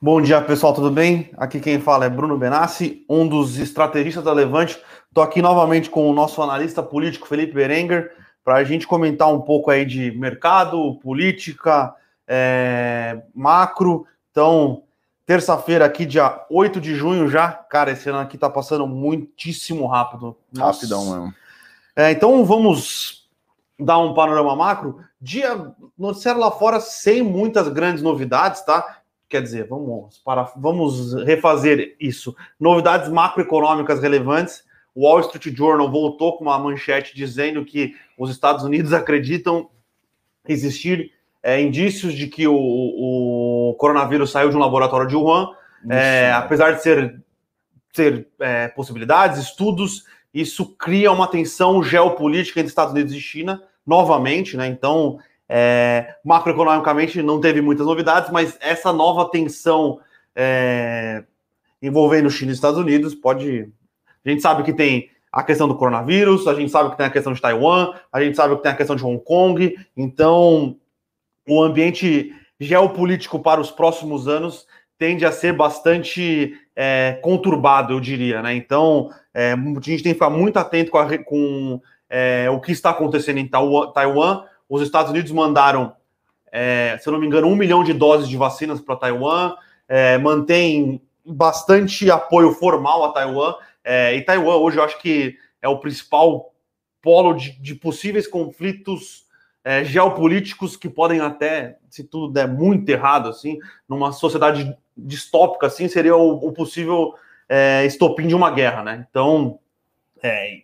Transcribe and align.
Bom 0.00 0.22
dia, 0.22 0.40
pessoal, 0.40 0.72
tudo 0.72 0.92
bem? 0.92 1.28
Aqui 1.36 1.58
quem 1.58 1.80
fala 1.80 2.04
é 2.04 2.08
Bruno 2.08 2.38
Benassi, 2.38 3.04
um 3.10 3.26
dos 3.26 3.58
estrategistas 3.58 4.22
da 4.22 4.32
Levante. 4.32 4.80
Estou 5.08 5.24
aqui 5.24 5.42
novamente 5.42 5.90
com 5.90 6.08
o 6.08 6.12
nosso 6.12 6.40
analista 6.40 6.80
político 6.80 7.26
Felipe 7.26 7.52
Berenguer 7.52 8.12
para 8.44 8.54
a 8.54 8.64
gente 8.64 8.86
comentar 8.86 9.26
um 9.26 9.40
pouco 9.40 9.72
aí 9.72 9.84
de 9.84 10.12
mercado, 10.12 10.94
política, 11.02 11.92
é, 12.28 13.20
macro. 13.34 14.06
Então, 14.30 14.84
terça-feira 15.26 15.84
aqui, 15.84 16.06
dia 16.06 16.46
8 16.48 16.80
de 16.80 16.94
junho 16.94 17.28
já. 17.28 17.50
Cara, 17.50 17.90
esse 17.90 18.08
ano 18.08 18.20
aqui 18.20 18.36
está 18.36 18.48
passando 18.48 18.86
muitíssimo 18.86 19.84
rápido. 19.88 20.36
Nossa. 20.52 20.82
Rapidão 20.82 21.10
mesmo. 21.10 21.34
É, 21.96 22.12
então, 22.12 22.44
vamos 22.44 23.28
dar 23.76 23.98
um 23.98 24.14
panorama 24.14 24.54
macro. 24.54 25.00
Dia 25.20 25.72
noticiário 25.98 26.40
lá 26.40 26.52
fora 26.52 26.78
sem 26.78 27.20
muitas 27.20 27.66
grandes 27.66 28.00
novidades, 28.00 28.64
tá? 28.64 28.97
Quer 29.28 29.42
dizer, 29.42 29.66
vamos, 29.66 30.18
para, 30.24 30.44
vamos 30.56 31.12
refazer 31.24 31.94
isso. 32.00 32.34
Novidades 32.58 33.10
macroeconômicas 33.10 34.00
relevantes. 34.00 34.64
O 34.94 35.06
Wall 35.06 35.20
Street 35.20 35.54
Journal 35.54 35.90
voltou 35.90 36.36
com 36.36 36.44
uma 36.44 36.58
manchete 36.58 37.14
dizendo 37.14 37.64
que 37.64 37.94
os 38.16 38.30
Estados 38.30 38.64
Unidos 38.64 38.92
acreditam 38.94 39.68
existir 40.46 41.12
é, 41.42 41.60
indícios 41.60 42.14
de 42.14 42.26
que 42.26 42.48
o, 42.48 42.54
o, 42.56 43.74
coronavírus 43.78 44.30
saiu 44.30 44.48
de 44.50 44.56
um 44.56 44.60
laboratório 44.60 45.06
de 45.06 45.14
Wuhan. 45.14 45.50
É, 45.88 46.32
apesar 46.32 46.72
de 46.72 46.82
ser, 46.82 47.22
ser 47.92 48.26
é, 48.40 48.68
possibilidades, 48.68 49.38
estudos, 49.38 50.04
isso 50.32 50.74
cria 50.76 51.12
uma 51.12 51.28
tensão 51.28 51.82
geopolítica 51.82 52.60
entre 52.60 52.68
Estados 52.68 52.92
Unidos 52.92 53.12
e 53.12 53.20
China, 53.20 53.62
novamente, 53.86 54.56
né? 54.56 54.66
Então, 54.66 55.18
é, 55.48 56.16
macroeconomicamente 56.24 57.22
não 57.22 57.40
teve 57.40 57.60
muitas 57.60 57.86
novidades, 57.86 58.30
mas 58.30 58.58
essa 58.60 58.92
nova 58.92 59.30
tensão 59.30 59.98
é, 60.36 61.24
envolvendo 61.80 62.30
China 62.30 62.50
e 62.50 62.54
Estados 62.54 62.78
Unidos 62.78 63.14
pode. 63.14 63.68
A 64.24 64.28
gente 64.28 64.42
sabe 64.42 64.62
que 64.62 64.72
tem 64.72 65.08
a 65.32 65.42
questão 65.42 65.66
do 65.66 65.76
coronavírus, 65.76 66.46
a 66.46 66.54
gente 66.54 66.70
sabe 66.70 66.90
que 66.90 66.96
tem 66.96 67.06
a 67.06 67.10
questão 67.10 67.32
de 67.32 67.40
Taiwan, 67.40 67.94
a 68.12 68.22
gente 68.22 68.36
sabe 68.36 68.56
que 68.56 68.62
tem 68.62 68.72
a 68.72 68.76
questão 68.76 68.96
de 68.96 69.04
Hong 69.04 69.22
Kong, 69.24 69.76
então 69.96 70.76
o 71.46 71.62
ambiente 71.62 72.34
geopolítico 72.60 73.38
para 73.38 73.60
os 73.60 73.70
próximos 73.70 74.28
anos 74.28 74.66
tende 74.98 75.24
a 75.24 75.32
ser 75.32 75.52
bastante 75.52 76.54
é, 76.74 77.18
conturbado, 77.22 77.92
eu 77.92 78.00
diria, 78.00 78.42
né? 78.42 78.54
Então 78.54 79.10
é, 79.32 79.52
a 79.52 79.56
gente 79.56 80.02
tem 80.02 80.12
que 80.12 80.14
ficar 80.14 80.30
muito 80.30 80.58
atento 80.58 80.90
com, 80.90 80.98
a, 80.98 81.18
com 81.18 81.80
é, 82.10 82.48
o 82.50 82.60
que 82.60 82.72
está 82.72 82.90
acontecendo 82.90 83.38
em 83.38 83.48
Taiwan 83.48 84.44
os 84.68 84.82
Estados 84.82 85.10
Unidos 85.10 85.32
mandaram, 85.32 85.94
é, 86.52 86.98
se 87.00 87.08
eu 87.08 87.12
não 87.12 87.20
me 87.20 87.26
engano, 87.26 87.46
um 87.46 87.56
milhão 87.56 87.82
de 87.82 87.92
doses 87.92 88.28
de 88.28 88.36
vacinas 88.36 88.80
para 88.80 88.96
Taiwan, 88.96 89.54
é, 89.88 90.18
mantém 90.18 91.00
bastante 91.24 92.10
apoio 92.10 92.52
formal 92.52 93.04
a 93.04 93.12
Taiwan. 93.12 93.54
É, 93.82 94.14
e 94.14 94.22
Taiwan 94.22 94.56
hoje 94.56 94.78
eu 94.78 94.84
acho 94.84 94.98
que 95.00 95.36
é 95.62 95.68
o 95.68 95.78
principal 95.78 96.52
polo 97.00 97.34
de, 97.34 97.52
de 97.60 97.74
possíveis 97.74 98.26
conflitos 98.26 99.26
é, 99.64 99.84
geopolíticos 99.84 100.76
que 100.76 100.88
podem 100.88 101.20
até, 101.20 101.78
se 101.90 102.04
tudo 102.04 102.32
der 102.32 102.48
muito 102.48 102.88
errado, 102.88 103.28
assim, 103.28 103.58
numa 103.88 104.12
sociedade 104.12 104.76
distópica, 104.96 105.66
assim, 105.66 105.88
seria 105.88 106.16
o, 106.16 106.46
o 106.46 106.52
possível 106.52 107.14
é, 107.48 107.84
estopim 107.86 108.26
de 108.26 108.34
uma 108.34 108.50
guerra, 108.50 108.82
né? 108.82 109.06
Então, 109.08 109.58
é, 110.22 110.62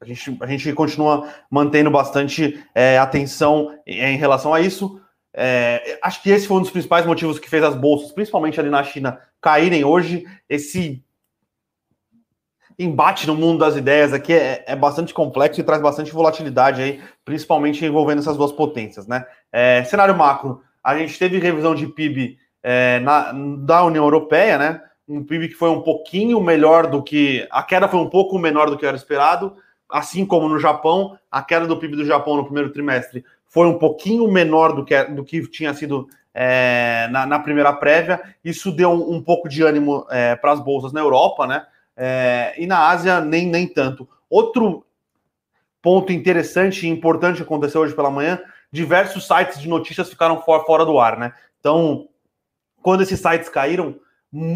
a 0.00 0.04
gente, 0.04 0.36
a 0.40 0.46
gente 0.46 0.72
continua 0.72 1.28
mantendo 1.50 1.90
bastante 1.90 2.62
é, 2.74 2.98
atenção 2.98 3.78
em 3.86 4.16
relação 4.16 4.52
a 4.52 4.60
isso. 4.60 5.00
É, 5.32 5.98
acho 6.02 6.22
que 6.22 6.30
esse 6.30 6.46
foi 6.46 6.58
um 6.58 6.62
dos 6.62 6.70
principais 6.70 7.06
motivos 7.06 7.38
que 7.38 7.48
fez 7.48 7.62
as 7.62 7.74
bolsas, 7.74 8.12
principalmente 8.12 8.60
ali 8.60 8.70
na 8.70 8.82
China, 8.82 9.18
caírem 9.40 9.84
hoje. 9.84 10.24
Esse 10.48 11.02
embate 12.78 13.26
no 13.26 13.34
mundo 13.34 13.60
das 13.60 13.74
ideias 13.74 14.12
aqui 14.12 14.34
é, 14.34 14.64
é 14.66 14.76
bastante 14.76 15.14
complexo 15.14 15.60
e 15.60 15.64
traz 15.64 15.80
bastante 15.80 16.12
volatilidade 16.12 16.82
aí, 16.82 17.02
principalmente 17.24 17.84
envolvendo 17.84 18.18
essas 18.18 18.36
duas 18.36 18.52
potências, 18.52 19.06
né? 19.06 19.24
É, 19.50 19.82
cenário 19.84 20.16
macro, 20.16 20.62
a 20.84 20.96
gente 20.96 21.18
teve 21.18 21.38
revisão 21.38 21.74
de 21.74 21.86
PIB 21.86 22.38
é, 22.62 23.00
na, 23.00 23.32
da 23.32 23.82
União 23.84 24.04
Europeia, 24.04 24.58
né? 24.58 24.82
Um 25.08 25.24
PIB 25.24 25.48
que 25.48 25.54
foi 25.54 25.70
um 25.70 25.80
pouquinho 25.80 26.40
melhor 26.40 26.86
do 26.86 27.02
que. 27.02 27.46
A 27.50 27.62
queda 27.62 27.88
foi 27.88 28.00
um 28.00 28.10
pouco 28.10 28.38
menor 28.38 28.68
do 28.68 28.76
que 28.76 28.84
era 28.84 28.96
esperado 28.96 29.56
assim 29.88 30.26
como 30.26 30.48
no 30.48 30.58
Japão, 30.58 31.18
a 31.30 31.42
queda 31.42 31.66
do 31.66 31.76
PIB 31.76 31.96
do 31.96 32.04
Japão 32.04 32.36
no 32.36 32.44
primeiro 32.44 32.70
trimestre 32.70 33.24
foi 33.48 33.66
um 33.66 33.78
pouquinho 33.78 34.30
menor 34.30 34.74
do 34.74 34.84
que, 34.84 35.04
do 35.04 35.24
que 35.24 35.46
tinha 35.48 35.72
sido 35.72 36.08
é, 36.34 37.08
na, 37.10 37.24
na, 37.24 37.38
primeira 37.38 37.72
prévia. 37.72 38.20
Isso 38.44 38.70
deu 38.70 38.90
um, 38.90 39.14
um 39.14 39.22
pouco 39.22 39.48
de 39.48 39.62
ânimo 39.62 40.06
é, 40.10 40.36
para 40.36 40.52
as 40.52 40.60
bolsas 40.60 40.92
na 40.92 41.00
Europa, 41.00 41.46
né? 41.46 41.66
É, 41.96 42.54
e 42.58 42.66
na 42.66 42.88
Ásia, 42.88 43.20
nem, 43.20 43.46
nem 43.46 43.66
tanto. 43.66 44.06
Outro 44.28 44.84
ponto 45.80 46.12
interessante 46.12 46.86
e 46.86 46.90
importante 46.90 47.36
que 47.36 47.42
aconteceu 47.42 47.80
hoje 47.80 47.94
pela 47.94 48.10
manhã: 48.10 48.38
diversos 48.70 49.26
sites 49.26 49.58
de 49.58 49.68
notícias 49.68 50.10
ficaram 50.10 50.42
for, 50.42 50.66
fora 50.66 50.84
do 50.84 50.98
ar, 50.98 51.18
né? 51.18 51.32
Então, 51.58 52.08
quando 52.82 53.02
esses 53.02 53.18
sites 53.18 53.48
caíram, 53.48 53.98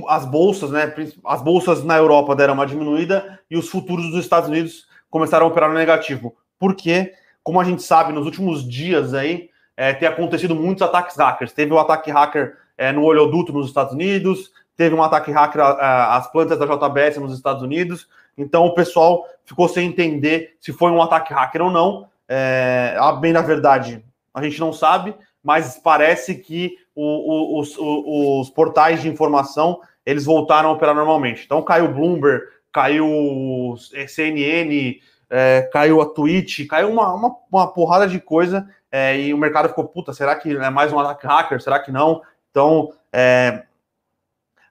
as 0.08 0.26
bolsas, 0.26 0.70
né? 0.70 0.92
As 1.24 1.40
bolsas 1.40 1.82
na 1.82 1.96
Europa 1.96 2.36
deram 2.36 2.54
uma 2.54 2.66
diminuída 2.66 3.40
e 3.50 3.56
os 3.56 3.70
futuros 3.70 4.10
dos 4.10 4.22
Estados 4.22 4.50
Unidos 4.50 4.89
começaram 5.10 5.46
a 5.46 5.48
operar 5.48 5.68
no 5.68 5.76
negativo. 5.76 6.34
Porque, 6.58 7.12
como 7.42 7.60
a 7.60 7.64
gente 7.64 7.82
sabe, 7.82 8.12
nos 8.12 8.24
últimos 8.24 8.66
dias 8.66 9.12
aí, 9.12 9.50
é, 9.76 9.92
tem 9.92 10.08
acontecido 10.08 10.54
muitos 10.54 10.82
ataques 10.82 11.16
hackers. 11.16 11.52
Teve 11.52 11.72
o 11.72 11.76
um 11.76 11.78
ataque 11.78 12.10
hacker 12.10 12.56
é, 12.78 12.92
no 12.92 13.02
oleoduto 13.04 13.52
nos 13.52 13.66
Estados 13.66 13.92
Unidos, 13.92 14.50
teve 14.76 14.94
um 14.94 15.02
ataque 15.02 15.30
hacker 15.30 15.60
às 15.60 16.30
plantas 16.30 16.58
da 16.58 16.64
JBS 16.64 17.18
nos 17.18 17.34
Estados 17.34 17.62
Unidos. 17.62 18.08
Então 18.36 18.64
o 18.64 18.74
pessoal 18.74 19.26
ficou 19.44 19.68
sem 19.68 19.86
entender 19.86 20.56
se 20.60 20.72
foi 20.72 20.90
um 20.90 21.02
ataque 21.02 21.34
hacker 21.34 21.62
ou 21.62 21.70
não. 21.70 22.08
É, 22.28 22.96
bem 23.20 23.32
na 23.32 23.42
verdade, 23.42 24.02
a 24.32 24.42
gente 24.42 24.58
não 24.60 24.72
sabe, 24.72 25.14
mas 25.42 25.78
parece 25.82 26.36
que 26.36 26.76
o, 26.94 27.04
o, 27.04 27.60
os, 27.60 27.76
o, 27.76 28.40
os 28.40 28.48
portais 28.48 29.02
de 29.02 29.08
informação 29.08 29.80
eles 30.06 30.24
voltaram 30.24 30.70
a 30.70 30.72
operar 30.72 30.94
normalmente. 30.94 31.44
Então 31.44 31.62
caiu 31.62 31.92
Bloomberg, 31.92 32.44
caiu 32.72 33.74
CNN, 34.08 35.00
é, 35.28 35.68
caiu 35.72 36.00
a 36.00 36.06
Twitch, 36.06 36.66
caiu 36.66 36.90
uma, 36.90 37.14
uma, 37.14 37.36
uma 37.50 37.72
porrada 37.72 38.06
de 38.06 38.20
coisa 38.20 38.68
é, 38.90 39.18
e 39.18 39.32
o 39.32 39.38
mercado 39.38 39.68
ficou, 39.68 39.84
puta, 39.84 40.12
será 40.12 40.34
que 40.34 40.56
é 40.56 40.70
mais 40.70 40.92
um 40.92 40.98
ataque 40.98 41.26
hacker? 41.26 41.60
Será 41.60 41.78
que 41.78 41.92
não? 41.92 42.22
Então, 42.50 42.92
é, 43.12 43.62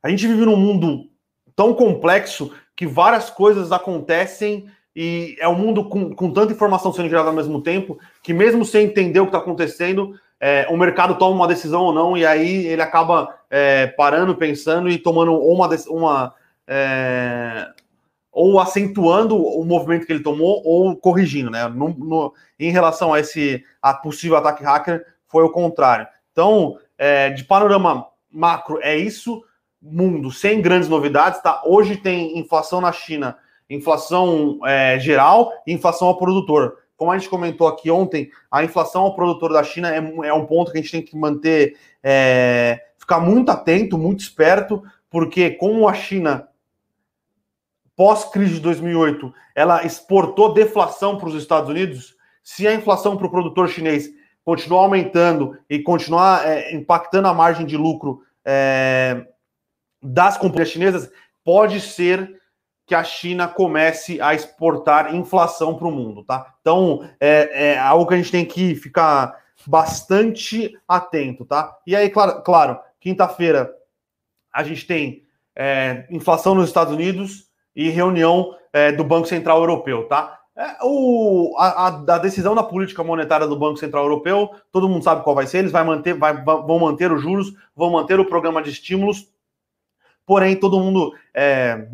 a 0.03 0.09
gente 0.09 0.27
vive 0.27 0.45
num 0.45 0.57
mundo 0.57 1.09
tão 1.55 1.73
complexo 1.73 2.53
que 2.75 2.85
várias 2.85 3.29
coisas 3.29 3.71
acontecem 3.71 4.69
e 4.95 5.37
é 5.39 5.47
um 5.47 5.55
mundo 5.55 5.87
com, 5.87 6.13
com 6.13 6.31
tanta 6.31 6.51
informação 6.51 6.91
sendo 6.91 7.09
gerada 7.09 7.29
ao 7.29 7.35
mesmo 7.35 7.61
tempo 7.61 7.97
que 8.21 8.33
mesmo 8.33 8.65
sem 8.65 8.85
entender 8.85 9.19
o 9.19 9.23
que 9.23 9.29
está 9.29 9.39
acontecendo, 9.39 10.13
é, 10.39 10.67
o 10.69 10.77
mercado 10.77 11.15
toma 11.15 11.35
uma 11.35 11.47
decisão 11.47 11.81
ou 11.83 11.93
não 11.93 12.17
e 12.17 12.25
aí 12.25 12.67
ele 12.67 12.81
acaba 12.81 13.33
é, 13.49 13.87
parando, 13.87 14.35
pensando 14.35 14.89
e 14.89 14.97
tomando 14.97 15.33
uma, 15.33 15.69
uma 15.89 16.33
é, 16.67 17.67
ou 18.41 18.57
acentuando 18.57 19.35
o 19.35 19.65
movimento 19.65 20.05
que 20.05 20.13
ele 20.13 20.23
tomou 20.23 20.61
ou 20.63 20.95
corrigindo, 20.95 21.51
né? 21.51 21.67
No, 21.67 21.89
no, 21.89 22.33
em 22.57 22.71
relação 22.71 23.13
a 23.13 23.19
esse 23.19 23.65
a 23.81 23.93
possível 23.93 24.37
ataque 24.37 24.63
hacker, 24.63 25.05
foi 25.27 25.43
o 25.43 25.49
contrário. 25.49 26.07
Então, 26.31 26.77
é, 26.97 27.31
de 27.31 27.43
panorama 27.43 28.07
macro, 28.31 28.79
é 28.81 28.95
isso. 28.95 29.43
Mundo 29.81 30.31
sem 30.31 30.61
grandes 30.61 30.87
novidades, 30.87 31.41
tá? 31.41 31.61
Hoje 31.65 31.97
tem 31.97 32.39
inflação 32.39 32.79
na 32.79 32.93
China, 32.93 33.37
inflação 33.69 34.57
é, 34.65 34.97
geral 34.99 35.51
e 35.67 35.73
inflação 35.73 36.07
ao 36.07 36.17
produtor. 36.17 36.77
Como 36.95 37.11
a 37.11 37.17
gente 37.17 37.29
comentou 37.29 37.67
aqui 37.67 37.91
ontem, 37.91 38.31
a 38.49 38.63
inflação 38.63 39.01
ao 39.01 39.15
produtor 39.15 39.51
da 39.51 39.63
China 39.63 39.93
é, 39.93 39.97
é 40.27 40.33
um 40.33 40.45
ponto 40.45 40.71
que 40.71 40.77
a 40.77 40.81
gente 40.81 40.91
tem 40.93 41.01
que 41.01 41.17
manter, 41.17 41.75
é, 42.01 42.85
ficar 42.97 43.19
muito 43.19 43.51
atento, 43.51 43.97
muito 43.97 44.21
esperto, 44.21 44.81
porque 45.09 45.51
como 45.51 45.89
a 45.89 45.93
China 45.93 46.48
pós-crise 47.99 48.53
de 48.53 48.59
2008, 48.61 49.33
ela 49.53 49.85
exportou 49.85 50.53
deflação 50.53 51.17
para 51.17 51.27
os 51.27 51.35
Estados 51.35 51.69
Unidos, 51.69 52.15
se 52.41 52.65
a 52.65 52.73
inflação 52.73 53.17
para 53.17 53.27
o 53.27 53.29
produtor 53.29 53.67
chinês 53.67 54.09
continuar 54.41 54.83
aumentando 54.83 55.59
e 55.69 55.79
continuar 55.79 56.47
é, 56.47 56.73
impactando 56.73 57.27
a 57.27 57.33
margem 57.33 57.65
de 57.65 57.75
lucro 57.75 58.21
é, 58.45 59.27
das 60.01 60.37
companhias 60.37 60.69
chinesas, 60.69 61.11
pode 61.43 61.81
ser 61.81 62.39
que 62.87 62.95
a 62.95 63.03
China 63.03 63.49
comece 63.49 64.21
a 64.21 64.33
exportar 64.33 65.13
inflação 65.13 65.75
para 65.75 65.89
o 65.89 65.91
mundo, 65.91 66.23
tá? 66.23 66.55
Então 66.61 67.05
é, 67.19 67.71
é, 67.71 67.79
algo 67.79 68.07
que 68.07 68.13
a 68.13 68.17
gente 68.17 68.31
tem 68.31 68.45
que 68.45 68.75
ficar 68.75 69.37
bastante 69.67 70.73
atento, 70.87 71.43
tá? 71.43 71.77
E 71.85 71.97
aí, 71.97 72.09
claro, 72.09 72.41
claro 72.43 72.79
quinta-feira 73.01 73.69
a 74.53 74.63
gente 74.63 74.87
tem 74.87 75.25
é, 75.53 76.07
inflação 76.09 76.55
nos 76.55 76.69
Estados 76.69 76.93
Unidos, 76.93 77.48
e 77.75 77.89
reunião 77.89 78.55
é, 78.73 78.91
do 78.91 79.03
Banco 79.03 79.27
Central 79.27 79.59
Europeu, 79.59 80.07
tá? 80.07 80.39
É, 80.55 80.75
o, 80.83 81.55
a, 81.57 81.87
a, 81.87 82.17
decisão 82.17 82.53
da 82.53 82.61
política 82.61 83.01
monetária 83.01 83.47
do 83.47 83.57
Banco 83.57 83.77
Central 83.77 84.03
Europeu, 84.03 84.49
todo 84.71 84.89
mundo 84.89 85.03
sabe 85.03 85.23
qual 85.23 85.33
vai 85.33 85.47
ser, 85.47 85.59
eles 85.59 85.71
vai 85.71 85.85
manter, 85.85 86.13
vai, 86.13 86.35
vão 86.43 86.79
manter 86.79 87.11
os 87.11 87.21
juros, 87.21 87.53
vão 87.73 87.91
manter 87.91 88.19
o 88.19 88.25
programa 88.25 88.61
de 88.61 88.69
estímulos, 88.69 89.29
porém 90.25 90.57
todo 90.57 90.79
mundo 90.79 91.13
é, 91.33 91.87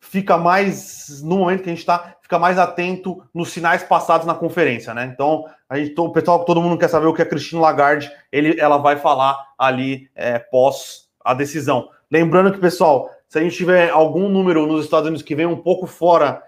fica 0.00 0.38
mais, 0.38 1.22
no 1.22 1.38
momento 1.38 1.62
que 1.62 1.68
a 1.68 1.72
gente 1.72 1.80
está, 1.80 2.16
fica 2.22 2.38
mais 2.38 2.58
atento 2.58 3.22
nos 3.34 3.50
sinais 3.50 3.82
passados 3.82 4.26
na 4.26 4.34
conferência, 4.34 4.94
né? 4.94 5.04
Então, 5.12 5.44
a 5.68 5.76
gente, 5.76 5.98
o 6.00 6.10
pessoal, 6.10 6.44
todo 6.44 6.62
mundo 6.62 6.78
quer 6.78 6.88
saber 6.88 7.06
o 7.06 7.12
que 7.12 7.22
a 7.22 7.26
Cristina 7.26 7.60
Lagarde 7.60 8.10
ele, 8.32 8.58
ela 8.58 8.78
vai 8.78 8.96
falar 8.96 9.36
ali 9.58 10.08
é, 10.14 10.38
pós 10.38 11.08
a 11.22 11.34
decisão. 11.34 11.90
Lembrando 12.10 12.52
que, 12.52 12.58
pessoal, 12.58 13.10
se 13.28 13.38
a 13.38 13.42
gente 13.42 13.56
tiver 13.56 13.90
algum 13.90 14.28
número 14.28 14.66
nos 14.66 14.84
Estados 14.84 15.06
Unidos 15.06 15.24
que 15.24 15.34
vem 15.34 15.46
um 15.46 15.56
pouco 15.56 15.86
fora 15.86 16.42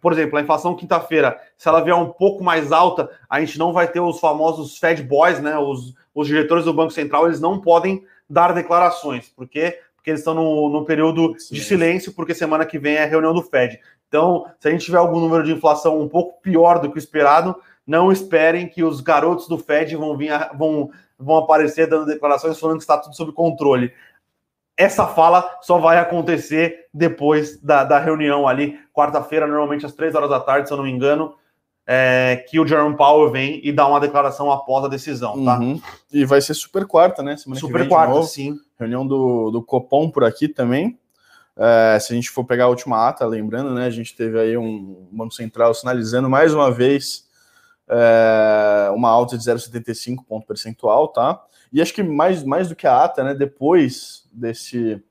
por 0.00 0.12
exemplo, 0.12 0.38
a 0.38 0.42
inflação 0.42 0.76
quinta-feira, 0.76 1.38
se 1.56 1.68
ela 1.68 1.80
vier 1.80 1.96
um 1.96 2.10
pouco 2.10 2.44
mais 2.44 2.70
alta, 2.70 3.10
a 3.28 3.40
gente 3.40 3.58
não 3.58 3.72
vai 3.72 3.88
ter 3.88 4.00
os 4.00 4.20
famosos 4.20 4.78
Fed 4.78 5.02
Boys, 5.02 5.40
né? 5.40 5.58
Os, 5.58 5.94
os 6.14 6.28
diretores 6.28 6.64
do 6.64 6.74
Banco 6.74 6.92
Central, 6.92 7.26
eles 7.26 7.40
não 7.40 7.60
podem 7.60 8.04
dar 8.28 8.52
declarações. 8.52 9.28
Por 9.28 9.48
quê? 9.48 9.80
Porque 9.96 10.10
eles 10.10 10.20
estão 10.20 10.34
no, 10.34 10.68
no 10.68 10.84
período 10.84 11.34
Sim. 11.38 11.54
de 11.54 11.64
silêncio, 11.64 12.12
porque 12.12 12.34
semana 12.34 12.64
que 12.64 12.78
vem 12.78 12.94
é 12.94 13.02
a 13.02 13.06
reunião 13.06 13.34
do 13.34 13.42
Fed. 13.42 13.80
Então, 14.08 14.46
se 14.60 14.68
a 14.68 14.70
gente 14.70 14.84
tiver 14.84 14.98
algum 14.98 15.18
número 15.18 15.42
de 15.42 15.52
inflação 15.52 16.00
um 16.00 16.08
pouco 16.08 16.40
pior 16.40 16.78
do 16.78 16.90
que 16.90 16.96
o 16.96 16.98
esperado, 16.98 17.56
não 17.84 18.12
esperem 18.12 18.68
que 18.68 18.84
os 18.84 19.00
garotos 19.00 19.48
do 19.48 19.58
Fed 19.58 19.96
vão 19.96 20.16
vir 20.16 20.30
vão, 20.56 20.90
vão 21.18 21.38
aparecer 21.38 21.88
dando 21.88 22.06
declarações 22.06 22.58
falando 22.58 22.76
que 22.76 22.84
está 22.84 22.96
tudo 22.96 23.16
sob 23.16 23.32
controle 23.32 23.92
essa 24.76 25.06
fala 25.06 25.48
só 25.62 25.78
vai 25.78 25.98
acontecer 25.98 26.86
depois 26.92 27.60
da, 27.60 27.84
da 27.84 27.98
reunião 27.98 28.46
ali, 28.48 28.78
quarta-feira, 28.92 29.46
normalmente 29.46 29.86
às 29.86 29.92
três 29.92 30.14
horas 30.14 30.30
da 30.30 30.40
tarde, 30.40 30.68
se 30.68 30.72
eu 30.72 30.76
não 30.76 30.84
me 30.84 30.90
engano, 30.90 31.34
é, 31.86 32.44
que 32.48 32.58
o 32.58 32.66
Jerome 32.66 32.96
Powell 32.96 33.30
vem 33.30 33.60
e 33.62 33.70
dá 33.70 33.86
uma 33.86 34.00
declaração 34.00 34.50
após 34.50 34.84
a 34.84 34.88
decisão, 34.88 35.44
tá? 35.44 35.58
Uhum. 35.58 35.80
E 36.12 36.24
vai 36.24 36.40
ser 36.40 36.54
super 36.54 36.86
quarta, 36.86 37.22
né? 37.22 37.36
Semana 37.36 37.60
super 37.60 37.86
quarta, 37.88 38.22
sim. 38.22 38.56
Reunião 38.78 39.06
do, 39.06 39.50
do 39.50 39.62
Copom 39.62 40.10
por 40.10 40.24
aqui 40.24 40.48
também. 40.48 40.98
É, 41.56 41.98
se 42.00 42.12
a 42.12 42.16
gente 42.16 42.30
for 42.30 42.44
pegar 42.44 42.64
a 42.64 42.68
última 42.68 43.08
ata, 43.08 43.26
lembrando, 43.26 43.72
né? 43.74 43.86
A 43.86 43.90
gente 43.90 44.16
teve 44.16 44.40
aí 44.40 44.56
um 44.56 45.06
Banco 45.12 45.34
Central 45.34 45.74
sinalizando 45.74 46.28
mais 46.28 46.54
uma 46.54 46.70
vez 46.70 47.28
é, 47.88 48.90
uma 48.94 49.10
alta 49.10 49.36
de 49.36 49.44
0,75 49.44 50.24
ponto 50.26 50.46
percentual, 50.46 51.08
tá? 51.08 51.40
E 51.72 51.82
acho 51.82 51.92
que 51.92 52.02
mais, 52.02 52.42
mais 52.42 52.68
do 52.68 52.74
que 52.74 52.86
a 52.86 53.04
ata, 53.04 53.22
né? 53.22 53.34
Depois 53.34 54.23
desse 54.34 55.02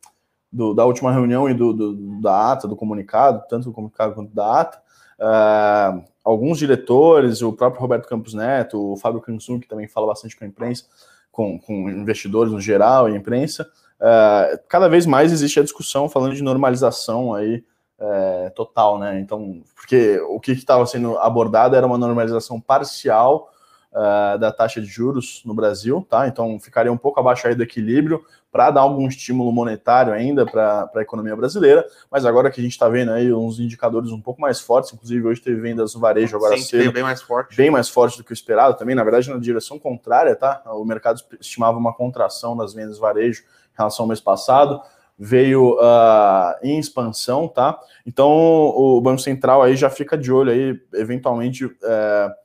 do, 0.51 0.73
da 0.73 0.85
última 0.85 1.11
reunião 1.11 1.49
e 1.49 1.53
do, 1.53 1.73
do, 1.73 2.21
da 2.21 2.51
ata, 2.51 2.67
do 2.67 2.75
comunicado, 2.75 3.43
tanto 3.49 3.65
do 3.65 3.73
comunicado 3.73 4.13
quanto 4.13 4.33
da 4.33 4.61
ata, 4.61 4.81
uh, 5.19 6.03
alguns 6.23 6.59
diretores, 6.59 7.41
o 7.41 7.51
próprio 7.51 7.81
Roberto 7.81 8.07
Campos 8.07 8.35
Neto, 8.35 8.93
o 8.93 8.95
Fábio 8.95 9.19
Cansum, 9.19 9.59
que 9.59 9.67
também 9.67 9.87
fala 9.87 10.07
bastante 10.07 10.37
com 10.37 10.45
a 10.45 10.47
imprensa, 10.47 10.85
com, 11.31 11.57
com 11.57 11.89
investidores 11.89 12.53
no 12.53 12.61
geral 12.61 13.09
e 13.09 13.17
imprensa, 13.17 13.67
uh, 13.99 14.59
cada 14.69 14.87
vez 14.87 15.07
mais 15.07 15.31
existe 15.31 15.59
a 15.59 15.63
discussão 15.63 16.07
falando 16.07 16.35
de 16.35 16.43
normalização 16.43 17.33
aí 17.33 17.63
uh, 17.99 18.51
total, 18.55 18.99
né? 18.99 19.19
Então, 19.19 19.63
porque 19.75 20.19
o 20.29 20.39
que 20.39 20.51
estava 20.51 20.85
sendo 20.85 21.17
abordado 21.17 21.75
era 21.75 21.87
uma 21.87 21.97
normalização 21.97 22.61
parcial 22.61 23.49
uh, 23.93 24.37
da 24.37 24.51
taxa 24.51 24.81
de 24.81 24.87
juros 24.87 25.41
no 25.45 25.53
Brasil, 25.53 26.05
tá? 26.09 26.27
Então 26.27 26.59
ficaria 26.59 26.91
um 26.91 26.97
pouco 26.97 27.19
abaixo 27.19 27.47
aí 27.47 27.55
do 27.55 27.63
equilíbrio 27.63 28.23
para 28.51 28.69
dar 28.69 28.81
algum 28.81 29.07
estímulo 29.07 29.51
monetário 29.51 30.13
ainda 30.13 30.45
para 30.45 30.89
a 30.93 31.01
economia 31.01 31.35
brasileira, 31.35 31.83
mas 32.11 32.23
agora 32.23 32.51
que 32.51 32.59
a 32.59 32.63
gente 32.63 32.73
está 32.73 32.87
vendo 32.87 33.11
aí 33.11 33.33
uns 33.33 33.59
indicadores 33.59 34.11
um 34.11 34.21
pouco 34.21 34.39
mais 34.39 34.61
fortes, 34.61 34.93
inclusive 34.93 35.25
hoje 35.25 35.41
teve 35.41 35.59
vendas 35.59 35.95
no 35.95 35.99
varejo 35.99 36.35
agora 36.37 36.55
Sim, 36.57 36.63
cedo, 36.63 36.91
bem 36.91 37.01
mais 37.01 37.21
forte, 37.21 37.55
bem 37.57 37.71
mais 37.71 37.89
forte 37.89 38.17
do 38.17 38.23
que 38.23 38.31
o 38.31 38.33
esperado 38.33 38.77
também, 38.77 38.95
na 38.95 39.03
verdade 39.03 39.29
na 39.29 39.37
direção 39.37 39.79
contrária, 39.79 40.35
tá? 40.35 40.61
O 40.67 40.85
mercado 40.85 41.19
estimava 41.39 41.77
uma 41.77 41.93
contração 41.93 42.55
das 42.55 42.73
vendas 42.73 42.99
varejo 42.99 43.41
em 43.41 43.77
relação 43.77 44.03
ao 44.03 44.07
mês 44.07 44.21
passado, 44.21 44.79
veio 45.17 45.75
uh, 45.75 46.53
em 46.61 46.77
expansão, 46.77 47.47
tá? 47.47 47.79
Então 48.05 48.29
o 48.29 49.01
Banco 49.01 49.21
Central 49.21 49.63
aí 49.63 49.75
já 49.75 49.89
fica 49.89 50.15
de 50.15 50.31
olho 50.31 50.51
aí, 50.51 50.79
eventualmente 50.93 51.65
uh, 51.65 52.42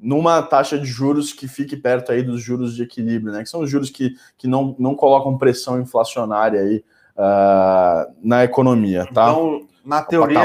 numa 0.00 0.42
taxa 0.42 0.78
de 0.78 0.86
juros 0.86 1.32
que 1.32 1.46
fique 1.46 1.76
perto 1.76 2.10
aí 2.10 2.22
dos 2.22 2.40
juros 2.42 2.74
de 2.74 2.82
equilíbrio, 2.82 3.32
né? 3.32 3.42
Que 3.42 3.48
são 3.50 3.60
os 3.60 3.70
juros 3.70 3.90
que, 3.90 4.14
que 4.38 4.48
não, 4.48 4.74
não 4.78 4.94
colocam 4.94 5.36
pressão 5.36 5.80
inflacionária 5.80 6.60
aí 6.60 6.84
uh, 7.16 8.12
na 8.22 8.44
economia, 8.44 9.06
tá? 9.12 9.30
Então, 9.30 9.66
na 9.84 10.02
teoria, 10.02 10.40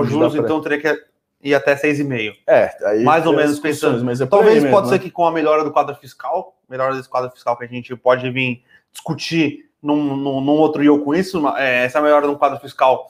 os 0.00 0.08
juros 0.08 0.34
então 0.34 0.60
teria 0.60 0.80
que 0.80 1.04
ir 1.42 1.54
até 1.54 1.74
6,5. 1.74 2.34
É, 2.46 2.76
aí 2.84 3.02
mais 3.02 3.26
ou 3.26 3.34
menos 3.34 3.58
pensando. 3.58 4.04
Mas 4.04 4.20
é 4.20 4.26
Talvez 4.26 4.62
mesmo, 4.62 4.70
pode 4.70 4.90
né? 4.90 4.92
ser 4.92 4.98
que 4.98 5.10
com 5.10 5.26
a 5.26 5.32
melhora 5.32 5.64
do 5.64 5.70
quadro 5.70 5.94
fiscal, 5.96 6.56
melhora 6.68 6.94
desse 6.94 7.08
quadro 7.08 7.30
fiscal 7.30 7.56
que 7.56 7.64
a 7.64 7.68
gente 7.68 7.94
pode 7.96 8.30
vir 8.30 8.62
discutir 8.92 9.70
num, 9.82 10.16
num, 10.16 10.40
num 10.40 10.52
outro 10.52 10.82
eu 10.82 11.02
com 11.02 11.14
isso, 11.14 11.46
é, 11.56 11.84
essa 11.84 12.00
melhora 12.00 12.26
do 12.26 12.36
quadro 12.36 12.60
fiscal 12.60 13.06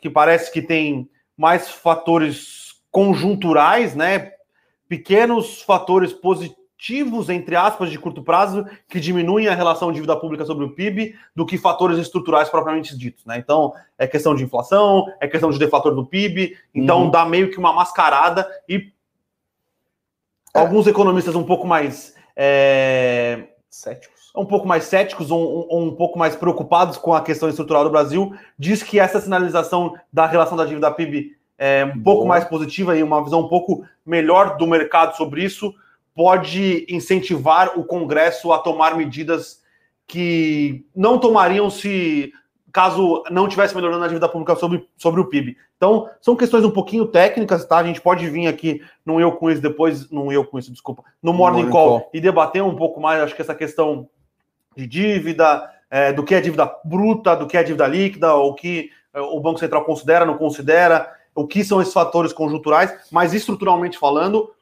que 0.00 0.10
parece 0.10 0.52
que 0.52 0.60
tem 0.60 1.08
mais 1.36 1.70
fatores 1.70 2.74
conjunturais, 2.90 3.94
né? 3.96 4.33
Pequenos 4.94 5.60
fatores 5.60 6.12
positivos, 6.12 7.28
entre 7.28 7.56
aspas, 7.56 7.90
de 7.90 7.98
curto 7.98 8.22
prazo, 8.22 8.64
que 8.88 9.00
diminuem 9.00 9.48
a 9.48 9.54
relação 9.54 9.90
dívida 9.90 10.14
pública 10.14 10.44
sobre 10.44 10.64
o 10.64 10.70
PIB, 10.70 11.16
do 11.34 11.44
que 11.44 11.58
fatores 11.58 11.98
estruturais 11.98 12.48
propriamente 12.48 12.96
ditos. 12.96 13.24
Né? 13.26 13.38
Então, 13.38 13.74
é 13.98 14.06
questão 14.06 14.36
de 14.36 14.44
inflação, 14.44 15.12
é 15.20 15.26
questão 15.26 15.50
de 15.50 15.58
deflator 15.58 15.92
do 15.92 16.06
PIB, 16.06 16.56
então 16.72 17.04
uhum. 17.04 17.10
dá 17.10 17.26
meio 17.26 17.50
que 17.50 17.58
uma 17.58 17.72
mascarada 17.72 18.48
e 18.68 18.92
é. 20.54 20.60
alguns 20.60 20.86
economistas 20.86 21.34
um 21.34 21.44
pouco 21.44 21.66
mais. 21.66 22.14
É... 22.36 23.48
Céticos. 23.68 24.30
Um 24.36 24.46
pouco 24.46 24.66
mais 24.66 24.84
céticos 24.84 25.32
ou 25.32 25.68
um, 25.72 25.88
um, 25.88 25.94
pouco 25.96 26.16
mais 26.16 26.36
preocupados 26.36 26.96
com 26.96 27.12
a 27.12 27.20
questão 27.20 27.48
estrutural 27.48 27.82
do 27.82 27.90
Brasil, 27.90 28.32
diz 28.56 28.80
que 28.80 29.00
essa 29.00 29.20
sinalização 29.20 29.94
da 30.12 30.26
relação 30.26 30.56
da 30.56 30.64
dívida 30.64 30.90
PIB 30.90 31.36
é, 31.58 31.84
um 31.84 32.02
pouco 32.02 32.26
mais 32.26 32.44
positiva 32.44 32.96
e 32.96 33.02
uma 33.02 33.22
visão 33.22 33.40
um 33.40 33.48
pouco 33.48 33.84
melhor 34.04 34.56
do 34.56 34.66
mercado 34.66 35.16
sobre 35.16 35.44
isso, 35.44 35.74
pode 36.14 36.86
incentivar 36.88 37.78
o 37.78 37.84
Congresso 37.84 38.52
a 38.52 38.58
tomar 38.58 38.96
medidas 38.96 39.62
que 40.06 40.84
não 40.94 41.18
tomariam 41.18 41.70
se 41.70 42.32
caso 42.72 43.22
não 43.30 43.46
tivesse 43.46 43.74
melhorando 43.74 44.04
a 44.04 44.08
dívida 44.08 44.28
pública 44.28 44.56
sobre, 44.56 44.88
sobre 44.96 45.20
o 45.20 45.26
PIB. 45.26 45.56
Então, 45.76 46.10
são 46.20 46.34
questões 46.34 46.64
um 46.64 46.70
pouquinho 46.70 47.06
técnicas, 47.06 47.64
tá? 47.64 47.78
A 47.78 47.84
gente 47.84 48.00
pode 48.00 48.28
vir 48.28 48.48
aqui 48.48 48.82
no 49.06 49.20
Eu 49.20 49.32
Com 49.32 49.48
Isso 49.48 49.62
depois, 49.62 50.10
no 50.10 50.32
Eu 50.32 50.44
Com 50.44 50.58
Isso, 50.58 50.72
desculpa, 50.72 51.04
no 51.22 51.32
Morning, 51.32 51.58
Morning 51.58 51.70
Call, 51.70 52.00
Call, 52.00 52.10
e 52.12 52.20
debater 52.20 52.64
um 52.64 52.74
pouco 52.74 53.00
mais, 53.00 53.22
acho 53.22 53.34
que 53.34 53.42
essa 53.42 53.54
questão 53.54 54.08
de 54.76 54.88
dívida, 54.88 55.70
é, 55.88 56.12
do 56.12 56.24
que 56.24 56.34
é 56.34 56.40
dívida 56.40 56.68
bruta, 56.84 57.36
do 57.36 57.46
que 57.46 57.56
é 57.56 57.62
dívida 57.62 57.86
líquida, 57.86 58.34
o 58.34 58.54
que 58.54 58.90
é, 59.12 59.20
o 59.20 59.38
Banco 59.40 59.60
Central 59.60 59.84
considera, 59.84 60.24
não 60.24 60.36
considera, 60.36 61.12
o 61.34 61.46
que 61.46 61.64
são 61.64 61.80
esses 61.80 61.92
fatores 61.92 62.32
conjunturais, 62.32 62.94
mas 63.10 63.34
estruturalmente 63.34 63.98
falando, 63.98 64.52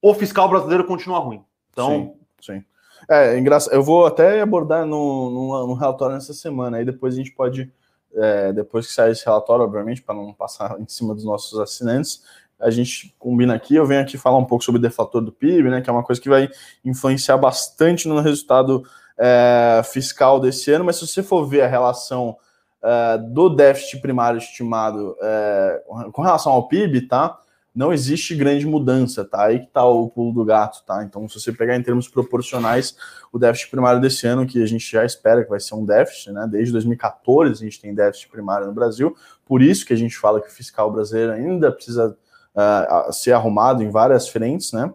o 0.00 0.14
fiscal 0.14 0.48
brasileiro 0.48 0.84
continua 0.84 1.18
ruim. 1.18 1.42
Então. 1.70 2.14
Sim, 2.40 2.58
sim. 2.60 2.64
É, 3.08 3.34
é 3.34 3.38
engraçado. 3.38 3.74
Eu 3.74 3.82
vou 3.82 4.06
até 4.06 4.40
abordar 4.40 4.86
no, 4.86 5.30
no, 5.30 5.66
no, 5.66 5.74
relatório 5.74 6.14
nessa 6.14 6.32
semana, 6.32 6.78
aí 6.78 6.84
depois 6.84 7.14
a 7.14 7.16
gente 7.16 7.32
pode, 7.32 7.72
é, 8.14 8.52
depois 8.52 8.86
que 8.86 8.92
sair 8.92 9.12
esse 9.12 9.24
relatório, 9.24 9.64
obviamente, 9.64 10.02
para 10.02 10.14
não 10.14 10.32
passar 10.32 10.80
em 10.80 10.86
cima 10.86 11.14
dos 11.14 11.24
nossos 11.24 11.58
assinantes, 11.58 12.22
a 12.60 12.70
gente 12.70 13.14
combina 13.18 13.54
aqui, 13.54 13.74
eu 13.74 13.84
venho 13.84 14.00
aqui 14.00 14.16
falar 14.16 14.38
um 14.38 14.44
pouco 14.44 14.64
sobre 14.64 14.78
o 14.78 14.82
deflator 14.82 15.20
do 15.20 15.32
PIB, 15.32 15.68
né, 15.70 15.80
que 15.80 15.90
é 15.90 15.92
uma 15.92 16.04
coisa 16.04 16.20
que 16.20 16.28
vai 16.28 16.48
influenciar 16.84 17.36
bastante 17.36 18.08
no 18.08 18.20
resultado 18.20 18.84
é, 19.18 19.82
fiscal 19.84 20.40
desse 20.40 20.70
ano, 20.70 20.84
mas 20.84 20.96
se 20.96 21.06
você 21.06 21.22
for 21.22 21.46
ver 21.46 21.62
a 21.62 21.66
relação 21.66 22.36
uh, 22.84 23.32
do 23.32 23.48
déficit 23.48 24.00
primário 24.00 24.38
estimado 24.38 25.16
uh, 25.18 26.12
com 26.12 26.22
relação 26.22 26.52
ao 26.52 26.68
PIB, 26.68 27.08
tá? 27.08 27.38
Não 27.74 27.92
existe 27.92 28.36
grande 28.36 28.64
mudança, 28.66 29.24
tá? 29.24 29.46
Aí 29.46 29.60
que 29.60 29.66
tá 29.66 29.84
o 29.84 30.08
pulo 30.08 30.32
do 30.32 30.44
gato, 30.44 30.84
tá? 30.86 31.02
Então, 31.02 31.28
se 31.28 31.40
você 31.40 31.50
pegar 31.50 31.74
em 31.74 31.82
termos 31.82 32.06
proporcionais, 32.06 32.96
o 33.32 33.38
déficit 33.38 33.70
primário 33.70 34.00
desse 34.00 34.26
ano, 34.28 34.46
que 34.46 34.62
a 34.62 34.66
gente 34.66 34.88
já 34.88 35.04
espera 35.04 35.42
que 35.42 35.50
vai 35.50 35.58
ser 35.58 35.74
um 35.74 35.84
déficit, 35.84 36.30
né? 36.30 36.46
Desde 36.48 36.70
2014 36.70 37.52
a 37.52 37.64
gente 37.64 37.80
tem 37.80 37.92
déficit 37.92 38.28
primário 38.28 38.66
no 38.66 38.72
Brasil, 38.72 39.16
por 39.44 39.60
isso 39.60 39.84
que 39.84 39.92
a 39.92 39.96
gente 39.96 40.16
fala 40.16 40.40
que 40.40 40.46
o 40.48 40.52
fiscal 40.52 40.92
brasileiro 40.92 41.32
ainda 41.32 41.72
precisa 41.72 42.16
uh, 42.54 43.12
ser 43.12 43.32
arrumado 43.32 43.82
em 43.82 43.90
várias 43.90 44.28
frentes, 44.28 44.72
né? 44.72 44.92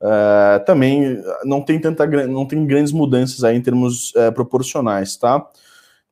Uh, 0.00 0.64
também 0.64 1.22
não 1.44 1.62
tem 1.62 1.78
tanta 1.80 2.04
não 2.26 2.44
tem 2.44 2.66
grandes 2.66 2.92
mudanças 2.92 3.44
aí 3.44 3.56
em 3.56 3.62
termos 3.62 4.12
uh, 4.14 4.32
proporcionais, 4.32 5.16
tá? 5.16 5.48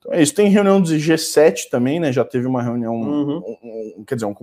Então 0.00 0.12
é 0.12 0.22
isso. 0.22 0.34
Tem 0.34 0.48
reunião 0.48 0.80
do 0.80 0.88
G7 0.88 1.68
também, 1.70 2.00
né? 2.00 2.10
Já 2.10 2.24
teve 2.24 2.46
uma 2.46 2.62
reunião, 2.62 2.94
uhum. 2.94 3.38
um, 3.38 3.94
um, 3.98 4.04
quer 4.04 4.16
dizer, 4.16 4.26
um, 4.26 4.34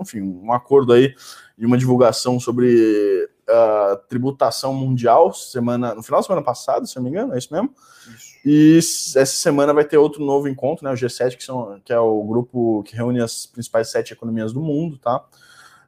enfim, 0.00 0.20
um 0.20 0.52
acordo 0.52 0.92
aí 0.92 1.14
de 1.56 1.64
uma 1.64 1.78
divulgação 1.78 2.38
sobre 2.38 3.28
a 3.48 4.00
tributação 4.08 4.74
mundial 4.74 5.32
semana 5.32 5.94
no 5.94 6.02
final 6.02 6.20
da 6.20 6.26
semana 6.26 6.42
passada, 6.42 6.84
se 6.84 6.96
não 6.96 7.04
me 7.04 7.10
engano, 7.10 7.32
é 7.34 7.38
isso 7.38 7.52
mesmo. 7.52 7.72
Isso. 8.08 8.36
E 8.44 8.78
essa 8.78 9.26
semana 9.26 9.72
vai 9.72 9.84
ter 9.84 9.96
outro 9.96 10.24
novo 10.24 10.48
encontro, 10.48 10.84
né? 10.84 10.90
O 10.90 10.96
G7, 10.96 11.36
que, 11.36 11.44
são, 11.44 11.80
que 11.84 11.92
é 11.92 11.98
o 11.98 12.22
grupo 12.24 12.82
que 12.82 12.94
reúne 12.94 13.20
as 13.20 13.46
principais 13.46 13.90
sete 13.90 14.12
economias 14.12 14.52
do 14.52 14.60
mundo, 14.60 14.98
tá? 14.98 15.24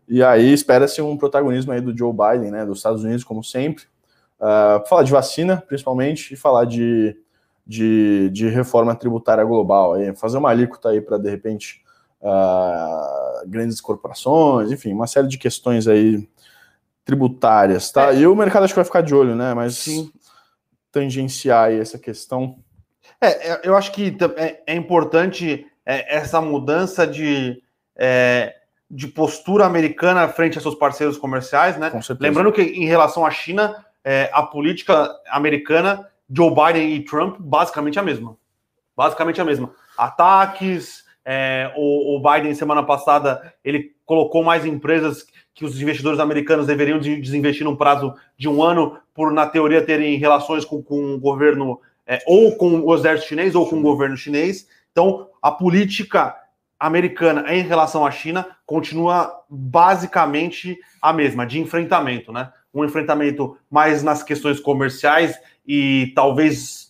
E 0.09 0.23
aí 0.23 0.53
espera-se 0.53 1.03
um 1.03 1.17
protagonismo 1.19 1.71
aí 1.71 1.81
do 1.83 1.97
Joe 1.97 2.13
Biden, 2.13 2.51
né, 2.51 2.65
dos 2.65 2.79
Estados 2.79 3.05
Unidos, 3.05 3.23
como 3.23 3.45
sempre, 3.45 3.85
uh, 4.41 4.87
falar 4.89 5.03
de 5.03 5.13
vacina, 5.13 5.63
principalmente, 5.69 6.33
e 6.33 6.37
falar 6.37 6.65
de, 6.65 7.15
de, 7.69 8.31
de 8.31 8.49
reforma 8.49 8.95
tributária 8.95 9.45
global, 9.45 9.93
aí, 9.93 10.17
fazer 10.17 10.39
uma 10.39 10.49
alíquota 10.49 10.89
aí 10.89 11.03
para, 11.03 11.19
de 11.19 11.29
repente, 11.29 11.83
uh, 12.23 13.47
grandes 13.47 13.79
corporações, 13.79 14.73
enfim, 14.73 14.95
uma 14.95 15.07
série 15.07 15.29
de 15.29 15.37
questões 15.37 15.87
aí 15.87 16.27
tributárias, 17.05 17.91
tá? 17.91 18.15
É. 18.15 18.21
E 18.21 18.27
o 18.27 18.35
mercado 18.35 18.65
acho 18.65 18.73
que 18.73 18.79
vai 18.79 18.87
ficar 18.87 19.03
de 19.03 19.15
olho, 19.15 19.37
né? 19.37 19.53
Mas 19.53 19.77
Sim. 19.77 20.11
tangenciar 20.91 21.71
essa 21.71 21.99
questão. 21.99 22.57
É, 23.21 23.51
é 23.51 23.61
eu 23.65 23.77
acho 23.77 23.93
que 23.93 24.17
é, 24.39 24.63
é 24.67 24.75
importante 24.75 25.67
é, 25.85 26.17
essa 26.17 26.41
mudança 26.41 27.07
de, 27.07 27.63
é, 27.97 28.55
de 28.91 29.09
postura 29.09 29.67
americana 29.67 30.27
frente 30.29 30.57
a 30.57 30.61
seus 30.61 30.75
parceiros 30.75 31.19
comerciais, 31.19 31.77
né? 31.77 31.93
Lembrando 32.19 32.51
que 32.51 32.63
em 32.63 32.87
relação 32.87 33.27
à 33.27 33.31
China, 33.31 33.85
é, 34.03 34.31
a 34.33 34.43
política 34.43 35.11
americana, 35.31 36.08
Joe 36.31 36.51
Biden 36.51 36.95
e 36.95 37.05
Trump, 37.05 37.37
basicamente 37.39 37.99
a 37.99 38.03
mesma. 38.03 38.37
Basicamente 38.97 39.41
a 39.41 39.45
mesma. 39.45 39.73
Ataques, 39.97 41.05
é, 41.25 41.73
o, 41.77 42.17
o, 42.17 42.23
Biden, 42.23 42.55
semana 42.55 42.83
passada, 42.83 43.55
ele 43.65 43.93
colocou 44.05 44.43
mais 44.43 44.65
empresas 44.65 45.27
que 45.55 45.65
os 45.65 45.81
investidores 45.81 46.21
americanos 46.21 46.67
deveriam 46.67 46.99
desinvestir 46.99 47.65
num 47.65 47.77
prazo 47.77 48.15
de 48.37 48.49
um 48.49 48.63
ano, 48.63 48.99
por, 49.13 49.33
na 49.33 49.47
teoria, 49.47 49.85
terem 49.85 50.17
relações 50.17 50.65
com, 50.65 50.83
com 50.83 51.15
o 51.15 51.19
governo, 51.19 51.81
é, 52.07 52.23
ou 52.27 52.57
com 52.57 52.81
o 52.81 52.95
exército 52.95 53.29
chinês, 53.29 53.55
ou 53.55 53.69
com 53.69 53.77
o 53.77 53.83
governo 53.83 54.17
chinês. 54.17 54.69
Então, 54.93 55.29
a 55.43 55.51
política 55.51 56.35
americana 56.79 57.53
em 57.53 57.63
relação 57.63 58.07
à 58.07 58.11
China 58.11 58.47
continua 58.65 59.33
basicamente 59.51 60.79
a 61.03 61.13
mesma, 61.13 61.45
de 61.45 61.59
enfrentamento, 61.61 62.33
né? 62.33 62.53
Um 62.73 62.85
enfrentamento 62.85 63.57
mais 63.71 64.03
nas 64.03 64.23
questões 64.23 64.61
comerciais 64.61 65.39
e 65.67 66.13
talvez 66.15 66.89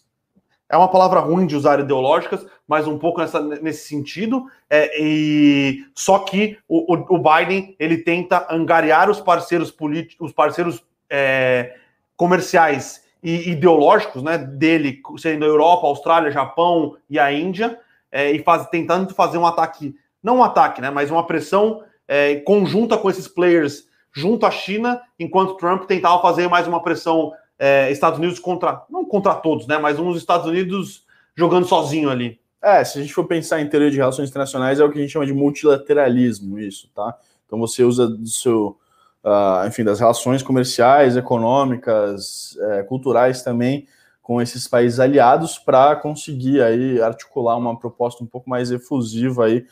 é 0.68 0.76
uma 0.76 0.88
palavra 0.88 1.20
ruim 1.20 1.46
de 1.46 1.56
usar 1.56 1.80
ideológicas, 1.80 2.46
mas 2.66 2.86
um 2.86 2.98
pouco 2.98 3.20
nessa, 3.20 3.40
nesse 3.40 3.88
sentido. 3.88 4.44
É, 4.68 5.02
e 5.02 5.86
só 5.94 6.18
que 6.18 6.58
o, 6.68 6.94
o, 6.94 7.18
Biden 7.18 7.74
ele 7.78 7.98
tenta 7.98 8.46
angariar 8.50 9.08
os 9.08 9.20
parceiros 9.20 9.70
políticos, 9.70 10.28
os 10.28 10.32
parceiros 10.32 10.84
é, 11.08 11.74
comerciais 12.16 13.02
e 13.22 13.50
ideológicos, 13.50 14.22
né, 14.22 14.36
dele, 14.36 15.00
sendo 15.16 15.44
a 15.44 15.48
Europa, 15.48 15.86
a 15.86 15.90
Austrália, 15.90 16.30
Japão 16.30 16.96
e 17.08 17.18
a 17.18 17.32
Índia, 17.32 17.78
é, 18.12 18.30
e 18.30 18.42
faz, 18.42 18.66
tentando 18.68 19.12
fazer 19.14 19.38
um 19.38 19.46
ataque, 19.46 19.94
não 20.22 20.38
um 20.38 20.44
ataque, 20.44 20.80
né, 20.80 20.90
mas 20.90 21.10
uma 21.10 21.26
pressão 21.26 21.82
é, 22.06 22.36
conjunta 22.36 22.96
com 22.96 23.08
esses 23.08 23.26
players 23.26 23.87
junto 24.12 24.46
à 24.46 24.50
China, 24.50 25.00
enquanto 25.18 25.56
Trump 25.56 25.84
tentava 25.84 26.20
fazer 26.20 26.48
mais 26.48 26.66
uma 26.66 26.82
pressão 26.82 27.32
é, 27.58 27.90
Estados 27.90 28.18
Unidos 28.18 28.38
contra, 28.38 28.84
não 28.88 29.04
contra 29.04 29.34
todos, 29.34 29.66
né, 29.66 29.78
mas 29.78 29.98
uns 29.98 30.16
Estados 30.16 30.46
Unidos 30.46 31.04
jogando 31.34 31.66
sozinho 31.66 32.10
ali. 32.10 32.40
É, 32.60 32.82
se 32.84 32.98
a 32.98 33.02
gente 33.02 33.14
for 33.14 33.24
pensar 33.24 33.60
em 33.60 33.68
teoria 33.68 33.90
de 33.90 33.96
relações 33.96 34.28
internacionais, 34.28 34.80
é 34.80 34.84
o 34.84 34.90
que 34.90 34.98
a 34.98 35.00
gente 35.00 35.12
chama 35.12 35.26
de 35.26 35.32
multilateralismo, 35.32 36.58
isso, 36.58 36.90
tá? 36.94 37.16
Então 37.46 37.58
você 37.58 37.84
usa 37.84 38.08
do 38.08 38.26
seu, 38.26 38.76
uh, 39.24 39.66
enfim, 39.66 39.84
das 39.84 40.00
relações 40.00 40.42
comerciais, 40.42 41.16
econômicas, 41.16 42.58
é, 42.60 42.82
culturais 42.82 43.42
também 43.42 43.86
com 44.20 44.42
esses 44.42 44.68
países 44.68 45.00
aliados 45.00 45.56
para 45.58 45.96
conseguir 45.96 46.60
aí 46.60 47.00
articular 47.00 47.56
uma 47.56 47.78
proposta 47.78 48.22
um 48.22 48.26
pouco 48.26 48.50
mais 48.50 48.70
efusiva 48.70 49.46
aí 49.46 49.64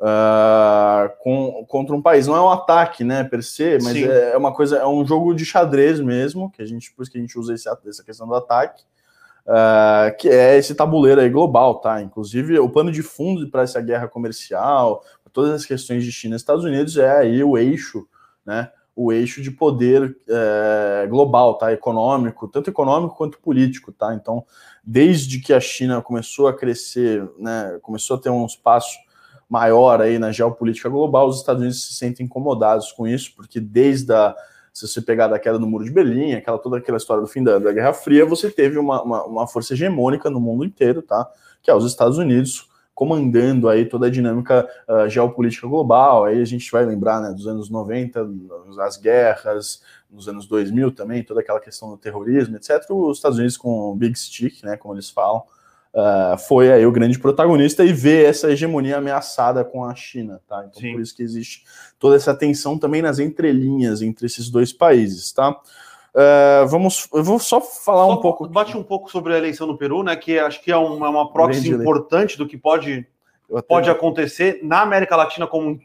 uh, 0.00 1.10
com, 1.20 1.64
contra 1.68 1.94
um 1.94 2.02
país. 2.02 2.26
Não 2.26 2.36
é 2.36 2.40
um 2.40 2.50
ataque, 2.50 3.04
né, 3.04 3.24
per 3.24 3.42
se, 3.42 3.78
mas 3.82 3.96
é, 3.96 4.32
é, 4.32 4.36
uma 4.36 4.52
coisa, 4.52 4.78
é 4.78 4.86
um 4.86 5.04
jogo 5.06 5.34
de 5.34 5.44
xadrez 5.44 6.00
mesmo, 6.00 6.50
que 6.50 6.62
a 6.62 6.66
gente, 6.66 6.92
por 6.92 7.02
isso 7.02 7.10
que 7.10 7.18
a 7.18 7.20
gente 7.20 7.38
usa 7.38 7.54
esse, 7.54 7.68
essa 7.86 8.04
questão 8.04 8.26
do 8.26 8.34
ataque 8.34 8.82
uh, 9.44 10.16
que 10.18 10.28
é 10.28 10.56
esse 10.56 10.74
tabuleiro 10.74 11.20
aí 11.20 11.28
global, 11.28 11.76
tá? 11.76 12.02
Inclusive, 12.02 12.58
o 12.58 12.68
pano 12.68 12.90
de 12.90 13.02
fundo 13.02 13.48
para 13.48 13.62
essa 13.62 13.80
guerra 13.80 14.08
comercial, 14.08 15.04
todas 15.32 15.52
as 15.52 15.64
questões 15.64 16.04
de 16.04 16.12
China 16.12 16.34
e 16.34 16.36
Estados 16.36 16.64
Unidos 16.64 16.96
é 16.96 17.10
aí 17.10 17.42
o 17.42 17.58
eixo, 17.58 18.06
né? 18.44 18.70
O 18.96 19.12
eixo 19.12 19.42
de 19.42 19.50
poder 19.50 20.16
é, 20.28 21.06
global, 21.08 21.54
tá? 21.54 21.72
Econômico, 21.72 22.46
tanto 22.46 22.70
econômico 22.70 23.16
quanto 23.16 23.40
político, 23.40 23.90
tá? 23.90 24.14
Então, 24.14 24.44
desde 24.84 25.40
que 25.40 25.52
a 25.52 25.60
China 25.60 26.00
começou 26.00 26.46
a 26.46 26.56
crescer, 26.56 27.28
né? 27.38 27.78
Começou 27.82 28.16
a 28.16 28.20
ter 28.20 28.30
um 28.30 28.46
espaço 28.46 28.96
maior 29.48 30.00
aí 30.00 30.18
na 30.18 30.32
geopolítica 30.32 30.88
global, 30.88 31.28
os 31.28 31.38
Estados 31.38 31.60
Unidos 31.60 31.84
se 31.84 31.94
sentem 31.94 32.26
incomodados 32.26 32.92
com 32.92 33.06
isso, 33.06 33.32
porque 33.36 33.60
desde 33.60 34.12
a 34.12 34.34
se 34.74 34.88
você 34.88 35.00
pegar 35.00 35.28
da 35.28 35.38
queda 35.38 35.56
do 35.56 35.68
Muro 35.68 35.84
de 35.84 35.90
Berlim, 35.92 36.32
aquela 36.32 36.58
toda 36.58 36.78
aquela 36.78 36.98
história 36.98 37.22
do 37.22 37.28
fim 37.28 37.44
da, 37.44 37.60
da 37.60 37.72
Guerra 37.72 37.92
Fria, 37.92 38.26
você 38.26 38.50
teve 38.50 38.76
uma, 38.76 39.00
uma, 39.02 39.24
uma, 39.24 39.46
força 39.46 39.72
hegemônica 39.72 40.28
no 40.28 40.40
mundo 40.40 40.64
inteiro, 40.64 41.00
tá? 41.00 41.30
Que 41.62 41.70
é 41.70 41.74
os 41.74 41.86
Estados 41.86 42.18
Unidos 42.18 42.68
comandando 42.92 43.68
aí 43.68 43.86
toda 43.86 44.08
a 44.08 44.10
dinâmica 44.10 44.68
uh, 44.88 45.08
geopolítica 45.08 45.68
global. 45.68 46.24
Aí 46.24 46.42
a 46.42 46.44
gente 46.44 46.70
vai 46.72 46.84
lembrar, 46.84 47.20
né, 47.20 47.30
dos 47.30 47.46
anos 47.46 47.70
90, 47.70 48.28
as 48.80 48.96
guerras, 48.96 49.80
nos 50.10 50.28
anos 50.28 50.46
2000 50.46 50.90
também, 50.90 51.22
toda 51.22 51.40
aquela 51.40 51.60
questão 51.60 51.90
do 51.90 51.96
terrorismo, 51.96 52.56
etc. 52.56 52.84
Os 52.90 53.18
Estados 53.18 53.38
Unidos 53.38 53.56
com 53.56 53.92
o 53.92 53.94
Big 53.94 54.18
Stick, 54.18 54.64
né, 54.64 54.76
como 54.76 54.94
eles 54.94 55.08
falam, 55.08 55.44
uh, 55.94 56.36
foi 56.36 56.72
aí 56.72 56.84
o 56.84 56.92
grande 56.92 57.18
protagonista 57.18 57.84
e 57.84 57.92
vê 57.92 58.24
essa 58.24 58.50
hegemonia 58.50 58.98
ameaçada 58.98 59.64
com 59.64 59.84
a 59.84 59.94
China, 59.94 60.40
tá? 60.46 60.64
Então 60.68 60.80
Sim. 60.80 60.92
por 60.92 61.00
isso 61.00 61.16
que 61.16 61.22
existe 61.22 61.64
toda 61.98 62.16
essa 62.16 62.34
tensão 62.34 62.78
também 62.78 63.00
nas 63.00 63.18
entrelinhas 63.18 64.02
entre 64.02 64.26
esses 64.26 64.50
dois 64.50 64.72
países, 64.72 65.32
tá? 65.32 65.50
Uh, 66.14 66.66
vamos, 66.68 67.08
eu 67.12 67.24
vou 67.24 67.38
só 67.38 67.60
falar 67.60 68.06
só 68.06 68.12
um 68.12 68.20
pouco. 68.20 68.48
Bate 68.48 68.76
um 68.76 68.82
pouco 68.82 69.10
sobre 69.10 69.34
a 69.34 69.38
eleição 69.38 69.66
no 69.66 69.76
Peru, 69.76 70.02
né? 70.02 70.14
Que 70.14 70.38
acho 70.38 70.62
que 70.62 70.70
é 70.70 70.76
uma, 70.76 71.08
uma 71.08 71.32
proxy 71.32 71.70
importante 71.70 72.38
do 72.38 72.46
que 72.46 72.56
pode, 72.56 73.04
pode 73.66 73.90
acontecer 73.90 74.60
na 74.62 74.82
América 74.82 75.16
Latina 75.16 75.46
como, 75.46 75.76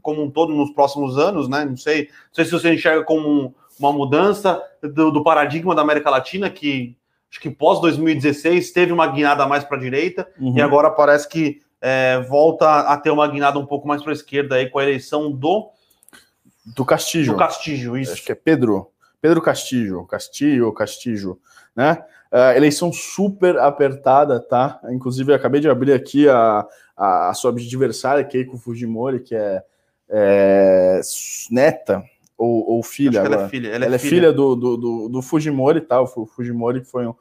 como 0.00 0.22
um 0.22 0.30
todo 0.30 0.54
nos 0.54 0.70
próximos 0.70 1.18
anos, 1.18 1.48
né? 1.48 1.64
Não 1.64 1.76
sei, 1.76 2.02
não 2.02 2.34
sei 2.34 2.44
se 2.44 2.52
você 2.52 2.72
enxerga 2.72 3.02
como 3.02 3.54
uma 3.78 3.92
mudança 3.92 4.62
do, 4.80 5.10
do 5.10 5.22
paradigma 5.24 5.74
da 5.74 5.82
América 5.82 6.10
Latina, 6.10 6.48
que 6.48 6.96
acho 7.36 7.40
que 7.40 7.50
pós 7.50 7.80
2016 7.82 8.72
teve 8.72 8.92
uma 8.92 9.06
guinada 9.06 9.46
mais 9.46 9.62
para 9.62 9.76
a 9.76 9.80
direita 9.80 10.26
uhum. 10.40 10.56
e 10.56 10.62
agora 10.62 10.90
parece 10.90 11.28
que 11.28 11.60
é, 11.82 12.18
volta 12.28 12.80
a 12.80 12.96
ter 12.96 13.10
uma 13.10 13.28
guinada 13.28 13.58
um 13.58 13.66
pouco 13.66 13.86
mais 13.86 14.02
para 14.02 14.12
a 14.12 14.14
esquerda 14.14 14.54
aí 14.54 14.70
com 14.70 14.78
a 14.78 14.82
eleição 14.82 15.30
do 15.30 15.70
do 16.64 16.84
Castillo. 16.84 17.34
Do 17.34 17.38
Castillo, 17.38 17.96
isso. 17.96 18.12
Acho 18.12 18.24
que 18.24 18.32
é 18.32 18.34
Pedro. 18.34 18.90
Pedro 19.20 19.40
Castillo, 19.40 20.04
Castillo, 20.04 20.72
Castillo, 20.72 21.38
né? 21.76 22.02
Uh, 22.32 22.56
eleição 22.56 22.92
super 22.92 23.56
apertada, 23.58 24.40
tá? 24.40 24.80
Inclusive, 24.90 25.32
acabei 25.32 25.60
de 25.60 25.68
abrir 25.68 25.92
aqui 25.92 26.28
a, 26.28 26.66
a, 26.96 27.30
a 27.30 27.34
sua 27.34 27.52
adversária, 27.52 28.24
Keiko 28.24 28.58
Fujimori, 28.58 29.20
que 29.20 29.34
é, 29.34 29.62
é 30.08 31.00
neta 31.50 32.02
ou, 32.36 32.70
ou 32.70 32.82
filha. 32.82 33.20
Ela 33.20 33.44
é 33.44 33.48
filha. 33.48 33.68
Ela, 33.68 33.84
é, 33.84 33.86
ela 33.86 33.94
é 33.96 33.98
filha, 33.98 34.10
filha 34.10 34.32
do, 34.32 34.54
do, 34.54 34.76
do, 34.76 35.08
do, 35.08 35.22
Fujimori, 35.22 35.80
tá? 35.80 36.00
O 36.00 36.26
Fujimori 36.26 36.84
foi 36.84 37.06
um, 37.06 37.14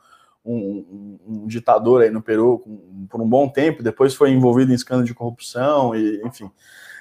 um, 0.45 1.17
um, 1.27 1.47
ditador 1.47 2.01
aí 2.01 2.09
no 2.09 2.21
Peru 2.21 2.63
por 3.09 3.21
um 3.21 3.27
bom 3.27 3.47
tempo, 3.47 3.83
depois 3.83 4.13
foi 4.13 4.31
envolvido 4.31 4.71
em 4.71 4.75
escândalo 4.75 5.05
de 5.05 5.13
corrupção, 5.13 5.95
e 5.95 6.21
enfim. 6.25 6.51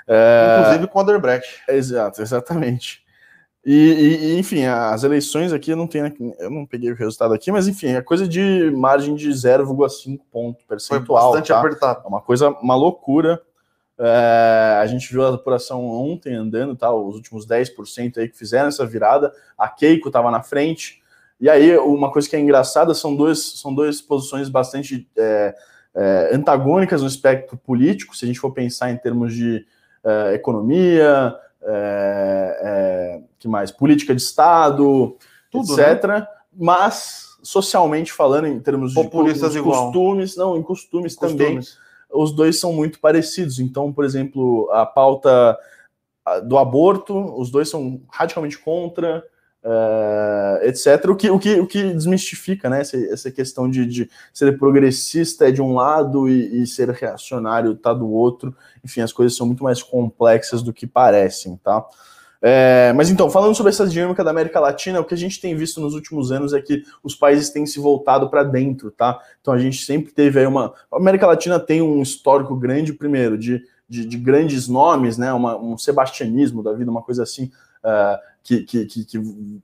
É... 0.06 0.59
Inclusive 0.61 0.87
com 0.88 0.99
o 0.99 1.02
Oderbrecht. 1.02 1.62
Exato, 1.68 2.23
exatamente. 2.23 3.04
E, 3.66 3.73
e, 3.75 4.38
enfim, 4.38 4.66
as 4.66 5.04
eleições 5.04 5.50
aqui 5.50 5.71
eu 5.71 5.76
não 5.76 5.87
tenho, 5.87 6.12
eu 6.38 6.50
não 6.50 6.66
peguei 6.66 6.92
o 6.92 6.94
resultado 6.94 7.33
aqui, 7.33 7.50
mas 7.50 7.66
enfim, 7.66 7.88
é 7.88 8.02
coisa 8.02 8.28
de 8.28 8.71
margem 8.76 9.14
de 9.14 9.30
0,5 9.30 10.21
ponto 10.30 10.64
percentual. 10.66 11.33
Foi 11.33 11.40
bastante 11.40 11.49
tá? 11.49 11.59
apertado. 11.59 12.02
É 12.04 12.09
uma 12.09 12.21
coisa, 12.21 12.50
uma 12.50 12.76
loucura. 12.76 13.40
É, 13.99 14.79
a 14.81 14.87
gente 14.87 15.11
viu 15.11 15.25
a 15.25 15.35
apuração 15.35 15.85
ontem 15.85 16.35
andando, 16.35 16.75
tá? 16.75 16.93
Os 16.93 17.15
últimos 17.15 17.47
10% 17.47 18.19
aí 18.19 18.29
que 18.29 18.37
fizeram 18.37 18.69
essa 18.69 18.85
virada. 18.85 19.33
A 19.57 19.69
Keiko 19.69 20.09
estava 20.09 20.31
na 20.31 20.43
frente. 20.43 21.03
E 21.41 21.49
aí, 21.49 21.77
uma 21.79 22.11
coisa 22.11 22.29
que 22.29 22.37
é 22.37 22.41
engraçada 22.41 22.95
são, 22.95 23.15
dois, 23.15 23.61
são 23.61 23.75
duas 23.75 24.01
posições 24.01 24.49
bastante 24.49 25.09
é, 25.17 25.55
é, 25.95 26.31
antagônicas 26.33 27.03
no 27.03 27.09
espectro 27.09 27.57
político, 27.57 28.17
se 28.17 28.25
a 28.25 28.29
gente 28.29 28.41
for 28.41 28.53
pensar 28.53 28.91
em 28.91 28.97
termos 28.97 29.35
de 29.35 29.65
é, 30.03 30.35
economia, 30.35 31.35
é, 31.63 32.59
é, 32.63 33.21
que 33.39 33.49
mais? 33.49 33.71
Política 33.71 34.15
de 34.15 34.23
Estado, 34.23 35.17
Tudo, 35.51 35.81
etc. 35.81 36.05
Né? 36.05 36.27
Mas, 36.57 37.37
socialmente 37.43 38.13
falando, 38.13 38.47
em 38.47 38.61
termos 38.61 38.93
de, 38.93 39.03
de 39.03 39.63
costumes, 39.63 40.37
não, 40.37 40.57
em 40.57 40.63
costumes, 40.63 41.15
costumes 41.15 41.37
também 41.37 41.61
os 42.14 42.33
dois 42.33 42.59
são 42.59 42.73
muito 42.73 43.00
parecidos. 43.00 43.59
Então, 43.59 43.92
por 43.92 44.04
exemplo, 44.04 44.71
a 44.73 44.87
pauta 44.87 45.59
do 46.44 46.56
aborto, 46.56 47.16
os 47.38 47.50
dois 47.50 47.68
são 47.68 48.00
radicalmente 48.11 48.59
contra. 48.59 49.25
uh, 49.64 50.62
etc. 50.62 51.09
O 51.09 51.16
que, 51.16 51.30
o, 51.30 51.38
que, 51.38 51.61
o 51.61 51.66
que 51.66 51.92
desmistifica 51.92 52.68
né, 52.68 52.83
essa, 52.83 52.97
essa 52.97 53.30
questão 53.30 53.68
de, 53.68 53.87
de, 53.87 54.11
ser 54.33 54.59
progressista 54.59 55.49
é 55.49 55.50
de 55.50 55.62
um 55.62 55.75
lado 55.75 56.28
e, 56.28 56.62
e 56.62 56.66
ser 56.66 56.90
reacionário 56.90 57.75
tá 57.75 57.92
do 57.92 58.09
outro. 58.09 58.54
Enfim, 58.85 59.00
as 59.00 59.12
coisas 59.12 59.37
são 59.37 59.47
muito 59.47 59.64
mais 59.64 59.83
complexas 59.83 60.62
do 60.62 60.73
que 60.73 60.87
parecem, 60.87 61.56
tá? 61.62 61.85
É, 62.47 62.93
mas 62.93 63.09
então, 63.09 63.31
falando 63.31 63.55
sobre 63.55 63.71
essa 63.71 63.87
dinâmica 63.87 64.23
da 64.23 64.31
América 64.31 64.61
Latina, 64.61 65.01
o 65.01 65.05
que 65.05 65.15
a 65.15 65.17
gente 65.17 65.41
tem 65.41 65.57
visto 65.57 65.81
nos 65.81 65.95
últimos 65.95 66.31
anos 66.31 66.53
é 66.53 66.61
que 66.61 66.83
os 67.03 67.15
países 67.15 67.49
têm 67.49 67.65
se 67.65 67.81
voltado 67.81 68.29
para 68.29 68.43
dentro, 68.43 68.91
tá? 68.91 69.19
Então 69.41 69.55
a 69.55 69.57
gente 69.57 69.83
sempre 69.83 70.13
teve 70.13 70.39
aí 70.39 70.47
uma. 70.47 70.75
A 70.93 70.97
América 70.99 71.27
Latina 71.27 71.59
tem 71.59 71.81
um 71.81 72.03
histórico 72.03 72.55
grande, 72.55 72.93
primeiro, 72.93 73.39
de, 73.39 73.65
de, 73.89 74.05
de 74.05 74.19
grandes 74.19 74.69
nomes, 74.69 75.17
né? 75.17 75.33
Uma, 75.33 75.57
um 75.57 75.79
sebastianismo 75.79 76.63
da 76.63 76.75
vida, 76.75 76.91
uma 76.91 77.01
coisa 77.01 77.23
assim, 77.23 77.51
uh, 77.83 78.19
que, 78.43 78.61
que, 78.65 78.85
que, 78.85 79.05
que, 79.07 79.19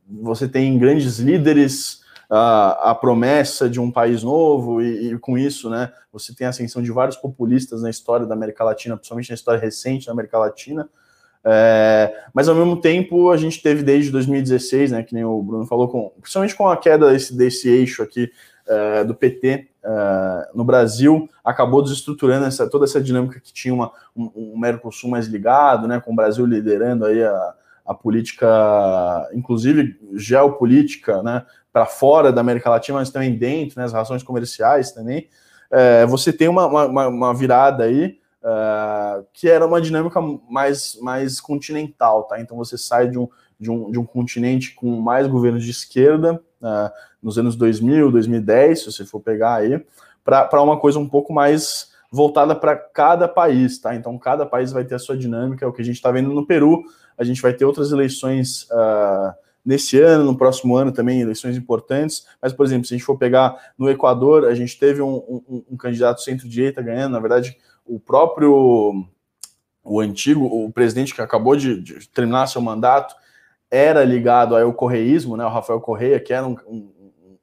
você 0.09 0.49
tem 0.49 0.79
grandes 0.79 1.19
líderes. 1.19 2.01
Uh, 2.31 2.79
a 2.83 2.95
promessa 2.95 3.69
de 3.69 3.81
um 3.81 3.91
país 3.91 4.23
novo, 4.23 4.81
e, 4.81 5.15
e, 5.15 5.19
com 5.19 5.37
isso, 5.37 5.69
né, 5.69 5.93
você 6.13 6.33
tem 6.33 6.47
a 6.47 6.51
ascensão 6.51 6.81
de 6.81 6.93
vários 6.93 7.17
populistas 7.17 7.83
na 7.83 7.91
história 7.91 8.25
da 8.25 8.37
América 8.37 8.63
Latina, 8.63 8.97
principalmente 8.97 9.31
na 9.31 9.35
história 9.35 9.61
recente 9.61 10.07
da 10.07 10.13
América 10.13 10.39
Latina, 10.39 10.89
é, 11.45 12.25
mas 12.35 12.49
ao 12.49 12.55
mesmo 12.55 12.77
tempo 12.77 13.31
a 13.31 13.37
gente 13.37 13.63
teve 13.63 13.83
desde 13.83 14.11
2016, 14.11 14.93
né, 14.93 15.03
que 15.03 15.15
nem 15.15 15.25
o 15.25 15.43
Bruno 15.43 15.67
falou, 15.67 15.89
com, 15.89 16.13
principalmente 16.21 16.55
com 16.55 16.69
a 16.69 16.77
queda 16.77 17.11
desse, 17.11 17.37
desse 17.37 17.69
eixo 17.69 18.03
aqui 18.03 18.31
é, 18.69 19.05
do 19.05 19.15
PT 19.15 19.69
é, 19.83 20.49
no 20.55 20.65
Brasil, 20.65 21.29
acabou 21.43 21.83
desestruturando 21.83 22.47
essa, 22.47 22.69
toda 22.69 22.85
essa 22.85 23.01
dinâmica 23.01 23.41
que 23.41 23.53
tinha 23.53 23.73
uma, 23.73 23.91
um, 24.15 24.31
um 24.35 24.59
Mercosul 24.59 25.11
mais 25.11 25.27
ligado, 25.27 25.89
né, 25.89 26.01
com 26.01 26.13
o 26.13 26.17
Brasil 26.17 26.45
liderando 26.45 27.07
aí 27.07 27.23
a, 27.23 27.55
a 27.87 27.95
política, 27.95 28.47
inclusive 29.33 29.99
geopolítica, 30.15 31.23
né, 31.23 31.45
para 31.73 31.87
fora 31.87 32.31
da 32.31 32.43
América 32.43 32.69
Latina, 32.69 32.99
mas 32.99 33.11
também 33.11 33.35
dentro, 33.35 33.79
né, 33.79 33.87
as 33.87 33.93
relações 33.93 34.23
comerciais 34.23 34.93
também. 34.93 35.29
É, 35.73 36.05
você 36.05 36.33
tem 36.33 36.49
uma, 36.49 36.67
uma, 36.67 37.09
uma 37.09 37.35
virada 37.35 37.85
aí 37.85 38.20
uh, 38.43 39.25
que 39.33 39.49
era 39.49 39.67
uma 39.67 39.81
dinâmica 39.81 40.21
mais, 40.49 40.99
mais 41.01 41.41
continental, 41.41 42.25
tá? 42.25 42.41
Então 42.41 42.57
você 42.57 42.77
sai 42.77 43.09
de 43.09 43.19
um, 43.19 43.29
de 43.59 43.71
um, 43.71 43.91
de 43.91 43.99
um 43.99 44.05
continente 44.05 44.75
com 44.75 45.01
mais 45.01 45.27
governos 45.27 45.65
de 45.65 45.71
esquerda, 45.71 46.41
uh, 46.61 46.91
nos 47.23 47.39
anos 47.39 47.57
2000, 47.57 48.11
2010, 48.11 48.79
se 48.81 48.93
você 48.93 49.05
for 49.05 49.21
pegar 49.21 49.57
aí, 49.57 49.85
para 50.25 50.63
uma 50.63 50.79
coisa 50.79 50.99
um 50.99 51.09
pouco 51.09 51.33
mais 51.33 51.91
voltada 52.11 52.57
para 52.57 52.77
cada 52.77 53.29
país, 53.29 53.79
tá? 53.79 53.95
Então 53.95 54.19
cada 54.19 54.45
país 54.45 54.73
vai 54.73 54.85
ter 54.85 54.97
a 54.97 54.99
sua 54.99 55.17
dinâmica, 55.17 55.65
é 55.65 55.69
o 55.69 55.73
que 55.73 55.83
a 55.83 55.85
gente 55.85 55.97
está 55.97 56.11
vendo 56.11 56.31
no 56.31 56.47
Peru, 56.47 56.83
a 57.17 57.25
gente 57.25 57.41
vai 57.41 57.53
ter 57.53 57.65
outras 57.65 57.93
eleições 57.93 58.63
uh, 58.71 59.33
nesse 59.65 60.01
ano, 60.01 60.25
no 60.25 60.37
próximo 60.37 60.75
ano 60.77 60.91
também, 60.91 61.21
eleições 61.21 61.57
importantes, 61.57 62.27
mas, 62.41 62.53
por 62.53 62.65
exemplo, 62.65 62.87
se 62.87 62.95
a 62.95 62.97
gente 62.97 63.07
for 63.07 63.17
pegar 63.17 63.57
no 63.79 63.89
Equador, 63.91 64.47
a 64.47 64.55
gente 64.55 64.79
teve 64.79 65.03
um, 65.03 65.17
um, 65.17 65.65
um 65.73 65.77
candidato 65.77 66.23
centro-direita 66.23 66.83
ganhando, 66.83 67.13
na 67.13 67.21
verdade, 67.21 67.57
o 67.91 67.99
próprio 67.99 69.05
o 69.83 70.01
antigo, 70.01 70.45
o 70.45 70.71
presidente 70.71 71.15
que 71.15 71.21
acabou 71.21 71.57
de, 71.57 71.81
de 71.81 72.09
terminar 72.09 72.47
seu 72.47 72.61
mandato 72.61 73.15
era 73.71 74.05
ligado 74.05 74.57
ao 74.57 74.73
correísmo, 74.73 75.37
né? 75.37 75.45
O 75.45 75.49
Rafael 75.49 75.81
Correia, 75.81 76.21
que 76.21 76.33
era 76.33 76.47
um, 76.47 76.57
um 76.67 77.01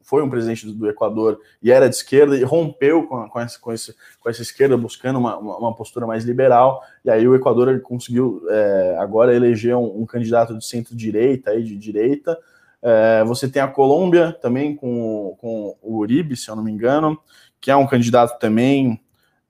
foi 0.07 0.23
um 0.23 0.29
presidente 0.29 0.65
do, 0.65 0.73
do, 0.73 0.89
Equador 0.89 1.37
e 1.61 1.69
era 1.69 1.89
de 1.89 1.95
esquerda 1.95 2.37
e 2.37 2.41
rompeu 2.41 3.05
com, 3.05 3.27
com, 3.27 3.39
essa, 3.41 3.59
com, 3.59 3.73
esse, 3.73 3.93
com 4.21 4.29
essa 4.29 4.41
esquerda, 4.41 4.77
buscando 4.77 5.19
uma, 5.19 5.37
uma, 5.37 5.75
postura 5.75 6.07
mais 6.07 6.23
liberal. 6.23 6.81
E 7.03 7.09
aí 7.09 7.27
o 7.27 7.35
Equador 7.35 7.81
conseguiu 7.81 8.41
é, 8.49 8.95
agora 8.99 9.35
eleger 9.35 9.75
um, 9.75 10.03
um, 10.03 10.05
candidato 10.05 10.57
de 10.57 10.65
centro-direita, 10.65 11.61
de 11.61 11.75
direita. 11.75 12.39
É, 12.81 13.21
você 13.25 13.49
tem 13.49 13.61
a 13.61 13.67
Colômbia 13.67 14.31
também 14.41 14.77
com, 14.77 15.35
com 15.41 15.75
o 15.81 15.97
Uribe, 15.97 16.37
se 16.37 16.49
eu 16.49 16.55
não 16.55 16.63
me 16.63 16.71
engano, 16.71 17.19
que 17.59 17.69
é 17.69 17.75
um 17.75 17.85
candidato 17.85 18.39
também 18.39 19.01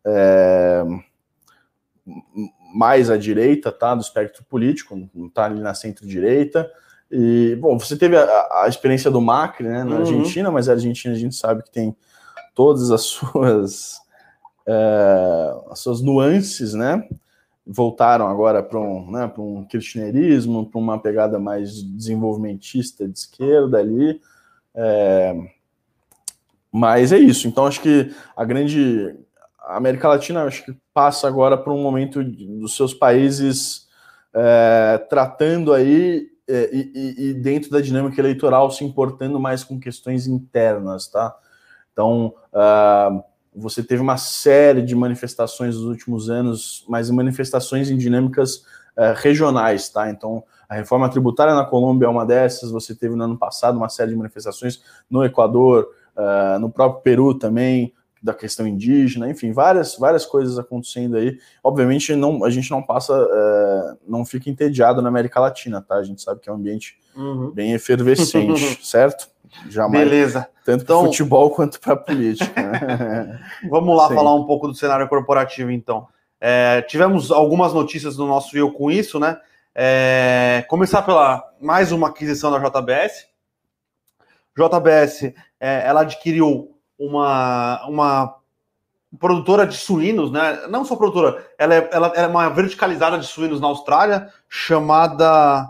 é, 0.07 0.83
mais 2.73 3.09
à 3.09 3.17
direita, 3.17 3.71
tá, 3.71 3.93
do 3.93 4.01
espectro 4.01 4.43
político, 4.45 4.95
não 5.13 5.27
está 5.27 5.45
ali 5.45 5.59
na 5.59 5.73
centro-direita. 5.73 6.69
E, 7.11 7.57
bom, 7.59 7.77
você 7.77 7.97
teve 7.97 8.17
a, 8.17 8.63
a 8.63 8.65
experiência 8.67 9.09
do 9.11 9.21
Macri, 9.21 9.67
né, 9.67 9.83
na 9.83 9.95
uhum. 9.95 9.99
Argentina, 9.99 10.51
mas 10.51 10.69
a 10.69 10.73
Argentina 10.73 11.13
a 11.13 11.17
gente 11.17 11.35
sabe 11.35 11.63
que 11.63 11.71
tem 11.71 11.95
todas 12.53 12.91
as 12.91 13.01
suas, 13.07 13.99
é, 14.65 15.55
as 15.69 15.79
suas 15.79 16.01
nuances, 16.01 16.73
né, 16.73 17.07
voltaram 17.65 18.27
agora 18.27 18.63
para 18.63 18.79
um, 18.79 19.11
né, 19.11 19.31
um 19.37 19.65
kirchnerismo, 19.65 20.69
para 20.69 20.79
uma 20.79 20.99
pegada 20.99 21.37
mais 21.39 21.81
desenvolvimentista 21.83 23.07
de 23.07 23.17
esquerda 23.17 23.77
ali, 23.77 24.21
é, 24.73 25.35
mas 26.71 27.11
é 27.11 27.17
isso, 27.17 27.47
então 27.47 27.65
acho 27.65 27.81
que 27.81 28.13
a 28.35 28.45
grande, 28.45 29.15
a 29.67 29.75
América 29.75 30.07
Latina 30.07 30.45
acho 30.45 30.63
que 30.63 30.75
passa 30.93 31.27
agora 31.27 31.57
por 31.57 31.73
um 31.73 31.81
momento 31.81 32.23
dos 32.23 32.75
seus 32.75 32.93
países 32.93 33.87
é, 34.33 34.97
tratando 35.09 35.73
aí 35.73 36.27
é, 36.47 36.69
e, 36.71 37.15
e, 37.17 37.33
dentro 37.33 37.69
da 37.69 37.81
dinâmica 37.81 38.19
eleitoral 38.21 38.71
se 38.71 38.83
importando 38.83 39.39
mais 39.39 39.65
com 39.65 39.77
questões 39.77 40.27
internas, 40.27 41.07
tá? 41.07 41.35
Então 41.91 42.33
uh, 42.53 43.21
você 43.53 43.83
teve 43.83 44.01
uma 44.01 44.15
série 44.15 44.81
de 44.81 44.95
manifestações 44.95 45.75
nos 45.75 45.83
últimos 45.83 46.29
anos, 46.29 46.85
mas 46.87 47.09
manifestações 47.09 47.89
em 47.89 47.97
dinâmicas 47.97 48.57
uh, 48.95 49.13
regionais, 49.15 49.89
tá? 49.89 50.09
Então 50.09 50.41
a 50.69 50.75
reforma 50.75 51.09
tributária 51.09 51.53
na 51.53 51.65
Colômbia 51.65 52.05
é 52.05 52.09
uma 52.09 52.25
dessas. 52.25 52.71
Você 52.71 52.95
teve 52.95 53.15
no 53.15 53.23
ano 53.23 53.37
passado 53.37 53.77
uma 53.77 53.89
série 53.89 54.11
de 54.11 54.17
manifestações 54.17 54.81
no 55.09 55.25
Equador, 55.25 55.89
uh, 56.15 56.59
no 56.59 56.69
próprio 56.69 57.01
Peru 57.01 57.33
também 57.33 57.93
da 58.21 58.33
questão 58.33 58.67
indígena, 58.67 59.29
enfim, 59.29 59.51
várias, 59.51 59.95
várias 59.95 60.25
coisas 60.25 60.57
acontecendo 60.57 61.17
aí. 61.17 61.37
Obviamente, 61.63 62.15
não, 62.15 62.43
a 62.43 62.49
gente 62.49 62.69
não 62.71 62.81
passa, 62.81 63.13
é, 63.13 63.97
não 64.07 64.25
fica 64.25 64.49
entediado 64.49 65.01
na 65.01 65.09
América 65.09 65.39
Latina, 65.39 65.81
tá? 65.81 65.95
A 65.95 66.03
gente 66.03 66.21
sabe 66.21 66.41
que 66.41 66.49
é 66.49 66.51
um 66.51 66.55
ambiente 66.55 66.97
uhum. 67.15 67.51
bem 67.51 67.73
efervescente, 67.73 68.79
certo? 68.85 69.29
Jamais. 69.69 70.03
Beleza. 70.03 70.47
Tanto 70.65 70.83
então, 70.83 71.01
para 71.01 71.07
futebol 71.07 71.51
quanto 71.51 71.79
para 71.79 71.95
política. 71.95 72.61
Né? 72.61 73.39
Vamos 73.69 73.95
lá 73.95 74.09
Sim. 74.09 74.15
falar 74.15 74.35
um 74.35 74.45
pouco 74.45 74.67
do 74.67 74.75
cenário 74.75 75.07
corporativo, 75.07 75.71
então. 75.71 76.07
É, 76.39 76.81
tivemos 76.83 77.31
algumas 77.31 77.73
notícias 77.73 78.17
no 78.17 78.27
nosso 78.27 78.53
Rio 78.53 78.71
com 78.71 78.91
isso, 78.91 79.19
né? 79.19 79.39
É, 79.73 80.65
começar 80.67 81.01
pela 81.03 81.43
mais 81.61 81.91
uma 81.91 82.09
aquisição 82.09 82.51
da 82.51 82.59
JBS. 82.59 83.27
JBS, 84.55 85.33
é, 85.59 85.87
ela 85.87 86.01
adquiriu 86.01 86.76
uma, 86.97 87.85
uma 87.87 88.35
produtora 89.19 89.65
de 89.65 89.75
suínos, 89.75 90.31
né? 90.31 90.67
Não 90.67 90.83
só 90.83 90.95
produtora, 90.95 91.45
ela 91.57 91.75
é, 91.75 91.89
ela, 91.91 92.07
é 92.15 92.27
uma 92.27 92.49
verticalizada 92.49 93.17
de 93.17 93.25
suínos 93.25 93.61
na 93.61 93.67
Austrália 93.67 94.31
chamada 94.49 95.69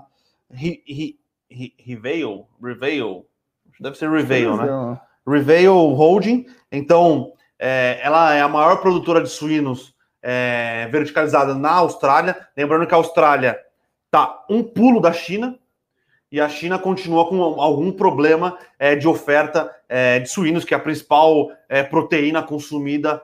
Reveil, 0.50 2.48
Reveil, 2.62 3.26
deve 3.80 3.98
ser 3.98 4.10
Reveil, 4.10 4.58
né? 4.58 5.00
Reveil 5.28 5.74
Holding. 5.74 6.46
Então, 6.72 7.34
é, 7.60 8.00
ela 8.02 8.34
é 8.34 8.42
a 8.42 8.48
maior 8.48 8.78
produtora 8.78 9.22
de 9.22 9.30
suínos 9.30 9.94
é, 10.22 10.88
verticalizada 10.92 11.54
na 11.54 11.72
Austrália. 11.72 12.48
Lembrando 12.56 12.88
que 12.88 12.94
a 12.94 12.98
Austrália 12.98 13.60
tá 14.10 14.46
um 14.50 14.64
pulo 14.64 15.02
da 15.02 15.12
China, 15.12 15.58
e 16.32 16.42
a 16.42 16.50
China 16.50 16.78
continua 16.78 17.28
com 17.28 17.42
algum 17.42 17.92
problema 17.92 18.58
é, 18.78 18.96
de 18.96 19.08
oferta 19.08 19.74
é, 19.88 20.20
de 20.20 20.30
suínos, 20.30 20.66
que 20.66 20.74
é 20.74 20.78
a 20.78 20.80
principal 20.80 21.50
é, 21.70 21.84
proteína 21.84 22.44
consumida 22.44 23.22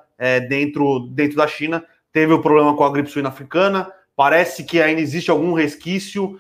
dentro, 0.48 1.02
dentro 1.12 1.36
da 1.36 1.46
China. 1.46 1.84
Teve 2.14 2.32
o 2.32 2.42
problema 2.42 2.78
com 2.78 2.86
a 2.86 2.90
gripe 2.90 3.10
suína 3.10 3.28
africana, 3.28 3.92
parece 4.16 4.64
que 4.64 4.82
ainda 4.82 5.02
existe 5.02 5.30
algum 5.30 5.52
resquício. 5.52 6.40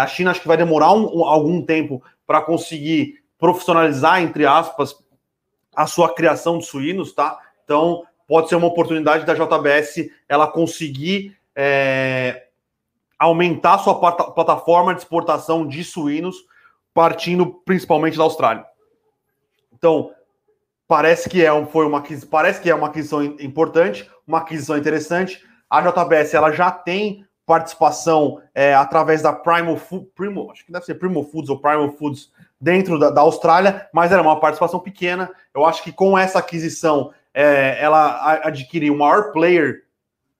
A 0.00 0.06
China 0.06 0.30
acho 0.30 0.40
que 0.40 0.48
vai 0.48 0.56
demorar 0.56 0.92
um, 0.92 1.18
um, 1.18 1.24
algum 1.24 1.60
tempo 1.60 2.02
para 2.26 2.40
conseguir 2.40 3.16
profissionalizar, 3.36 4.22
entre 4.22 4.46
aspas, 4.46 4.94
a 5.76 5.86
sua 5.86 6.14
criação 6.14 6.56
de 6.56 6.64
suínos, 6.64 7.12
tá? 7.12 7.38
Então, 7.64 8.02
pode 8.26 8.48
ser 8.48 8.56
uma 8.56 8.68
oportunidade 8.68 9.26
da 9.26 9.34
JBS 9.34 10.08
ela 10.26 10.46
conseguir 10.46 11.36
é, 11.54 12.47
aumentar 13.18 13.78
sua 13.78 13.98
plataforma 13.98 14.94
de 14.94 15.00
exportação 15.00 15.66
de 15.66 15.82
suínos, 15.82 16.36
partindo 16.94 17.46
principalmente 17.64 18.16
da 18.16 18.24
Austrália. 18.24 18.64
Então, 19.72 20.12
parece 20.86 21.28
que 21.28 21.44
é, 21.44 21.66
foi 21.66 21.86
uma, 21.86 22.02
parece 22.30 22.60
que 22.60 22.70
é 22.70 22.74
uma 22.74 22.88
aquisição 22.88 23.22
importante, 23.22 24.08
uma 24.26 24.38
aquisição 24.38 24.76
interessante. 24.76 25.44
A 25.68 25.80
JBS 25.80 26.34
ela 26.34 26.52
já 26.52 26.70
tem 26.70 27.26
participação 27.44 28.42
é, 28.54 28.74
através 28.74 29.22
da 29.22 29.32
Primo, 29.32 29.80
Primo, 30.14 30.50
acho 30.50 30.66
que 30.66 30.72
deve 30.72 30.84
ser 30.84 30.96
Primo 30.96 31.24
Foods 31.24 31.48
ou 31.48 31.58
Primo 31.58 31.90
Foods 31.96 32.30
dentro 32.60 32.98
da, 32.98 33.10
da 33.10 33.22
Austrália, 33.22 33.88
mas 33.92 34.12
era 34.12 34.20
uma 34.20 34.38
participação 34.38 34.78
pequena. 34.78 35.30
Eu 35.54 35.64
acho 35.64 35.82
que 35.82 35.90
com 35.90 36.16
essa 36.16 36.38
aquisição 36.38 37.12
é, 37.32 37.82
ela 37.82 38.40
adquiriu 38.44 38.94
o 38.94 38.98
maior 38.98 39.32
player 39.32 39.84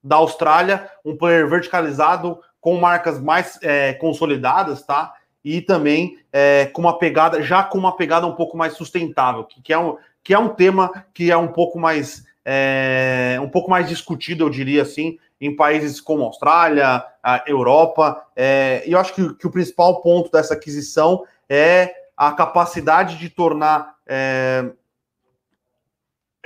da 0.03 0.17
Austrália, 0.17 0.91
um 1.05 1.17
player 1.17 1.49
verticalizado 1.49 2.38
com 2.68 2.76
marcas 2.78 3.18
mais 3.18 3.59
é, 3.62 3.94
consolidadas, 3.94 4.83
tá? 4.83 5.14
e 5.42 5.62
também 5.62 6.18
é, 6.31 6.66
com 6.66 6.83
uma 6.83 6.98
pegada, 6.98 7.40
já 7.42 7.62
com 7.62 7.78
uma 7.78 7.96
pegada 7.96 8.26
um 8.26 8.35
pouco 8.35 8.54
mais 8.59 8.74
sustentável, 8.74 9.44
que, 9.44 9.62
que, 9.62 9.72
é, 9.72 9.78
um, 9.78 9.96
que 10.22 10.35
é 10.35 10.38
um 10.38 10.50
tema 10.50 11.07
que 11.14 11.31
é 11.31 11.37
um 11.38 11.48
pouco 11.48 11.78
mais 11.78 12.26
é, 12.44 13.38
um 13.42 13.48
pouco 13.48 13.70
mais 13.70 13.88
discutido, 13.88 14.44
eu 14.44 14.50
diria 14.50 14.83
assim, 14.83 15.18
em 15.40 15.57
países 15.57 16.02
como 16.02 16.22
Austrália, 16.22 17.02
a 17.22 17.42
Europa. 17.46 18.22
É, 18.37 18.83
e 18.87 18.92
eu 18.92 18.98
acho 18.98 19.14
que, 19.14 19.35
que, 19.37 19.46
o 19.46 19.50
principal 19.50 20.02
ponto 20.02 20.31
dessa 20.31 20.52
aquisição 20.52 21.24
é 21.48 21.94
a 22.14 22.33
capacidade 22.33 23.16
de 23.16 23.31
tornar 23.31 23.94
é, 24.07 24.70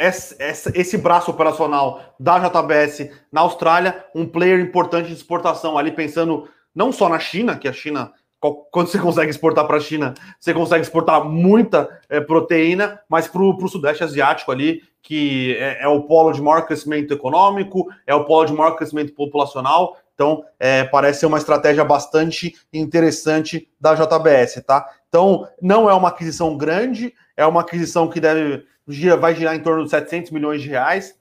esse, 0.07 0.99
braço 0.99 1.31
operacional 1.31 2.15
da 2.19 2.39
JBS 2.39 3.11
na 3.31 3.43
Austrália 3.43 4.05
um 4.15 4.27
player 4.27 4.61
importante 4.61 5.09
de 5.09 5.15
exportação, 5.15 5.79
ali 5.79 5.93
pensando 5.93 6.49
não 6.75 6.91
só 6.91 7.09
na 7.09 7.19
China, 7.19 7.57
que 7.57 7.69
a 7.69 7.73
China 7.73 8.13
quando 8.73 8.89
você 8.89 8.99
consegue 8.99 9.31
exportar 9.31 9.65
para 9.69 9.77
a 9.77 9.81
China, 9.81 10.15
você 10.41 10.53
consegue 10.53 10.83
exportar 10.83 11.25
muita 11.25 12.01
é, 12.09 12.21
proteína, 12.21 12.99
mas 13.09 13.29
para 13.29 13.41
o 13.41 13.69
Sudeste 13.69 14.03
Asiático 14.03 14.51
ali, 14.51 14.83
que 15.01 15.57
é, 15.59 15.85
é, 15.85 15.89
o 15.89 16.03
polo 16.03 16.33
de 16.33 16.43
maior 16.43 16.67
crescimento 16.67 17.15
econômico, 17.15 17.87
é 18.05 18.13
o 18.13 18.25
polo 18.25 18.47
de 18.47 18.53
maior 18.53 18.73
crescimento 18.73 19.15
populacional. 19.15 19.97
Então, 20.15 20.45
é, 20.59 20.83
parece 20.85 21.21
ser 21.21 21.27
uma 21.27 21.39
estratégia 21.39 21.85
bastante 21.85 22.55
interessante 22.73 23.69
da 23.81 23.95
JBS, 23.95 24.63
tá? 24.67 24.87
Então, 25.09 25.47
não 25.61 25.89
é 25.89 25.95
uma 25.95 26.09
aquisição 26.09 26.57
grande, 26.57 27.15
é 27.37 27.47
uma 27.47 27.61
aquisição 27.61 28.09
que 28.09 28.21
deve 28.21 28.65
vai 29.19 29.35
girar 29.35 29.55
em 29.55 29.61
torno 29.61 29.85
de 29.85 29.91
700 29.91 30.31
milhões 30.31 30.63
de 30.63 30.69
reais. 30.69 31.19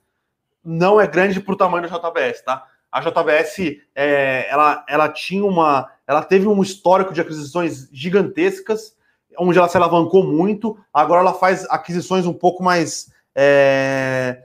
Não 0.64 1.00
é 1.00 1.06
grande 1.06 1.40
para 1.40 1.54
o 1.54 1.56
tamanho 1.56 1.88
da 1.88 1.98
JBS, 1.98 2.42
tá? 2.42 2.66
A 2.90 3.00
JBS, 3.00 3.80
é, 3.94 4.46
ela, 4.50 4.84
ela 4.86 5.08
tinha 5.08 5.44
uma 5.44 5.88
ela 6.06 6.22
teve 6.22 6.46
um 6.46 6.62
histórico 6.62 7.14
de 7.14 7.20
aquisições 7.20 7.88
gigantescas, 7.92 8.94
onde 9.38 9.58
ela 9.58 9.68
se 9.68 9.76
alavancou 9.76 10.24
muito. 10.24 10.78
Agora 10.92 11.22
ela 11.22 11.34
faz 11.34 11.66
aquisições 11.70 12.26
um 12.26 12.34
pouco 12.34 12.62
mais. 12.62 13.10
É, 13.34 14.42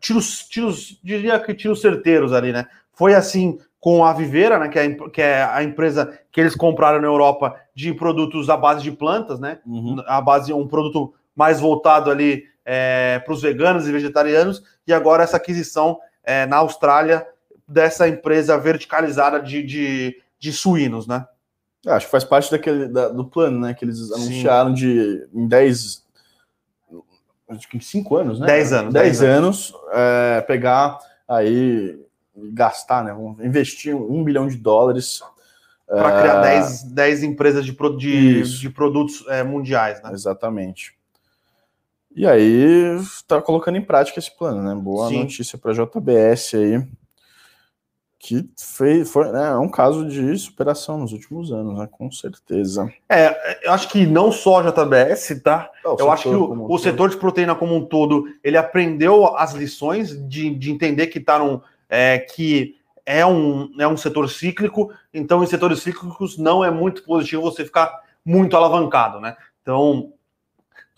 tiros, 0.00 0.44
tiros, 0.44 1.00
diria 1.02 1.38
que 1.40 1.54
tiros 1.54 1.80
certeiros 1.80 2.32
ali, 2.32 2.52
né? 2.52 2.66
Foi 2.92 3.14
assim 3.14 3.58
com 3.80 4.04
a 4.04 4.12
Viveira, 4.12 4.58
né, 4.58 4.68
que 4.68 4.78
é, 4.78 4.94
que 5.08 5.22
é 5.22 5.42
a 5.44 5.62
empresa 5.62 6.18
que 6.32 6.40
eles 6.40 6.56
compraram 6.56 7.00
na 7.00 7.06
Europa 7.06 7.54
de 7.74 7.94
produtos 7.94 8.50
à 8.50 8.56
base 8.56 8.82
de 8.82 8.90
plantas, 8.90 9.38
né? 9.38 9.58
Uhum. 9.64 10.02
A 10.06 10.20
base 10.20 10.52
um 10.52 10.66
produto 10.66 11.14
mais 11.34 11.60
voltado 11.60 12.10
ali 12.10 12.44
é, 12.70 13.18
para 13.24 13.32
os 13.32 13.40
veganos 13.40 13.88
e 13.88 13.92
vegetarianos. 13.92 14.62
E 14.86 14.92
agora 14.92 15.24
essa 15.24 15.38
aquisição 15.38 15.98
é, 16.22 16.44
na 16.44 16.58
Austrália 16.58 17.26
dessa 17.66 18.08
empresa 18.08 18.58
verticalizada 18.58 19.40
de, 19.40 19.62
de 19.62 20.22
de 20.38 20.52
suínos, 20.52 21.06
né? 21.06 21.26
É, 21.86 21.92
acho 21.92 22.06
que 22.06 22.12
faz 22.12 22.24
parte 22.24 22.50
daquele, 22.50 22.88
da, 22.88 23.08
do 23.08 23.24
plano, 23.24 23.60
né? 23.60 23.74
Que 23.74 23.84
eles 23.84 23.98
Sim. 23.98 24.14
anunciaram 24.14 24.72
de 24.72 25.26
em 25.34 25.46
10. 25.46 26.06
Acho 27.50 27.68
que 27.68 27.76
em 27.76 27.80
5 27.80 28.16
anos, 28.16 28.40
né? 28.40 28.46
10 28.46 28.72
anos. 28.72 28.94
10 28.94 29.22
anos, 29.22 29.74
anos 29.74 29.74
é, 29.92 30.40
pegar 30.42 30.98
aí, 31.26 31.98
gastar, 32.52 33.04
né? 33.04 33.12
Investir 33.44 33.96
um 33.96 34.22
bilhão 34.22 34.46
de 34.46 34.56
dólares. 34.56 35.22
Para 35.86 36.18
é... 36.18 36.20
criar 36.20 36.40
10, 36.42 36.82
10 36.82 37.22
empresas 37.22 37.64
de, 37.64 37.72
de, 37.96 38.42
de 38.42 38.70
produtos 38.70 39.24
é, 39.28 39.42
mundiais, 39.42 40.02
né? 40.02 40.10
Exatamente. 40.12 40.97
E 42.14 42.26
aí, 42.26 42.96
está 43.00 43.40
colocando 43.40 43.76
em 43.76 43.84
prática 43.84 44.18
esse 44.18 44.36
plano, 44.36 44.62
né? 44.62 44.74
Boa 44.74 45.08
Sim. 45.08 45.20
notícia 45.20 45.58
para 45.58 45.72
a 45.72 45.74
JBS 45.74 46.54
aí 46.54 46.88
que 48.18 48.50
fez, 48.58 49.10
foi 49.10 49.30
né, 49.30 49.50
é 49.50 49.56
um 49.56 49.70
caso 49.70 50.06
de 50.08 50.36
superação 50.36 50.98
nos 50.98 51.12
últimos 51.12 51.52
anos, 51.52 51.78
né, 51.78 51.88
com 51.90 52.10
certeza. 52.10 52.92
É, 53.08 53.66
eu 53.66 53.72
acho 53.72 53.88
que 53.88 54.06
não 54.06 54.32
só 54.32 54.60
a 54.60 54.70
JBS, 54.70 55.40
tá? 55.42 55.70
É, 55.84 56.02
eu 56.02 56.10
acho 56.10 56.24
que 56.24 56.34
o, 56.34 56.70
o 56.70 56.78
setor 56.78 57.10
de 57.10 57.16
proteína 57.16 57.54
como 57.54 57.76
um 57.76 57.84
todo, 57.84 58.24
ele 58.42 58.56
aprendeu 58.56 59.36
as 59.36 59.52
lições 59.52 60.10
de, 60.28 60.52
de 60.52 60.72
entender 60.72 61.06
que 61.06 61.20
tá 61.20 61.38
num, 61.38 61.60
é, 61.88 62.18
que 62.18 62.74
é 63.06 63.24
um, 63.24 63.70
é 63.78 63.86
um 63.86 63.96
setor 63.96 64.28
cíclico, 64.28 64.90
então 65.14 65.42
em 65.42 65.46
setores 65.46 65.80
cíclicos 65.80 66.36
não 66.36 66.64
é 66.64 66.70
muito 66.70 67.04
positivo 67.04 67.42
você 67.42 67.64
ficar 67.64 68.02
muito 68.24 68.56
alavancado, 68.56 69.20
né? 69.20 69.36
Então, 69.62 70.12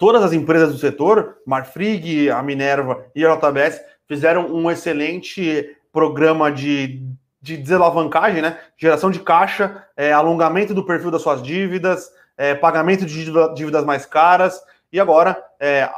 todas 0.00 0.22
as 0.24 0.32
empresas 0.32 0.72
do 0.72 0.78
setor, 0.78 1.36
Marfrig, 1.46 2.30
a 2.30 2.42
Minerva 2.42 3.04
e 3.14 3.24
a 3.24 3.36
JBS, 3.36 3.82
fizeram 4.08 4.46
um 4.46 4.70
excelente 4.70 5.76
programa 5.92 6.50
de, 6.50 7.06
de 7.40 7.58
desalavancagem, 7.58 8.40
né? 8.40 8.58
Geração 8.78 9.10
de 9.10 9.20
caixa, 9.20 9.84
é, 9.94 10.10
alongamento 10.10 10.72
do 10.72 10.86
perfil 10.86 11.10
das 11.10 11.20
suas 11.20 11.42
dívidas, 11.42 12.10
é, 12.34 12.54
pagamento 12.54 13.04
de 13.04 13.30
dívidas 13.54 13.84
mais 13.84 14.06
caras, 14.06 14.58
e 14.90 14.98
agora 14.98 15.36
é, 15.60 15.90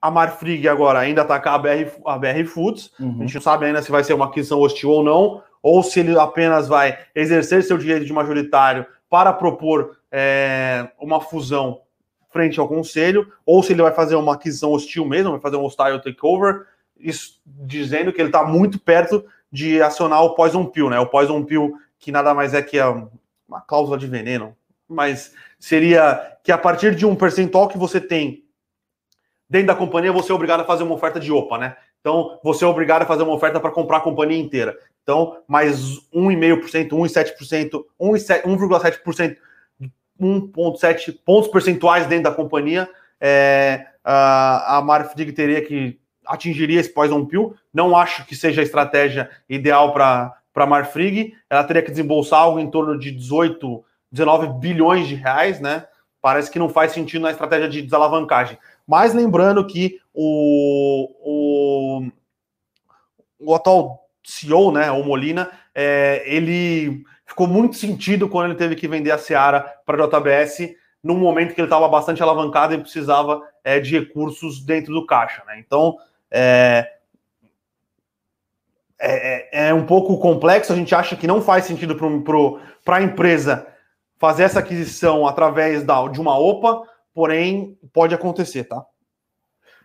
a 0.00 0.08
Marfrig 0.08 0.68
agora 0.68 1.00
ainda 1.00 1.22
está 1.22 1.40
com 1.40 1.48
a 1.48 1.58
BR, 1.58 1.90
a 2.06 2.16
BR 2.16 2.44
Foods, 2.46 2.92
uhum. 3.00 3.16
a 3.16 3.20
gente 3.22 3.34
não 3.34 3.42
sabe 3.42 3.66
ainda 3.66 3.82
se 3.82 3.90
vai 3.90 4.04
ser 4.04 4.14
uma 4.14 4.26
aquisição 4.26 4.60
hostil 4.60 4.90
ou 4.90 5.02
não, 5.02 5.42
ou 5.60 5.82
se 5.82 5.98
ele 5.98 6.16
apenas 6.16 6.68
vai 6.68 6.96
exercer 7.16 7.64
seu 7.64 7.76
direito 7.76 8.06
de 8.06 8.12
majoritário 8.12 8.86
para 9.10 9.32
propor 9.32 9.96
é, 10.12 10.88
uma 11.00 11.20
fusão 11.20 11.80
frente 12.34 12.58
ao 12.58 12.66
conselho, 12.66 13.32
ou 13.46 13.62
se 13.62 13.72
ele 13.72 13.82
vai 13.82 13.92
fazer 13.92 14.16
uma 14.16 14.34
aquisição 14.34 14.72
hostil 14.72 15.06
mesmo, 15.06 15.30
vai 15.30 15.40
fazer 15.40 15.56
um 15.56 15.62
hostile 15.62 16.02
takeover, 16.02 16.66
isso, 16.98 17.40
dizendo 17.46 18.12
que 18.12 18.20
ele 18.20 18.28
está 18.28 18.44
muito 18.44 18.76
perto 18.80 19.24
de 19.52 19.80
acionar 19.80 20.20
o 20.24 20.34
poison 20.34 20.66
pill, 20.66 20.90
né? 20.90 20.98
O 20.98 21.06
poison 21.06 21.44
pill 21.44 21.74
que 21.96 22.10
nada 22.10 22.34
mais 22.34 22.52
é 22.52 22.60
que 22.60 22.76
uma 23.48 23.60
cláusula 23.60 23.96
de 23.96 24.08
veneno, 24.08 24.56
mas 24.88 25.32
seria 25.60 26.36
que 26.42 26.50
a 26.50 26.58
partir 26.58 26.96
de 26.96 27.06
um 27.06 27.14
percentual 27.14 27.68
que 27.68 27.78
você 27.78 28.00
tem 28.00 28.44
dentro 29.48 29.68
da 29.68 29.76
companhia, 29.76 30.10
você 30.10 30.32
é 30.32 30.34
obrigado 30.34 30.60
a 30.60 30.64
fazer 30.64 30.82
uma 30.82 30.94
oferta 30.96 31.20
de 31.20 31.30
OPA, 31.30 31.56
né? 31.56 31.76
Então, 32.00 32.40
você 32.42 32.64
é 32.64 32.66
obrigado 32.66 33.02
a 33.02 33.06
fazer 33.06 33.22
uma 33.22 33.34
oferta 33.34 33.60
para 33.60 33.70
comprar 33.70 33.98
a 33.98 34.00
companhia 34.00 34.38
inteira. 34.38 34.76
Então, 35.02 35.38
mais 35.46 36.00
1,5%, 36.12 36.88
1,7%, 36.88 37.84
1,7%, 38.00 39.36
1,7 40.20 41.18
pontos 41.24 41.50
percentuais 41.50 42.06
dentro 42.06 42.24
da 42.24 42.36
companhia, 42.36 42.88
é, 43.20 43.86
a, 44.04 44.78
a 44.78 44.82
Marfrig 44.82 45.32
teria 45.32 45.64
que 45.64 45.98
atingiria 46.26 46.80
esse 46.80 46.92
poison 46.92 47.24
pill. 47.24 47.54
Não 47.72 47.96
acho 47.96 48.24
que 48.26 48.36
seja 48.36 48.60
a 48.60 48.64
estratégia 48.64 49.30
ideal 49.48 49.92
para 49.92 50.34
a 50.54 50.66
Marfrig. 50.66 51.34
Ela 51.48 51.64
teria 51.64 51.82
que 51.82 51.90
desembolsar 51.90 52.40
algo 52.40 52.58
em 52.58 52.70
torno 52.70 52.98
de 52.98 53.10
18, 53.10 53.84
19 54.10 54.60
bilhões 54.60 55.08
de 55.08 55.14
reais, 55.14 55.60
né? 55.60 55.86
Parece 56.20 56.50
que 56.50 56.58
não 56.58 56.68
faz 56.68 56.92
sentido 56.92 57.22
na 57.22 57.30
estratégia 57.30 57.68
de 57.68 57.82
desalavancagem. 57.82 58.58
Mas 58.86 59.12
lembrando 59.12 59.66
que 59.66 59.98
o, 60.12 61.10
o, 61.22 62.08
o 63.38 63.54
atual 63.54 64.08
CEO, 64.22 64.72
né, 64.72 64.90
o 64.90 65.04
Molina, 65.04 65.50
é, 65.74 66.22
ele 66.26 67.04
ficou 67.34 67.48
muito 67.48 67.74
sentido 67.74 68.28
quando 68.28 68.50
ele 68.50 68.58
teve 68.58 68.76
que 68.76 68.86
vender 68.86 69.10
a 69.10 69.18
Seara 69.18 69.60
para 69.84 70.04
a 70.04 70.06
JBS 70.06 70.76
num 71.02 71.18
momento 71.18 71.52
que 71.52 71.60
ele 71.60 71.66
estava 71.66 71.88
bastante 71.88 72.22
alavancado 72.22 72.72
e 72.72 72.78
precisava 72.78 73.42
é, 73.64 73.80
de 73.80 73.98
recursos 73.98 74.64
dentro 74.64 74.94
do 74.94 75.04
caixa. 75.04 75.42
Né? 75.44 75.58
Então, 75.58 75.98
é, 76.30 76.92
é, 78.98 79.66
é, 79.66 79.68
é 79.68 79.74
um 79.74 79.84
pouco 79.84 80.16
complexo, 80.18 80.72
a 80.72 80.76
gente 80.76 80.94
acha 80.94 81.16
que 81.16 81.26
não 81.26 81.42
faz 81.42 81.64
sentido 81.64 81.96
para 82.84 82.96
a 82.96 83.02
empresa 83.02 83.66
fazer 84.16 84.44
essa 84.44 84.60
aquisição 84.60 85.26
através 85.26 85.82
da, 85.82 86.06
de 86.06 86.20
uma 86.20 86.38
OPA, 86.38 86.88
porém 87.12 87.76
pode 87.92 88.14
acontecer, 88.14 88.64
tá? 88.64 88.86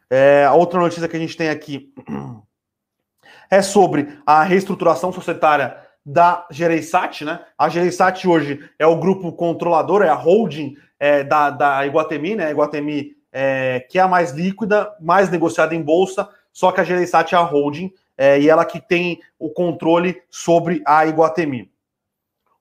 É, 0.07 0.45
a 0.45 0.53
outra 0.53 0.79
notícia 0.79 1.07
que 1.07 1.17
a 1.17 1.19
gente 1.19 1.35
tem 1.35 1.49
aqui 1.49 1.93
é 3.49 3.62
sobre 3.63 4.19
a 4.25 4.43
reestruturação 4.43 5.12
societária 5.12 5.88
da 6.09 6.47
Gereissat, 6.49 7.23
né? 7.23 7.39
A 7.55 7.69
Gereissat 7.69 8.27
hoje 8.27 8.67
é 8.79 8.87
o 8.87 8.97
grupo 8.97 9.31
controlador, 9.31 10.01
é 10.01 10.09
a 10.09 10.15
holding 10.15 10.75
é, 10.99 11.23
da, 11.23 11.51
da 11.51 11.85
Iguatemi, 11.85 12.35
né? 12.35 12.47
A 12.47 12.51
Iguatemi 12.51 13.15
é, 13.31 13.85
que 13.87 13.99
é 13.99 14.01
a 14.01 14.07
mais 14.07 14.31
líquida, 14.31 14.91
mais 14.99 15.29
negociada 15.29 15.75
em 15.75 15.83
bolsa, 15.83 16.27
só 16.51 16.71
que 16.71 16.81
a 16.81 16.83
Gereissat 16.83 17.35
é 17.35 17.37
a 17.37 17.41
holding 17.41 17.93
é, 18.17 18.39
e 18.41 18.49
ela 18.49 18.65
que 18.65 18.81
tem 18.81 19.21
o 19.37 19.51
controle 19.51 20.19
sobre 20.31 20.81
a 20.83 21.05
Iguatemi. 21.05 21.71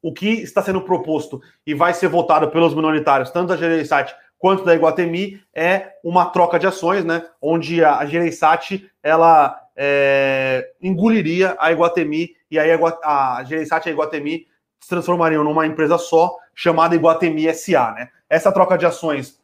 O 0.03 0.13
que 0.13 0.29
está 0.29 0.61
sendo 0.61 0.83
proposto 0.83 1.41
e 1.67 1.73
vai 1.73 1.95
ser 1.95 2.09
votado 2.09 2.51
pelos 2.51 2.75
minoritários, 2.75 3.31
tanto 3.31 3.49
da 3.49 3.57
Gereissat 3.57 4.15
quanto 4.39 4.63
da 4.63 4.75
Iguatemi, 4.75 5.41
é 5.55 5.95
uma 6.05 6.27
troca 6.27 6.59
de 6.59 6.67
ações, 6.67 7.03
né? 7.03 7.25
Onde 7.41 7.83
a 7.83 8.05
Gereissat 8.05 8.87
ela 9.09 9.61
é, 9.77 10.73
engoliria 10.83 11.57
a 11.59 11.73
Iguatemi 11.73 12.31
e 12.51 12.59
aí 12.59 12.71
a, 12.71 13.37
a 13.39 13.45
Gereissat 13.45 13.87
e 13.87 13.91
a 13.91 13.93
Iguatemi 13.93 14.47
se 14.81 14.89
transformariam 14.89 15.45
numa 15.45 15.67
empresa 15.67 15.99
só 15.99 16.37
chamada 16.55 16.95
Iguatemi 16.95 17.53
SA, 17.55 17.93
né? 17.93 18.09
Essa 18.29 18.53
troca 18.53 18.77
de 18.77 18.85
ações 18.85 19.41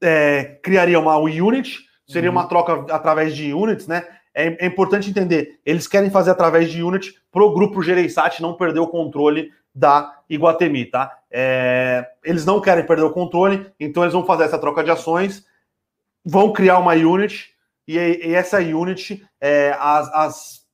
é, 0.00 0.58
criaria 0.62 0.98
uma 0.98 1.16
unit, 1.18 1.80
seria 2.06 2.30
uhum. 2.30 2.36
uma 2.36 2.48
troca 2.48 2.92
através 2.92 3.34
de 3.34 3.52
units, 3.52 3.86
né? 3.86 4.06
É, 4.34 4.64
é, 4.64 4.66
importante 4.66 5.10
entender, 5.10 5.58
eles 5.66 5.86
querem 5.86 6.10
fazer 6.10 6.30
através 6.30 6.70
de 6.70 6.82
unit 6.82 7.14
para 7.32 7.42
o 7.42 7.52
grupo 7.52 7.82
Gereissat 7.82 8.40
não 8.40 8.54
perder 8.54 8.80
o 8.80 8.86
controle 8.86 9.52
da 9.74 10.20
Iguatemi, 10.28 10.86
tá? 10.86 11.18
É, 11.30 12.06
eles 12.24 12.44
não 12.44 12.60
querem 12.60 12.86
perder 12.86 13.02
o 13.02 13.12
controle, 13.12 13.70
então 13.78 14.02
eles 14.02 14.12
vão 14.12 14.24
fazer 14.24 14.44
essa 14.44 14.58
troca 14.58 14.82
de 14.82 14.90
ações, 14.90 15.44
vão 16.24 16.52
criar 16.52 16.78
uma 16.78 16.94
unit, 16.94 17.54
e, 17.88 18.28
e 18.28 18.34
essa 18.34 18.58
unit, 18.58 19.26
é, 19.40 19.74
as, 19.78 20.12
as 20.12 20.66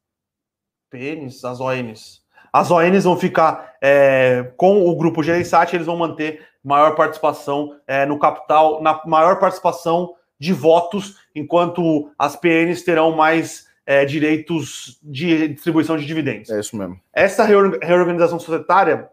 PNs, 0.91 1.45
as 1.45 1.61
ONs, 1.61 2.23
as 2.53 2.71
ONs 2.71 3.05
vão 3.05 3.17
ficar 3.17 3.75
é, 3.81 4.53
com 4.57 4.87
o 4.87 4.97
grupo 4.97 5.23
Gereissat, 5.23 5.75
eles 5.75 5.87
vão 5.87 5.97
manter 5.97 6.47
maior 6.63 6.95
participação 6.95 7.77
é, 7.87 8.05
no 8.07 8.19
capital, 8.19 8.83
na 8.83 9.01
maior 9.07 9.39
participação 9.39 10.15
de 10.39 10.53
votos, 10.53 11.17
enquanto 11.35 12.11
as 12.19 12.37
PNs 12.37 12.83
terão 12.83 13.15
mais 13.15 13.67
é, 13.87 14.05
direitos 14.05 14.99
de 15.03 15.49
distribuição 15.49 15.97
de 15.97 16.07
dividendos. 16.07 16.51
É 16.51 16.59
isso 16.59 16.77
mesmo. 16.77 17.01
Essa 17.13 17.45
reorganização 17.45 18.39
societária 18.39 19.09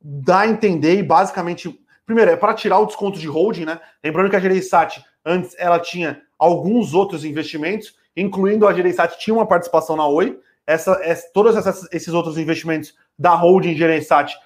dá 0.00 0.40
a 0.40 0.48
entender 0.48 0.98
e 0.98 1.02
basicamente, 1.02 1.78
primeiro, 2.04 2.30
é 2.30 2.36
para 2.36 2.54
tirar 2.54 2.78
o 2.78 2.86
desconto 2.86 3.18
de 3.18 3.28
holding, 3.28 3.64
né? 3.64 3.80
Lembrando 4.02 4.30
que 4.30 4.36
a 4.36 4.40
Gereissat 4.40 5.04
antes 5.24 5.54
ela 5.58 5.78
tinha 5.78 6.22
alguns 6.38 6.94
outros 6.94 7.24
investimentos, 7.24 7.96
incluindo 8.16 8.66
a 8.66 8.72
Gereissat 8.72 9.18
tinha 9.18 9.34
uma 9.34 9.46
participação 9.46 9.96
na 9.96 10.06
Oi. 10.06 10.38
Essa, 10.66 11.00
essa 11.02 11.28
todos 11.32 11.56
essas, 11.56 11.88
esses 11.92 12.12
outros 12.12 12.38
investimentos 12.38 12.94
da 13.18 13.34
holding 13.34 13.74
Gereissat 13.74 14.36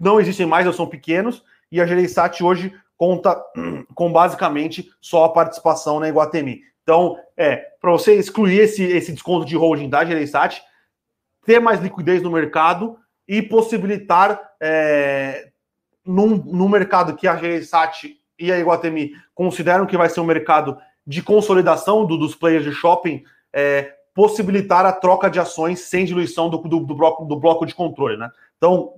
não 0.00 0.20
existem 0.20 0.46
mais 0.46 0.66
ou 0.66 0.72
são 0.72 0.86
pequenos, 0.86 1.44
e 1.70 1.80
a 1.80 1.86
Gereissat 1.86 2.42
hoje 2.42 2.74
conta 2.96 3.40
com 3.94 4.12
basicamente 4.12 4.90
só 5.00 5.24
a 5.24 5.32
participação 5.32 6.00
na 6.00 6.08
Iguatemi. 6.08 6.62
Então, 6.82 7.16
é, 7.36 7.56
para 7.80 7.92
você 7.92 8.14
excluir 8.14 8.58
esse, 8.58 8.82
esse 8.82 9.12
desconto 9.12 9.46
de 9.46 9.56
holding 9.56 9.88
da 9.88 10.04
Gereissat, 10.04 10.62
ter 11.44 11.60
mais 11.60 11.80
liquidez 11.80 12.22
no 12.22 12.30
mercado 12.30 12.98
e 13.26 13.40
possibilitar 13.40 14.40
é, 14.60 15.50
num, 16.04 16.36
num 16.36 16.68
mercado 16.68 17.14
que 17.14 17.28
a 17.28 17.36
Gereissat 17.36 18.16
e 18.38 18.50
a 18.50 18.58
Iguatemi 18.58 19.12
consideram 19.34 19.86
que 19.86 19.96
vai 19.96 20.08
ser 20.08 20.20
um 20.20 20.24
mercado 20.24 20.76
de 21.06 21.22
consolidação 21.22 22.06
do, 22.06 22.16
dos 22.16 22.34
players 22.34 22.64
de 22.64 22.72
shopping, 22.72 23.24
é, 23.52 23.94
possibilitar 24.14 24.84
a 24.84 24.92
troca 24.92 25.30
de 25.30 25.40
ações 25.40 25.80
sem 25.80 26.04
diluição 26.04 26.48
do, 26.48 26.58
do, 26.58 26.80
do, 26.80 26.94
bloco, 26.94 27.24
do 27.24 27.36
bloco 27.36 27.66
de 27.66 27.74
controle. 27.74 28.16
Né? 28.16 28.30
Então, 28.56 28.94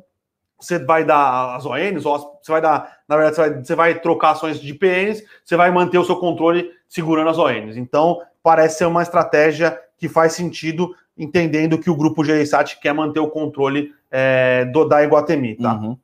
você 0.59 0.79
vai 0.79 1.05
dar 1.05 1.57
as 1.57 1.67
ONs, 1.67 2.05
ou 2.05 2.41
você 2.43 2.53
vai 2.53 2.61
dar, 2.61 2.99
na 3.09 3.17
verdade, 3.17 3.37
você 3.37 3.43
vai, 3.43 3.65
você 3.65 3.75
vai, 3.75 4.01
trocar 4.01 4.31
ações 4.31 4.61
de 4.61 4.75
PNs, 4.75 5.25
você 5.45 5.57
vai 5.57 5.71
manter 5.71 5.99
o 5.99 6.05
seu 6.05 6.17
controle 6.17 6.71
segurando 6.89 7.31
as 7.31 7.39
ONs. 7.39 7.77
Então, 7.77 8.21
parece 8.43 8.79
ser 8.79 8.87
uma 8.87 9.03
estratégia 9.03 9.79
que 9.99 10.09
faz 10.09 10.33
sentido, 10.33 10.95
entendendo 11.17 11.79
que 11.79 11.91
o 11.91 11.97
grupo 11.97 12.23
GRSAT 12.23 12.81
quer 12.81 12.93
manter 12.93 13.21
o 13.21 13.31
controle 13.31 13.95
é, 14.11 14.65
do, 14.67 14.85
da 14.85 15.03
Iguatemi. 15.03 15.57
Tá? 15.57 15.75
Uhum. 15.75 15.99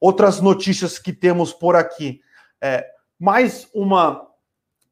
Outras 0.00 0.40
notícias 0.40 0.98
que 0.98 1.12
temos 1.12 1.52
por 1.52 1.76
aqui. 1.76 2.20
É, 2.60 2.86
mais 3.18 3.68
uma 3.74 4.26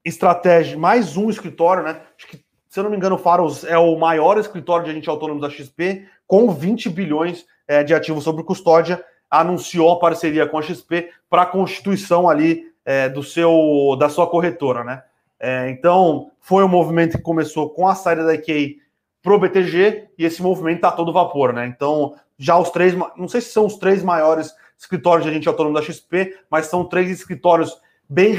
estratégia, 0.04 0.78
mais 0.78 1.16
um 1.16 1.30
escritório, 1.30 1.82
né? 1.82 2.00
Acho 2.16 2.26
que, 2.26 2.44
se 2.68 2.78
eu 2.78 2.84
não 2.84 2.90
me 2.90 2.96
engano, 2.96 3.16
o 3.16 3.18
Faros 3.18 3.64
é 3.64 3.78
o 3.78 3.96
maior 3.96 4.38
escritório 4.38 4.84
de 4.84 4.90
agente 4.90 5.08
autônomo 5.08 5.40
da 5.40 5.50
XP, 5.50 6.06
com 6.26 6.50
20 6.50 6.88
bilhões 6.88 7.44
é, 7.68 7.82
de 7.82 7.94
ativos 7.94 8.24
sobre 8.24 8.42
custódia, 8.42 9.04
anunciou 9.30 9.92
a 9.92 9.98
parceria 9.98 10.46
com 10.46 10.58
a 10.58 10.62
XP 10.62 11.10
para 11.28 11.42
a 11.42 11.46
constituição 11.46 12.28
ali 12.28 12.70
é, 12.84 13.08
do 13.08 13.22
seu 13.22 13.96
da 13.98 14.08
sua 14.08 14.26
corretora, 14.26 14.84
né? 14.84 15.02
É, 15.38 15.70
então 15.70 16.30
foi 16.40 16.62
um 16.64 16.68
movimento 16.68 17.16
que 17.16 17.22
começou 17.22 17.70
com 17.70 17.88
a 17.88 17.94
saída 17.94 18.24
da 18.24 18.34
IKEA 18.34 18.76
pro 19.22 19.38
BTG 19.38 20.08
e 20.18 20.24
esse 20.24 20.42
movimento 20.42 20.76
está 20.76 20.92
todo 20.92 21.12
vapor, 21.12 21.52
né? 21.52 21.66
Então 21.66 22.14
já 22.38 22.58
os 22.58 22.70
três, 22.70 22.94
não 23.16 23.28
sei 23.28 23.40
se 23.40 23.52
são 23.52 23.66
os 23.66 23.76
três 23.76 24.02
maiores 24.02 24.54
escritórios 24.76 25.24
de 25.24 25.30
agente 25.30 25.48
autônomo 25.48 25.74
da 25.74 25.82
XP, 25.82 26.36
mas 26.50 26.66
são 26.66 26.84
três 26.84 27.10
escritórios 27.10 27.80
bem 28.08 28.34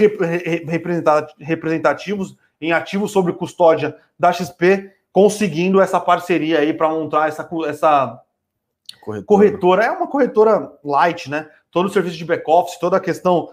representativos 1.40 2.36
em 2.60 2.72
ativos 2.72 3.12
sobre 3.12 3.34
custódia 3.34 3.96
da 4.18 4.32
XP, 4.32 4.92
conseguindo 5.12 5.82
essa 5.82 6.00
parceria 6.00 6.60
aí 6.60 6.74
para 6.74 6.90
montar 6.90 7.28
essa, 7.28 7.48
essa 7.68 8.22
corretora. 9.02 9.26
corretora. 9.26 9.84
É 9.86 9.92
uma 9.92 10.08
corretora 10.08 10.72
light, 10.84 11.30
né? 11.30 11.50
Todo 11.70 11.88
o 11.88 11.90
serviço 11.90 12.18
de 12.18 12.26
back-office, 12.26 12.80
toda 12.80 12.98
a 12.98 13.02
questão, 13.02 13.50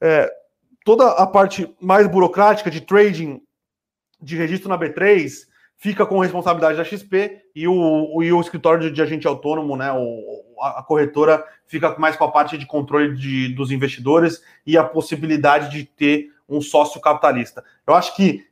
é, 0.00 0.30
toda 0.84 1.08
a 1.12 1.26
parte 1.26 1.74
mais 1.80 2.06
burocrática 2.06 2.70
de 2.70 2.80
trading, 2.80 3.42
de 4.20 4.36
registro 4.36 4.68
na 4.68 4.78
B3, 4.78 5.46
fica 5.76 6.06
com 6.06 6.18
responsabilidade 6.18 6.76
da 6.76 6.84
XP 6.84 7.42
e 7.54 7.68
o, 7.68 7.72
o, 7.72 8.22
e 8.22 8.32
o 8.32 8.40
escritório 8.40 8.82
de, 8.82 8.90
de, 8.90 9.02
agente 9.02 9.26
autônomo, 9.26 9.76
né? 9.76 9.92
O, 9.92 10.45
a, 10.60 10.82
corretora 10.82 11.44
fica 11.66 11.96
mais 11.98 12.16
com 12.16 12.24
a 12.24 12.30
parte 12.30 12.56
de 12.56 12.66
controle 12.66 13.14
de, 13.14 13.48
dos 13.54 13.70
investidores 13.70 14.42
e 14.66 14.76
a 14.76 14.84
possibilidade 14.84 15.70
de 15.70 15.84
ter 15.84 16.32
um 16.48 16.60
sócio 16.60 17.00
capitalista. 17.00 17.64
Eu 17.86 17.94
acho 17.94 18.14
que 18.14 18.46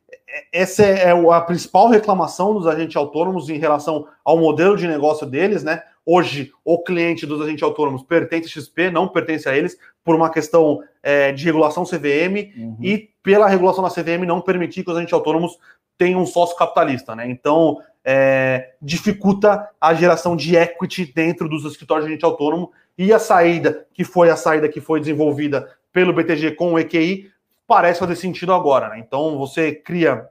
essa 0.53 0.85
é 0.85 1.11
a 1.11 1.41
principal 1.41 1.89
reclamação 1.89 2.55
dos 2.55 2.67
agentes 2.67 2.97
autônomos 2.97 3.49
em 3.49 3.59
relação 3.59 4.09
ao 4.25 4.39
modelo 4.39 4.77
de 4.77 4.89
negócio 4.89 5.27
deles, 5.27 5.63
né? 5.63 5.83
Hoje, 6.07 6.53
o 6.65 6.83
cliente 6.83 7.25
dos 7.25 7.41
agentes 7.41 7.63
autônomos 7.63 8.03
pertence 8.03 8.47
a 8.47 8.63
XP, 8.63 8.91
não 8.91 9.09
pertence 9.09 9.49
a 9.49 9.57
eles, 9.57 9.79
por 10.05 10.15
uma 10.15 10.31
questão 10.31 10.83
é, 11.03 11.33
de 11.33 11.45
regulação 11.45 11.85
CVM 11.85 12.53
uhum. 12.57 12.77
e 12.83 13.11
pela 13.23 13.49
regulação 13.49 13.83
da 13.83 13.91
CVM 13.91 14.27
não 14.27 14.41
permitir 14.41 14.85
que 14.85 14.91
os 14.91 14.97
agentes 14.97 15.15
autônomos 15.15 15.59
tenham 15.97 16.21
um 16.21 16.27
sócio 16.27 16.57
capitalista, 16.57 17.15
né? 17.17 17.29
Então, 17.31 17.81
é, 18.05 18.75
dificulta 18.83 19.71
a 19.81 19.95
geração 19.95 20.37
de 20.37 20.57
equity 20.57 21.07
dentro 21.07 21.49
dos 21.49 21.65
escritórios 21.65 22.05
de 22.05 22.13
agente 22.13 22.25
autônomo 22.25 22.71
e 22.99 23.13
a 23.13 23.19
saída, 23.19 23.87
que 23.95 24.05
foi 24.05 24.29
a 24.29 24.37
saída 24.37 24.69
que 24.69 24.81
foi 24.81 25.01
desenvolvida 25.01 25.75
pelo 25.93 26.13
BTG 26.13 26.53
com 26.53 26.75
o 26.75 26.79
EQI, 26.79 27.31
parece 27.67 28.01
fazer 28.01 28.17
sentido 28.17 28.53
agora, 28.53 28.91
né? 28.91 28.99
Então, 28.99 29.39
você 29.39 29.73
cria 29.73 30.29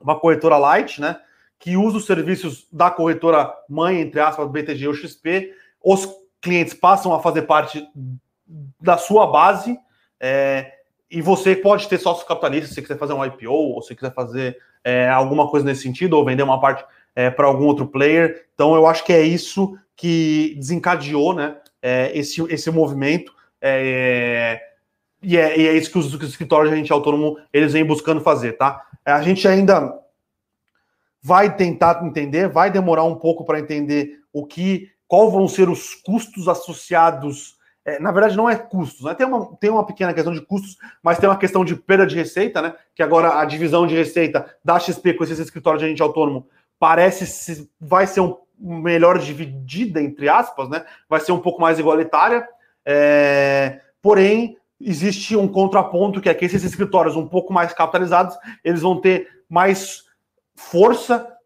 uma 0.00 0.18
corretora 0.18 0.56
light, 0.56 1.00
né? 1.00 1.16
Que 1.58 1.76
usa 1.76 1.96
os 1.96 2.06
serviços 2.06 2.66
da 2.72 2.90
corretora 2.90 3.52
mãe, 3.68 4.00
entre 4.00 4.20
aspas, 4.20 4.50
BTG 4.50 4.88
ou 4.88 4.94
XP, 4.94 5.52
os 5.82 6.08
clientes 6.40 6.74
passam 6.74 7.14
a 7.14 7.20
fazer 7.20 7.42
parte 7.42 7.86
da 8.80 8.96
sua 8.96 9.26
base 9.26 9.78
é, 10.20 10.72
e 11.10 11.20
você 11.20 11.56
pode 11.56 11.88
ter 11.88 11.98
sócio 11.98 12.26
capitalista 12.26 12.68
se 12.68 12.74
você 12.74 12.82
quiser 12.82 12.98
fazer 12.98 13.12
um 13.12 13.24
IPO 13.24 13.50
ou 13.50 13.82
se 13.82 13.94
quiser 13.94 14.12
fazer 14.12 14.58
é, 14.84 15.08
alguma 15.08 15.48
coisa 15.48 15.66
nesse 15.66 15.82
sentido 15.82 16.14
ou 16.14 16.24
vender 16.24 16.42
uma 16.42 16.60
parte 16.60 16.84
é, 17.14 17.30
para 17.30 17.46
algum 17.46 17.64
outro 17.64 17.86
player. 17.86 18.46
Então 18.54 18.74
eu 18.74 18.86
acho 18.86 19.04
que 19.04 19.12
é 19.12 19.22
isso 19.22 19.76
que 19.96 20.54
desencadeou 20.58 21.34
né, 21.34 21.56
é, 21.80 22.16
esse, 22.16 22.42
esse 22.52 22.70
movimento 22.70 23.34
é, 23.60 24.60
e, 25.22 25.36
é, 25.36 25.58
e 25.58 25.66
é 25.66 25.72
isso 25.72 25.90
que 25.90 25.98
os, 25.98 26.12
escritórios 26.22 26.70
de 26.70 26.76
agente 26.76 26.92
autônomo 26.92 27.38
eles 27.52 27.72
vêm 27.72 27.84
buscando 27.84 28.20
fazer, 28.20 28.52
tá? 28.52 28.82
A 29.04 29.22
gente 29.22 29.48
ainda 29.48 29.92
vai 31.26 31.56
tentar 31.56 32.04
entender, 32.04 32.48
vai 32.48 32.70
demorar 32.70 33.02
um 33.02 33.16
pouco 33.16 33.44
para 33.44 33.58
entender 33.58 34.20
o 34.32 34.46
que, 34.46 34.92
qual 35.08 35.28
vão 35.28 35.48
ser 35.48 35.68
os 35.68 35.92
custos 35.92 36.46
associados. 36.46 37.56
É, 37.84 37.98
na 37.98 38.12
verdade, 38.12 38.36
não 38.36 38.48
é 38.48 38.54
custos, 38.54 39.04
né? 39.04 39.12
Tem 39.12 39.26
uma, 39.26 39.56
tem 39.56 39.68
uma 39.68 39.84
pequena 39.84 40.14
questão 40.14 40.32
de 40.32 40.40
custos, 40.40 40.76
mas 41.02 41.18
tem 41.18 41.28
uma 41.28 41.36
questão 41.36 41.64
de 41.64 41.74
perda 41.74 42.06
de 42.06 42.14
receita, 42.14 42.62
né? 42.62 42.76
Que 42.94 43.02
agora 43.02 43.40
a 43.40 43.44
divisão 43.44 43.88
de 43.88 43.96
receita 43.96 44.46
da 44.64 44.78
XP 44.78 45.14
com 45.14 45.24
esse 45.24 45.42
escritório 45.42 45.80
de 45.80 45.86
agente 45.86 46.00
autônomo 46.00 46.46
parece 46.78 47.26
se 47.26 47.68
vai 47.80 48.06
ser 48.06 48.20
um 48.20 48.36
melhor 48.60 49.18
dividida, 49.18 50.00
entre 50.00 50.28
aspas, 50.28 50.68
né? 50.68 50.84
Vai 51.08 51.18
ser 51.18 51.32
um 51.32 51.40
pouco 51.40 51.60
mais 51.60 51.80
igualitária. 51.80 52.48
É, 52.84 53.80
porém, 54.00 54.56
existe 54.80 55.36
um 55.36 55.48
contraponto 55.48 56.20
que 56.20 56.28
é 56.28 56.34
que 56.34 56.44
esses 56.44 56.62
escritórios 56.62 57.16
um 57.16 57.26
pouco 57.26 57.52
mais 57.52 57.72
capitalizados, 57.72 58.38
eles 58.62 58.82
vão 58.82 59.00
ter 59.00 59.26
mais 59.50 60.05
força 60.56 61.36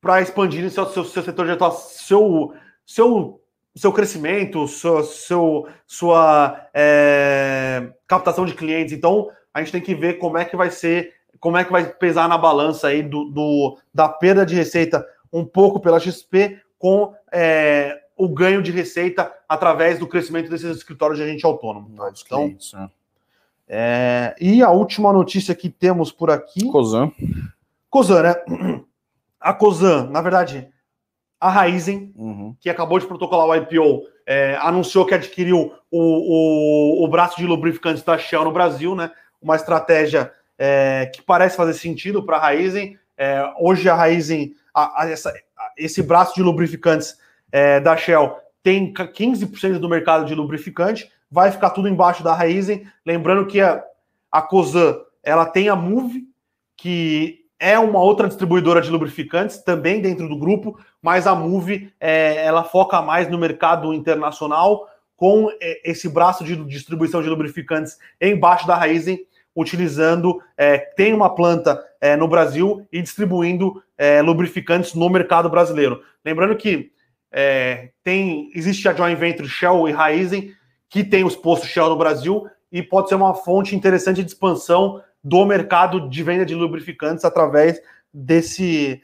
para 0.00 0.22
expandir 0.22 0.68
seu, 0.70 0.86
seu, 0.86 1.04
seu 1.04 1.22
setor 1.22 1.46
de 1.46 1.52
atuação, 1.52 1.90
seu, 2.06 2.54
seu, 2.86 3.40
seu 3.74 3.92
crescimento, 3.92 4.66
seu, 4.68 5.02
seu 5.04 5.68
sua 5.86 6.68
é, 6.72 7.92
captação 8.06 8.46
de 8.46 8.54
clientes. 8.54 8.92
Então, 8.92 9.28
a 9.52 9.60
gente 9.60 9.72
tem 9.72 9.80
que 9.80 9.94
ver 9.94 10.14
como 10.14 10.38
é 10.38 10.44
que 10.44 10.56
vai 10.56 10.70
ser, 10.70 11.12
como 11.38 11.56
é 11.56 11.64
que 11.64 11.72
vai 11.72 11.86
pesar 11.86 12.28
na 12.28 12.38
balança 12.38 12.88
aí 12.88 13.02
do, 13.02 13.24
do 13.24 13.78
da 13.92 14.08
perda 14.08 14.46
de 14.46 14.54
receita 14.54 15.06
um 15.32 15.44
pouco 15.44 15.80
pela 15.80 16.00
XP 16.00 16.60
com 16.78 17.14
é, 17.32 18.00
o 18.16 18.28
ganho 18.28 18.62
de 18.62 18.70
receita 18.70 19.32
através 19.48 19.98
do 19.98 20.06
crescimento 20.06 20.50
desses 20.50 20.76
escritórios 20.76 21.18
de 21.18 21.24
agente 21.24 21.46
autônomo. 21.46 21.88
Tá? 21.96 22.10
Então, 22.24 22.38
clientes, 22.46 22.72
né? 22.72 22.90
é, 23.68 24.36
e 24.40 24.62
a 24.62 24.70
última 24.70 25.12
notícia 25.12 25.54
que 25.54 25.68
temos 25.68 26.10
por 26.10 26.30
aqui. 26.30 26.66
Cosan. 26.66 27.12
Cosan, 27.90 28.22
né? 28.22 28.34
A 29.40 29.52
Cosan, 29.54 30.08
na 30.10 30.20
verdade, 30.20 30.68
a 31.40 31.48
Raizen, 31.48 32.12
uhum. 32.14 32.54
que 32.60 32.68
acabou 32.68 32.98
de 32.98 33.06
protocolar 33.06 33.48
o 33.48 33.54
IPO, 33.56 34.06
é, 34.26 34.56
anunciou 34.60 35.06
que 35.06 35.14
adquiriu 35.14 35.72
o, 35.90 37.02
o, 37.02 37.04
o, 37.04 37.08
braço 37.08 37.38
de 37.38 37.46
lubrificantes 37.46 38.02
da 38.02 38.18
Shell 38.18 38.44
no 38.44 38.52
Brasil, 38.52 38.94
né? 38.94 39.10
Uma 39.40 39.56
estratégia 39.56 40.30
é, 40.58 41.10
que 41.12 41.22
parece 41.22 41.56
fazer 41.56 41.72
sentido 41.72 42.22
para 42.22 42.36
a 42.36 42.40
Raizen. 42.40 42.98
É, 43.16 43.42
hoje 43.58 43.88
a 43.88 43.94
Raizen, 43.94 44.54
a, 44.74 45.02
a, 45.02 45.10
essa, 45.10 45.30
a, 45.30 45.72
esse 45.76 46.02
braço 46.02 46.34
de 46.34 46.42
lubrificantes 46.42 47.16
é, 47.50 47.80
da 47.80 47.96
Shell 47.96 48.36
tem 48.62 48.92
15% 48.92 49.78
do 49.78 49.88
mercado 49.88 50.26
de 50.26 50.34
lubrificante, 50.34 51.10
vai 51.30 51.50
ficar 51.50 51.70
tudo 51.70 51.88
embaixo 51.88 52.22
da 52.22 52.34
Raizen. 52.34 52.86
Lembrando 53.04 53.46
que 53.46 53.60
a, 53.60 53.82
a 54.30 54.42
Cosan 54.42 55.00
ela 55.22 55.46
tem 55.46 55.70
a 55.70 55.76
Move, 55.76 56.28
que 56.76 57.39
é 57.60 57.78
uma 57.78 58.00
outra 58.00 58.26
distribuidora 58.26 58.80
de 58.80 58.90
lubrificantes, 58.90 59.58
também 59.58 60.00
dentro 60.00 60.26
do 60.26 60.38
grupo, 60.38 60.80
mas 61.02 61.26
a 61.26 61.34
Move 61.34 61.92
é, 62.00 62.42
ela 62.42 62.64
foca 62.64 63.02
mais 63.02 63.28
no 63.28 63.36
mercado 63.36 63.92
internacional, 63.92 64.88
com 65.14 65.50
é, 65.60 65.90
esse 65.90 66.08
braço 66.08 66.42
de 66.42 66.56
distribuição 66.64 67.22
de 67.22 67.28
lubrificantes 67.28 67.98
embaixo 68.18 68.66
da 68.66 68.74
Raizen, 68.74 69.20
utilizando, 69.54 70.40
é, 70.56 70.78
tem 70.78 71.12
uma 71.12 71.34
planta 71.34 71.78
é, 72.00 72.16
no 72.16 72.26
Brasil 72.26 72.86
e 72.90 73.02
distribuindo 73.02 73.82
é, 73.98 74.22
lubrificantes 74.22 74.94
no 74.94 75.10
mercado 75.10 75.50
brasileiro. 75.50 76.02
Lembrando 76.24 76.56
que 76.56 76.90
é, 77.30 77.90
tem 78.02 78.50
existe 78.54 78.88
a 78.88 78.94
joint 78.94 79.18
venture 79.18 79.46
Shell 79.46 79.86
e 79.86 79.92
Raizen, 79.92 80.52
que 80.88 81.04
tem 81.04 81.24
os 81.24 81.36
postos 81.36 81.68
Shell 81.68 81.90
no 81.90 81.98
Brasil, 81.98 82.46
e 82.72 82.82
pode 82.82 83.10
ser 83.10 83.16
uma 83.16 83.34
fonte 83.34 83.76
interessante 83.76 84.22
de 84.22 84.30
expansão 84.30 85.02
do 85.22 85.44
mercado 85.44 86.08
de 86.08 86.22
venda 86.22 86.46
de 86.46 86.54
lubrificantes 86.54 87.24
através 87.24 87.80
desse 88.12 89.02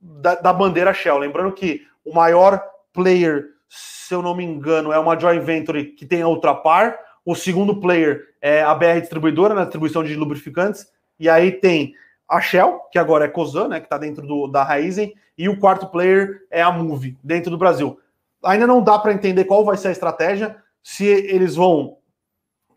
da, 0.00 0.34
da, 0.34 0.52
bandeira 0.52 0.92
Shell. 0.92 1.18
Lembrando 1.18 1.52
que 1.52 1.86
o 2.04 2.12
maior 2.12 2.62
player, 2.92 3.46
se 3.68 4.14
eu 4.14 4.22
não 4.22 4.34
me 4.34 4.44
engano, 4.44 4.92
é 4.92 4.98
uma 4.98 5.18
joint 5.18 5.42
venture 5.42 5.84
que 5.92 6.06
tem 6.06 6.22
a 6.22 6.28
Ultrapar. 6.28 6.98
O 7.24 7.34
segundo 7.34 7.80
player 7.80 8.28
é 8.40 8.62
a 8.62 8.74
BR 8.74 9.00
Distribuidora 9.00 9.54
na 9.54 9.62
distribuição 9.62 10.02
de 10.02 10.14
lubrificantes. 10.14 10.86
E 11.18 11.28
aí 11.28 11.52
tem 11.52 11.94
a 12.28 12.40
Shell, 12.40 12.80
que 12.92 12.98
agora 12.98 13.24
é 13.24 13.28
Cosan, 13.28 13.68
né, 13.68 13.80
que 13.80 13.86
está 13.86 13.96
dentro 13.96 14.26
do, 14.26 14.46
da 14.46 14.62
Raizen, 14.62 15.14
e 15.36 15.48
o 15.48 15.58
quarto 15.58 15.86
player 15.86 16.42
é 16.50 16.60
a 16.60 16.70
Move, 16.70 17.16
dentro 17.22 17.50
do 17.50 17.56
Brasil. 17.56 17.98
Ainda 18.44 18.66
não 18.66 18.82
dá 18.82 18.98
para 18.98 19.12
entender 19.12 19.44
qual 19.44 19.64
vai 19.64 19.76
ser 19.76 19.88
a 19.88 19.92
estratégia, 19.92 20.56
se 20.82 21.06
eles 21.06 21.54
vão 21.54 21.96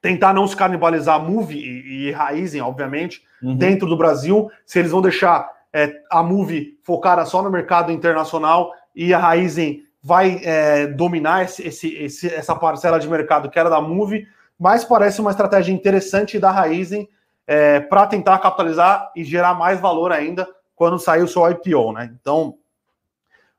tentar 0.02 0.34
não 0.34 0.48
se 0.48 0.56
canibalizar 0.56 1.16
a 1.16 1.20
Move 1.20 1.56
e, 1.56 2.08
e 2.08 2.12
Raizen, 2.12 2.62
obviamente, 2.62 3.22
uhum. 3.42 3.56
dentro 3.56 3.88
do 3.88 3.96
Brasil, 3.96 4.50
se 4.66 4.80
eles 4.80 4.92
vão 4.92 5.02
deixar 5.02 5.50
é, 5.72 5.94
a 6.10 6.24
Move 6.24 6.80
focada 6.84 7.24
só 7.26 7.42
no 7.42 7.52
mercado 7.52 7.92
internacional 7.92 8.74
e 8.96 9.14
a 9.14 9.20
Raizen 9.20 9.84
vai 10.04 10.42
é, 10.44 10.88
dominar 10.88 11.44
esse, 11.44 11.68
esse, 11.68 11.96
esse, 11.96 12.34
essa 12.34 12.56
parcela 12.56 13.00
de 13.00 13.08
mercado 13.08 13.50
que 13.50 13.60
era 13.60 13.70
da 13.70 13.80
Move, 13.80 14.28
mas 14.58 14.84
parece 14.84 15.22
uma 15.22 15.32
estratégia 15.32 15.72
interessante 15.72 16.40
da 16.40 16.50
Raizen 16.50 17.08
é, 17.46 17.80
para 17.80 18.08
tentar 18.08 18.40
capitalizar 18.40 19.12
e 19.16 19.24
gerar 19.24 19.54
mais 19.54 19.80
valor 19.80 20.12
ainda 20.12 20.48
quando 20.76 20.98
sair 20.98 21.22
o 21.22 21.28
seu 21.28 21.48
IPO, 21.50 21.94
né? 21.94 22.12
Então, 22.20 22.56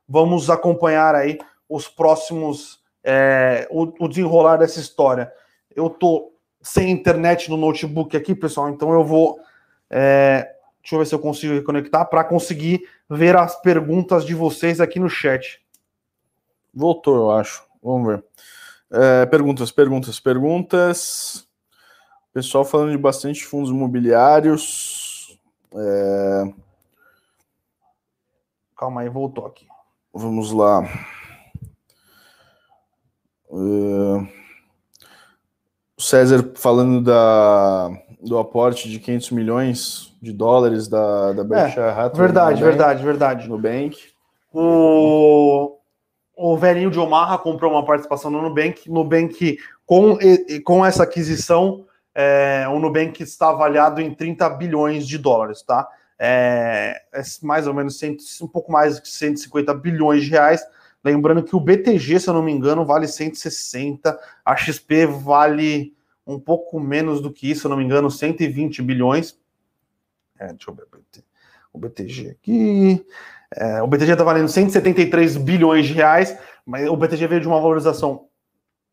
vamos 0.07 0.49
acompanhar 0.49 1.15
aí 1.15 1.39
os 1.69 1.87
próximos, 1.87 2.81
é, 3.03 3.67
o, 3.71 3.83
o 4.03 4.07
desenrolar 4.09 4.57
dessa 4.57 4.79
história. 4.79 5.31
Eu 5.73 5.89
tô 5.89 6.32
sem 6.63 6.89
internet 6.89 7.49
no 7.49 7.57
notebook 7.57 8.15
aqui, 8.15 8.33
pessoal, 8.33 8.69
então 8.69 8.91
eu 8.93 9.03
vou. 9.03 9.39
É, 9.89 10.49
deixa 10.81 10.95
eu 10.95 10.99
ver 10.99 11.05
se 11.05 11.13
eu 11.13 11.19
consigo 11.19 11.53
reconectar 11.53 12.09
para 12.09 12.23
conseguir 12.23 12.81
ver 13.09 13.35
as 13.35 13.61
perguntas 13.61 14.25
de 14.25 14.33
vocês 14.33 14.79
aqui 14.79 14.99
no 14.99 15.09
chat. 15.09 15.61
Voltou, 16.73 17.15
eu 17.15 17.31
acho. 17.31 17.63
Vamos 17.83 18.07
ver. 18.07 18.23
É, 18.89 19.25
perguntas, 19.25 19.71
perguntas, 19.71 20.19
perguntas. 20.19 21.47
Pessoal 22.33 22.65
falando 22.65 22.91
de 22.91 22.97
bastante 22.97 23.45
fundos 23.45 23.69
imobiliários. 23.69 25.39
É... 25.75 26.53
Calma 28.75 29.01
aí, 29.01 29.09
voltou 29.09 29.45
aqui. 29.45 29.67
Vamos 30.11 30.51
lá. 30.51 30.83
É... 33.51 34.42
César 36.03 36.51
falando 36.55 37.01
da, 37.01 37.89
do 38.21 38.37
aporte 38.37 38.89
de 38.89 38.99
500 38.99 39.31
milhões 39.31 40.15
de 40.21 40.31
dólares 40.31 40.87
da, 40.87 41.33
da 41.33 41.43
Berkshire 41.43 41.81
é, 41.81 41.89
Hathaway. 41.89 42.17
Verdade, 42.17 42.59
no 42.59 42.65
verdade, 42.65 43.03
verdade. 43.03 43.49
No 43.49 43.57
Bank. 43.57 43.97
O, 44.53 45.77
o 46.35 46.57
velhinho 46.57 46.91
de 46.91 46.99
Omaha 46.99 47.37
comprou 47.37 47.71
uma 47.71 47.85
participação 47.85 48.29
no 48.29 48.41
Nubank. 48.41 48.89
Nubank, 48.89 49.57
com, 49.85 50.17
com 50.63 50.85
essa 50.85 51.03
aquisição, 51.03 51.85
é, 52.13 52.65
o 52.69 52.79
Nubank 52.79 53.21
está 53.21 53.49
avaliado 53.49 53.99
em 53.99 54.13
30 54.13 54.49
bilhões 54.51 55.07
de 55.07 55.17
dólares, 55.17 55.61
tá? 55.63 55.87
É, 56.19 57.01
é 57.13 57.21
mais 57.41 57.67
ou 57.67 57.73
menos 57.73 57.97
100, 57.97 58.17
um 58.41 58.47
pouco 58.47 58.71
mais 58.71 58.99
de 58.99 59.09
150 59.09 59.73
bilhões 59.73 60.23
de 60.23 60.29
reais. 60.29 60.63
Lembrando 61.03 61.43
que 61.43 61.55
o 61.55 61.59
BTG, 61.59 62.19
se 62.19 62.29
eu 62.29 62.33
não 62.33 62.41
me 62.41 62.51
engano, 62.51 62.85
vale 62.85 63.07
160, 63.07 64.17
a 64.45 64.55
XP 64.55 65.05
vale 65.05 65.93
um 66.25 66.39
pouco 66.39 66.79
menos 66.79 67.19
do 67.19 67.31
que 67.31 67.51
isso, 67.51 67.61
se 67.61 67.67
eu 67.67 67.69
não 67.69 67.77
me 67.77 67.83
engano, 67.83 68.09
120 68.09 68.81
bilhões. 68.81 69.37
É, 70.39 70.47
deixa 70.47 70.71
eu 70.71 70.73
ver 70.73 70.85
o 71.73 71.77
BTG 71.77 72.29
aqui. 72.29 73.05
É, 73.55 73.81
o 73.81 73.87
BTG 73.87 74.13
está 74.13 74.23
valendo 74.23 74.47
173 74.47 75.37
bilhões 75.37 75.85
de 75.85 75.93
reais, 75.93 76.37
mas 76.65 76.87
o 76.87 76.95
BTG 76.95 77.27
veio 77.27 77.41
de 77.41 77.47
uma 77.47 77.59
valorização 77.59 78.27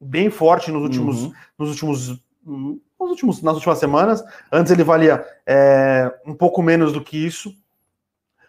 bem 0.00 0.30
forte 0.30 0.70
nos 0.72 0.82
últimos, 0.82 1.22
uhum. 1.24 1.32
nos 1.58 1.70
últimos, 1.70 2.22
nos 2.44 3.10
últimos, 3.10 3.42
nas 3.42 3.54
últimas 3.54 3.78
semanas. 3.78 4.24
Antes 4.50 4.72
ele 4.72 4.82
valia 4.82 5.24
é, 5.46 6.12
um 6.26 6.34
pouco 6.34 6.62
menos 6.62 6.92
do 6.92 7.02
que 7.02 7.16
isso. 7.24 7.54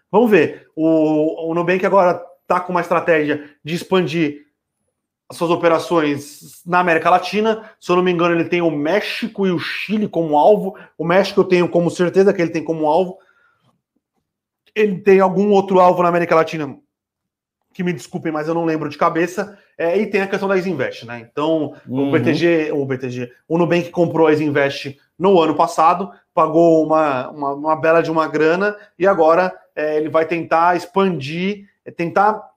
Vamos 0.09 0.31
ver. 0.31 0.67
O, 0.75 1.51
o 1.51 1.53
Nubank 1.53 1.85
agora 1.85 2.21
está 2.51 2.59
com 2.59 2.73
uma 2.73 2.81
estratégia 2.81 3.49
de 3.63 3.75
expandir 3.75 4.45
as 5.29 5.37
suas 5.37 5.49
operações 5.49 6.61
na 6.65 6.79
América 6.79 7.09
Latina. 7.09 7.71
Se 7.79 7.89
eu 7.89 7.95
não 7.95 8.03
me 8.03 8.11
engano, 8.11 8.35
ele 8.35 8.49
tem 8.49 8.61
o 8.61 8.69
México 8.69 9.47
e 9.47 9.51
o 9.51 9.57
Chile 9.57 10.09
como 10.09 10.37
alvo. 10.37 10.77
O 10.97 11.05
México 11.05 11.39
eu 11.39 11.45
tenho 11.45 11.69
como 11.69 11.89
certeza 11.89 12.33
que 12.33 12.41
ele 12.41 12.51
tem 12.51 12.63
como 12.63 12.85
alvo. 12.85 13.17
Ele 14.75 14.99
tem 14.99 15.21
algum 15.21 15.51
outro 15.51 15.79
alvo 15.79 16.03
na 16.03 16.09
América 16.09 16.35
Latina 16.35 16.77
que 17.73 17.83
me 17.83 17.93
desculpem, 17.93 18.33
mas 18.33 18.49
eu 18.49 18.53
não 18.53 18.65
lembro 18.65 18.89
de 18.89 18.97
cabeça. 18.97 19.57
É, 19.77 19.97
e 19.97 20.05
tem 20.05 20.21
a 20.21 20.27
questão 20.27 20.49
da 20.49 20.57
Isinvest, 20.57 21.05
né? 21.05 21.25
Então, 21.31 21.73
uhum. 21.87 22.09
o 22.09 22.11
BTG, 22.11 22.71
o 22.73 22.85
BTG, 22.85 23.31
o 23.47 23.57
Nubank 23.57 23.89
comprou 23.89 24.27
a 24.27 24.33
Isinvest 24.33 24.97
no 25.17 25.39
ano 25.39 25.55
passado, 25.55 26.11
pagou 26.33 26.85
uma, 26.85 27.29
uma, 27.29 27.53
uma 27.53 27.75
bela 27.77 28.03
de 28.03 28.11
uma 28.11 28.27
grana 28.27 28.75
e 28.99 29.07
agora 29.07 29.53
é, 29.73 29.95
ele 29.95 30.09
vai 30.09 30.25
tentar 30.25 30.75
expandir 30.75 31.70
é 31.85 31.91
tentar 31.91 32.51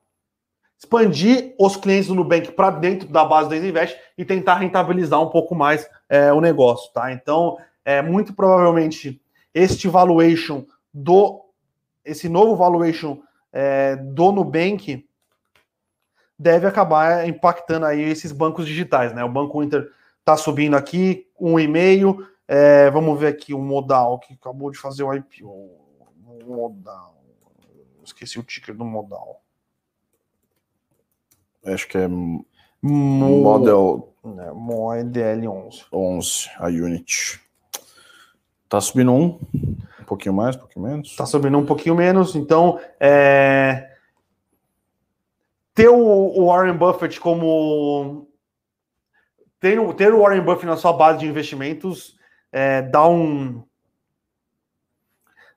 expandir 0.77 1.55
os 1.59 1.75
clientes 1.75 2.07
do 2.07 2.15
Nubank 2.15 2.51
para 2.51 2.69
dentro 2.69 3.07
da 3.07 3.23
base 3.25 3.49
da 3.49 3.57
Invest 3.57 3.97
e 4.17 4.25
tentar 4.25 4.55
rentabilizar 4.55 5.21
um 5.21 5.29
pouco 5.29 5.55
mais 5.55 5.89
é, 6.09 6.31
o 6.31 6.41
negócio, 6.41 6.91
tá? 6.93 7.11
Então, 7.11 7.57
é, 7.83 8.01
muito 8.01 8.33
provavelmente 8.33 9.21
este 9.53 9.87
valuation 9.87 10.65
do 10.93 11.41
esse 12.03 12.29
novo 12.29 12.55
valuation 12.55 13.19
é, 13.51 13.95
do 13.95 14.31
Nubank 14.31 15.07
deve 16.37 16.67
acabar 16.67 17.27
impactando 17.27 17.85
aí 17.85 18.01
esses 18.01 18.31
bancos 18.31 18.67
digitais, 18.67 19.13
né? 19.13 19.23
O 19.23 19.29
Banco 19.29 19.63
Inter 19.63 19.89
está 20.19 20.35
subindo 20.37 20.75
aqui 20.75 21.27
um 21.39 21.59
e 21.59 21.67
meio. 21.67 22.27
É, 22.47 22.91
vamos 22.91 23.19
ver 23.19 23.27
aqui 23.27 23.53
o 23.53 23.59
Modal 23.59 24.19
que 24.19 24.33
acabou 24.33 24.69
de 24.69 24.77
fazer 24.77 25.03
o 25.03 25.13
IPO. 25.13 25.83
Modal. 26.45 27.14
Esqueci 28.05 28.39
o 28.39 28.43
ticker 28.43 28.75
do 28.75 28.85
modal. 28.85 29.41
Acho 31.65 31.87
que 31.87 31.97
é 31.97 32.07
Mo... 32.07 32.45
Model. 32.81 34.13
É, 34.23 34.51
Model 34.51 35.51
11. 35.51 35.85
11, 35.91 36.49
a 36.57 36.67
Unity. 36.67 37.41
Tá 38.69 38.79
subindo 38.79 39.11
um, 39.11 39.39
um 39.99 40.03
pouquinho 40.05 40.35
mais, 40.35 40.55
um 40.55 40.59
pouquinho 40.59 40.85
menos. 40.85 41.15
Tá 41.15 41.25
subindo 41.25 41.57
um 41.57 41.65
pouquinho 41.65 41.95
menos, 41.95 42.35
então 42.35 42.79
é... 42.99 43.91
ter 45.73 45.89
o 45.89 46.45
Warren 46.45 46.77
Buffett 46.77 47.19
como 47.19 48.27
ter, 49.59 49.79
ter 49.95 50.13
o 50.13 50.21
Warren 50.21 50.41
Buffett 50.41 50.65
na 50.65 50.77
sua 50.77 50.93
base 50.93 51.19
de 51.19 51.27
investimentos 51.27 52.15
é, 52.51 52.81
dá 52.83 53.07
um 53.07 53.63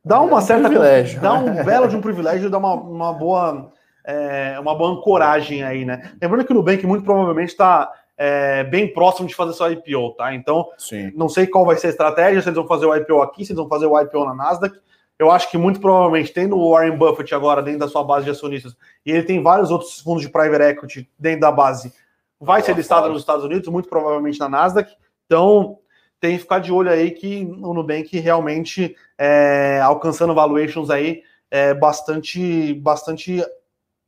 dá 0.09 0.21
uma 0.21 0.33
é 0.33 0.35
um 0.37 0.41
certa 0.41 0.69
privilégio, 0.69 1.21
dá 1.21 1.35
um 1.35 1.65
belo 1.65 1.87
de 1.87 1.97
um 1.97 2.01
privilégio, 2.01 2.51
dá 2.51 2.59
uma, 2.59 2.75
uma 2.75 3.13
boa 3.13 3.71
é, 4.05 4.59
uma 4.59 4.75
boa 4.75 4.93
ancoragem 4.93 5.63
aí, 5.63 5.85
né? 5.85 6.13
Lembrando 6.21 6.47
que 6.47 6.53
o 6.53 6.55
Nubank 6.55 6.87
muito 6.87 7.05
provavelmente 7.05 7.51
está 7.51 7.93
é, 8.17 8.65
bem 8.65 8.91
próximo 8.91 9.29
de 9.29 9.35
fazer 9.35 9.53
sua 9.53 9.71
IPO, 9.71 10.15
tá? 10.17 10.35
Então, 10.35 10.67
Sim. 10.79 11.13
não 11.15 11.29
sei 11.29 11.47
qual 11.47 11.67
vai 11.67 11.77
ser 11.77 11.89
a 11.89 11.91
estratégia, 11.91 12.41
se 12.41 12.49
eles 12.49 12.57
vão 12.57 12.67
fazer 12.67 12.87
o 12.87 12.97
IPO 12.97 13.21
aqui, 13.21 13.45
se 13.45 13.53
eles 13.53 13.61
vão 13.61 13.69
fazer 13.69 13.85
o 13.85 14.01
IPO 14.01 14.25
na 14.25 14.35
Nasdaq. 14.35 14.75
Eu 15.19 15.31
acho 15.31 15.51
que 15.51 15.59
muito 15.59 15.79
provavelmente, 15.79 16.33
tendo 16.33 16.57
o 16.57 16.71
Warren 16.71 16.97
Buffett 16.97 17.35
agora 17.35 17.61
dentro 17.61 17.81
da 17.81 17.89
sua 17.89 18.03
base 18.03 18.25
de 18.25 18.31
acionistas, 18.31 18.75
e 19.05 19.11
ele 19.11 19.25
tem 19.25 19.43
vários 19.43 19.71
outros 19.71 20.01
fundos 20.01 20.23
de 20.23 20.31
private 20.31 20.63
equity 20.63 21.11
dentro 21.19 21.41
da 21.41 21.53
base, 21.53 21.93
vai 22.41 22.63
ser 22.63 22.75
listado 22.75 23.09
nos 23.09 23.21
Estados 23.21 23.45
Unidos, 23.45 23.69
muito 23.69 23.89
provavelmente 23.89 24.39
na 24.39 24.49
Nasdaq. 24.49 24.91
Então, 25.27 25.79
tem 26.21 26.37
que 26.37 26.43
ficar 26.43 26.59
de 26.59 26.73
olho 26.73 26.91
aí 26.91 27.11
que 27.11 27.45
o 27.45 27.73
Nubank 27.73 28.19
realmente 28.19 28.97
é, 29.17 29.81
alcançando 29.83 30.35
valuations 30.35 30.91
aí 30.91 31.23
é, 31.51 31.75
bastante, 31.75 32.75
bastante 32.75 33.45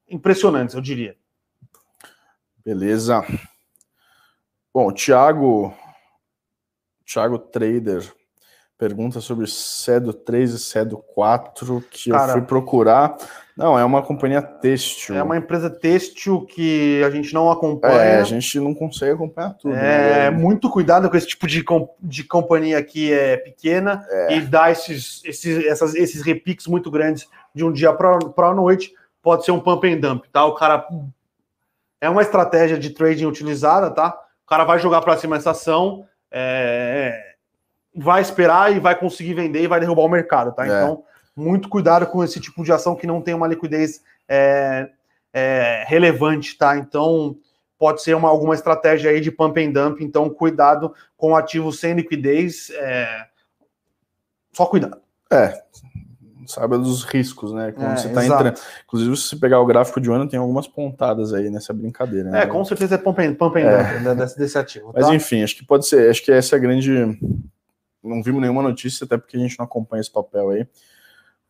impressionantes, 0.08 0.74
eu 0.74 0.80
diria. 0.80 1.16
Beleza. 2.64 3.24
Bom, 4.72 4.88
o 4.88 4.92
Thiago, 4.92 5.74
Thiago 7.04 7.38
Trader 7.38 8.12
pergunta 8.80 9.20
sobre 9.20 9.46
CEDO 9.46 10.14
3 10.14 10.54
e 10.54 10.58
CEDO 10.58 10.98
4, 10.98 11.84
que 11.90 12.10
Cara, 12.10 12.32
eu 12.32 12.38
fui 12.38 12.42
procurar. 12.46 13.14
Não, 13.60 13.78
é 13.78 13.84
uma 13.84 14.00
companhia 14.00 14.40
têxtil. 14.40 15.14
É 15.14 15.22
uma 15.22 15.36
empresa 15.36 15.68
têxtil 15.68 16.46
que 16.46 17.02
a 17.04 17.10
gente 17.10 17.34
não 17.34 17.50
acompanha. 17.50 17.94
É, 17.94 18.20
a 18.20 18.24
gente 18.24 18.58
não 18.58 18.72
consegue 18.72 19.12
acompanhar 19.12 19.50
tudo. 19.50 19.74
É, 19.74 20.30
né? 20.30 20.30
muito 20.30 20.70
cuidado 20.70 21.10
com 21.10 21.16
esse 21.16 21.26
tipo 21.26 21.46
de, 21.46 21.62
de 22.00 22.24
companhia 22.24 22.82
que 22.82 23.12
é 23.12 23.36
pequena 23.36 24.02
é. 24.08 24.38
e 24.38 24.40
dá 24.40 24.70
esses, 24.70 25.22
esses, 25.26 25.66
essas, 25.66 25.94
esses 25.94 26.22
repiques 26.22 26.66
muito 26.66 26.90
grandes 26.90 27.28
de 27.54 27.62
um 27.62 27.70
dia 27.70 27.92
para 27.92 28.16
a 28.16 28.54
noite. 28.54 28.94
Pode 29.22 29.44
ser 29.44 29.50
um 29.50 29.60
pump 29.60 29.86
and 29.86 29.98
dump, 29.98 30.24
tá? 30.32 30.46
O 30.46 30.54
cara. 30.54 30.86
É 32.00 32.08
uma 32.08 32.22
estratégia 32.22 32.78
de 32.78 32.88
trading 32.88 33.26
utilizada, 33.26 33.90
tá? 33.90 34.18
O 34.42 34.48
cara 34.48 34.64
vai 34.64 34.78
jogar 34.78 35.02
para 35.02 35.18
cima 35.18 35.36
essa 35.36 35.50
ação. 35.50 36.06
É, 36.32 37.34
vai 37.94 38.22
esperar 38.22 38.74
e 38.74 38.80
vai 38.80 38.98
conseguir 38.98 39.34
vender 39.34 39.62
e 39.62 39.68
vai 39.68 39.80
derrubar 39.80 40.04
o 40.04 40.08
mercado, 40.08 40.52
tá? 40.52 40.64
É. 40.64 40.68
Então, 40.68 41.04
muito 41.40 41.68
cuidado 41.68 42.06
com 42.06 42.22
esse 42.22 42.38
tipo 42.38 42.62
de 42.62 42.72
ação 42.72 42.94
que 42.94 43.06
não 43.06 43.20
tem 43.20 43.34
uma 43.34 43.48
liquidez 43.48 44.02
é, 44.28 44.90
é, 45.32 45.84
relevante, 45.86 46.56
tá? 46.56 46.76
Então, 46.76 47.36
pode 47.78 48.02
ser 48.02 48.14
uma, 48.14 48.28
alguma 48.28 48.54
estratégia 48.54 49.10
aí 49.10 49.20
de 49.20 49.30
pump 49.30 49.58
and 49.58 49.72
dump, 49.72 50.04
então 50.04 50.28
cuidado 50.28 50.94
com 51.16 51.34
ativos 51.34 51.80
sem 51.80 51.94
liquidez, 51.94 52.70
é... 52.70 53.26
só 54.52 54.66
cuidado. 54.66 55.00
É, 55.32 55.62
saiba 56.46 56.76
dos 56.76 57.04
riscos, 57.04 57.52
né? 57.52 57.72
Quando 57.72 57.92
é, 57.92 57.96
você 57.96 58.08
está 58.08 58.24
entrando. 58.24 58.60
Inclusive, 58.84 59.16
se 59.16 59.28
você 59.28 59.36
pegar 59.36 59.60
o 59.60 59.66
gráfico 59.66 60.00
de 60.00 60.10
ano, 60.10 60.28
tem 60.28 60.38
algumas 60.38 60.66
pontadas 60.66 61.32
aí 61.32 61.48
nessa 61.48 61.72
brincadeira. 61.72 62.30
Né? 62.30 62.42
É, 62.42 62.46
com 62.46 62.64
certeza 62.64 62.96
é 62.96 62.98
pump 62.98 63.20
and, 63.22 63.34
pump 63.34 63.56
and 63.56 63.60
é. 63.60 63.92
dump 63.94 64.04
né, 64.04 64.14
desse, 64.14 64.38
desse 64.38 64.58
ativo. 64.58 64.92
Mas 64.94 65.06
tá? 65.06 65.14
enfim, 65.14 65.42
acho 65.42 65.56
que 65.56 65.64
pode 65.64 65.86
ser, 65.86 66.10
acho 66.10 66.22
que 66.24 66.32
essa 66.32 66.56
é 66.56 66.58
a 66.58 66.60
grande 66.60 67.18
não 68.02 68.22
vimos 68.22 68.40
nenhuma 68.40 68.62
notícia, 68.62 69.04
até 69.04 69.16
porque 69.16 69.36
a 69.36 69.40
gente 69.40 69.58
não 69.58 69.66
acompanha 69.66 70.00
esse 70.00 70.10
papel 70.10 70.50
aí 70.50 70.66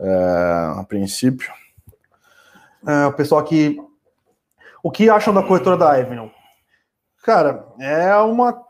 a 0.00 0.84
princípio. 0.88 1.52
É, 2.86 3.06
o 3.06 3.12
pessoal 3.12 3.40
aqui. 3.40 3.76
O 4.82 4.90
que 4.90 5.10
acham 5.10 5.34
da 5.34 5.42
corretora 5.42 5.76
da 5.76 5.92
Avenue? 5.92 6.30
Cara, 7.22 7.66
é 7.78 8.16
uma, 8.16 8.62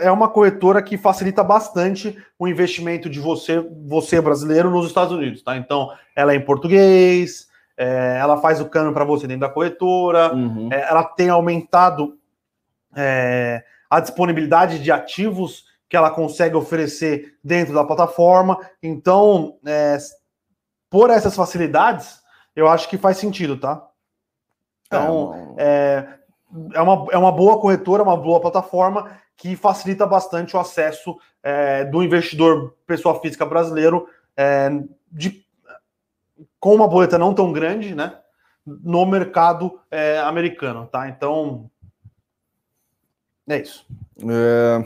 é 0.00 0.10
uma 0.10 0.28
corretora 0.28 0.80
que 0.80 0.96
facilita 0.96 1.42
bastante 1.42 2.16
o 2.38 2.46
investimento 2.46 3.10
de 3.10 3.18
você, 3.18 3.58
você 3.84 4.20
brasileiro, 4.20 4.70
nos 4.70 4.86
Estados 4.86 5.12
Unidos, 5.12 5.42
tá? 5.42 5.56
Então, 5.56 5.90
ela 6.14 6.32
é 6.32 6.36
em 6.36 6.44
português, 6.44 7.48
é, 7.76 8.16
ela 8.20 8.40
faz 8.40 8.60
o 8.60 8.68
câmbio 8.68 8.92
para 8.92 9.04
você 9.04 9.26
dentro 9.26 9.40
da 9.40 9.52
corretora, 9.52 10.32
uhum. 10.32 10.68
é, 10.72 10.88
ela 10.88 11.02
tem 11.02 11.28
aumentado 11.28 12.16
é, 12.94 13.64
a 13.90 13.98
disponibilidade 13.98 14.78
de 14.78 14.92
ativos 14.92 15.64
que 15.88 15.96
ela 15.96 16.10
consegue 16.10 16.54
oferecer 16.54 17.34
dentro 17.42 17.74
da 17.74 17.84
plataforma. 17.84 18.58
Então, 18.80 19.56
é, 19.66 19.98
por 20.96 21.10
essas 21.10 21.36
facilidades, 21.36 22.22
eu 22.54 22.66
acho 22.66 22.88
que 22.88 22.96
faz 22.96 23.18
sentido, 23.18 23.58
tá? 23.58 23.86
Então, 24.86 25.54
é, 25.58 26.08
é, 26.72 26.80
uma, 26.80 27.06
é 27.12 27.18
uma 27.18 27.30
boa 27.30 27.60
corretora, 27.60 28.02
uma 28.02 28.16
boa 28.16 28.40
plataforma 28.40 29.10
que 29.36 29.54
facilita 29.56 30.06
bastante 30.06 30.56
o 30.56 30.58
acesso 30.58 31.14
é, 31.42 31.84
do 31.84 32.02
investidor 32.02 32.74
pessoa 32.86 33.20
física 33.20 33.44
brasileiro 33.44 34.08
é, 34.34 34.70
de, 35.12 35.44
com 36.58 36.74
uma 36.74 36.88
boleta 36.88 37.18
não 37.18 37.34
tão 37.34 37.52
grande, 37.52 37.94
né? 37.94 38.18
No 38.64 39.04
mercado 39.04 39.78
é, 39.90 40.18
americano, 40.20 40.86
tá? 40.86 41.10
Então, 41.10 41.70
é 43.46 43.58
isso. 43.58 43.86
É, 44.22 44.78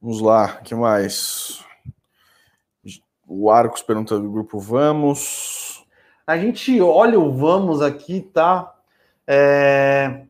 Vamos 0.00 0.22
lá, 0.22 0.56
que 0.62 0.74
mais? 0.74 1.62
O 3.32 3.48
Arcos 3.48 3.80
pergunta 3.80 4.18
do 4.18 4.28
grupo 4.28 4.58
Vamos. 4.58 5.86
A 6.26 6.36
gente 6.36 6.80
olha 6.80 7.16
o 7.16 7.32
Vamos 7.32 7.80
aqui, 7.80 8.20
tá? 8.20 8.74
É... 9.24 10.26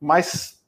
Mas. 0.00 0.60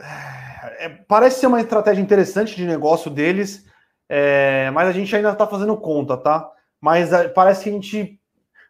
É... 0.00 0.88
Parece 1.06 1.40
ser 1.40 1.46
uma 1.46 1.60
estratégia 1.60 2.00
interessante 2.00 2.56
de 2.56 2.64
negócio 2.64 3.10
deles, 3.10 3.66
é... 4.08 4.70
mas 4.70 4.88
a 4.88 4.92
gente 4.92 5.14
ainda 5.14 5.32
está 5.32 5.46
fazendo 5.46 5.76
conta, 5.76 6.16
tá? 6.16 6.50
Mas 6.80 7.12
é, 7.12 7.28
parece 7.28 7.64
que 7.64 7.68
a 7.68 7.72
gente. 7.74 8.18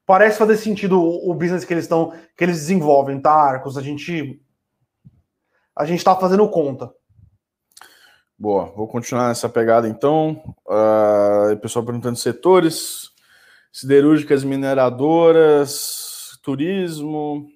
Parece 0.04 0.38
fazer 0.38 0.56
sentido 0.56 1.00
o, 1.00 1.32
business 1.34 1.64
que 1.64 1.72
eles 1.72 1.84
estão. 1.84 2.12
que 2.36 2.42
eles 2.42 2.56
desenvolvem, 2.56 3.20
tá, 3.20 3.32
Arcos? 3.32 3.78
A 3.78 3.80
gente. 3.80 4.42
A 5.76 5.84
gente 5.84 5.98
está 5.98 6.16
fazendo 6.16 6.48
conta. 6.48 6.92
Boa, 8.42 8.64
vou 8.74 8.88
continuar 8.88 9.28
nessa 9.28 9.48
pegada 9.48 9.86
então. 9.86 10.42
Uh, 10.66 11.56
pessoal 11.58 11.84
perguntando 11.84 12.16
setores, 12.16 13.12
siderúrgicas, 13.70 14.42
mineradoras, 14.42 16.40
turismo. 16.42 17.46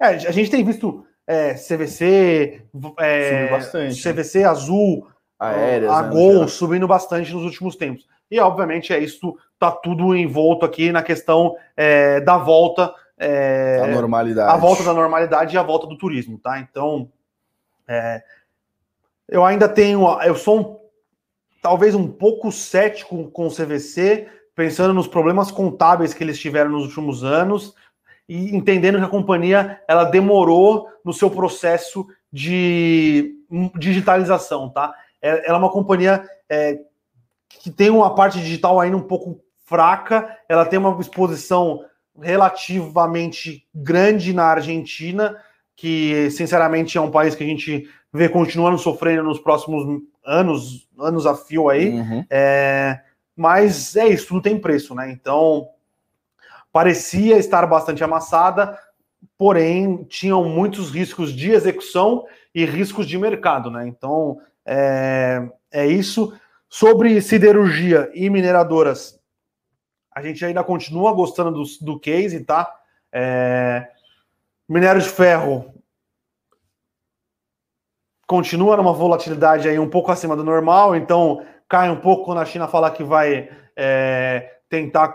É, 0.00 0.06
a 0.06 0.32
gente 0.32 0.50
tem 0.50 0.64
visto 0.64 1.06
é, 1.24 1.54
CVC, 1.54 2.64
é, 2.98 3.48
bastante, 3.48 4.02
CVC 4.02 4.42
Azul, 4.42 5.06
Aéreas, 5.38 5.92
a 5.92 6.02
né, 6.02 6.08
Gol 6.08 6.48
subindo 6.48 6.88
bastante 6.88 7.32
nos 7.32 7.44
últimos 7.44 7.76
tempos. 7.76 8.04
E 8.28 8.40
obviamente 8.40 8.92
é 8.92 8.98
isso, 8.98 9.38
tá 9.56 9.70
tudo 9.70 10.16
envolto 10.16 10.66
aqui 10.66 10.90
na 10.90 11.04
questão 11.04 11.54
é, 11.76 12.20
da 12.20 12.36
volta. 12.38 12.92
É, 13.16 13.78
a 13.80 13.86
normalidade. 13.86 14.52
A 14.52 14.56
volta 14.56 14.82
da 14.82 14.94
normalidade 14.94 15.54
e 15.54 15.58
a 15.58 15.62
volta 15.62 15.86
do 15.86 15.96
turismo, 15.96 16.40
tá? 16.40 16.58
Então, 16.58 17.08
é, 17.86 18.20
eu 19.32 19.44
ainda 19.44 19.66
tenho, 19.66 20.06
eu 20.22 20.36
sou 20.36 20.60
um, 20.60 20.76
talvez 21.62 21.94
um 21.94 22.06
pouco 22.06 22.52
cético 22.52 23.30
com 23.30 23.46
o 23.46 23.50
CVC, 23.50 24.28
pensando 24.54 24.92
nos 24.92 25.08
problemas 25.08 25.50
contábeis 25.50 26.12
que 26.12 26.22
eles 26.22 26.38
tiveram 26.38 26.70
nos 26.70 26.84
últimos 26.84 27.24
anos 27.24 27.74
e 28.28 28.54
entendendo 28.54 28.98
que 28.98 29.04
a 29.04 29.08
companhia 29.08 29.80
ela 29.88 30.04
demorou 30.04 30.86
no 31.02 31.14
seu 31.14 31.30
processo 31.30 32.06
de 32.30 33.34
digitalização, 33.78 34.68
tá? 34.68 34.94
É, 35.20 35.48
ela 35.48 35.56
é 35.56 35.60
uma 35.60 35.70
companhia 35.70 36.28
é, 36.48 36.78
que 37.48 37.70
tem 37.70 37.88
uma 37.88 38.14
parte 38.14 38.38
digital 38.38 38.78
ainda 38.78 38.96
um 38.96 39.02
pouco 39.02 39.40
fraca, 39.64 40.36
ela 40.48 40.66
tem 40.66 40.78
uma 40.78 41.00
exposição 41.00 41.82
relativamente 42.20 43.66
grande 43.74 44.34
na 44.34 44.44
Argentina, 44.44 45.38
que 45.74 46.30
sinceramente 46.30 46.98
é 46.98 47.00
um 47.00 47.10
país 47.10 47.34
que 47.34 47.42
a 47.42 47.46
gente 47.46 47.88
vê 48.12 48.28
continuando 48.28 48.78
sofrendo 48.78 49.24
nos 49.24 49.40
próximos 49.40 50.02
anos, 50.24 50.88
anos 50.98 51.26
a 51.26 51.34
fio 51.34 51.68
aí. 51.68 51.90
Uhum. 51.90 52.24
É, 52.28 53.00
mas 53.34 53.96
é 53.96 54.06
isso, 54.08 54.28
tudo 54.28 54.42
tem 54.42 54.58
preço, 54.58 54.94
né? 54.94 55.10
Então 55.10 55.68
parecia 56.70 57.38
estar 57.38 57.66
bastante 57.66 58.04
amassada, 58.04 58.78
porém 59.38 60.04
tinham 60.04 60.44
muitos 60.44 60.90
riscos 60.90 61.32
de 61.32 61.50
execução 61.50 62.24
e 62.54 62.64
riscos 62.64 63.06
de 63.06 63.18
mercado, 63.18 63.70
né? 63.70 63.86
Então 63.86 64.38
é, 64.64 65.48
é 65.70 65.86
isso. 65.86 66.32
Sobre 66.68 67.20
siderurgia 67.20 68.10
e 68.14 68.30
mineradoras, 68.30 69.20
a 70.10 70.22
gente 70.22 70.44
ainda 70.44 70.64
continua 70.64 71.12
gostando 71.12 71.50
do, 71.50 71.64
do 71.80 71.98
case, 71.98 72.44
tá? 72.44 72.70
É, 73.10 73.88
minério 74.68 75.00
de 75.00 75.08
ferro 75.08 75.71
continua 78.32 78.78
numa 78.78 78.94
volatilidade 78.94 79.68
aí 79.68 79.78
um 79.78 79.90
pouco 79.90 80.10
acima 80.10 80.34
do 80.34 80.42
normal, 80.42 80.96
então 80.96 81.44
cai 81.68 81.90
um 81.90 81.96
pouco 81.96 82.24
quando 82.24 82.38
a 82.38 82.46
China 82.46 82.66
falar 82.66 82.92
que 82.92 83.04
vai 83.04 83.50
é, 83.76 84.54
tentar, 84.70 85.14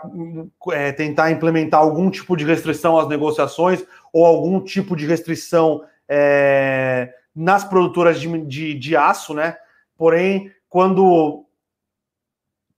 é, 0.70 0.92
tentar 0.92 1.32
implementar 1.32 1.80
algum 1.80 2.10
tipo 2.10 2.36
de 2.36 2.44
restrição 2.44 2.96
às 2.96 3.08
negociações 3.08 3.84
ou 4.12 4.24
algum 4.24 4.60
tipo 4.60 4.94
de 4.94 5.04
restrição 5.04 5.82
é, 6.08 7.12
nas 7.34 7.64
produtoras 7.64 8.20
de, 8.20 8.38
de, 8.46 8.74
de 8.74 8.96
aço, 8.96 9.34
né? 9.34 9.56
Porém, 9.96 10.52
quando 10.68 11.44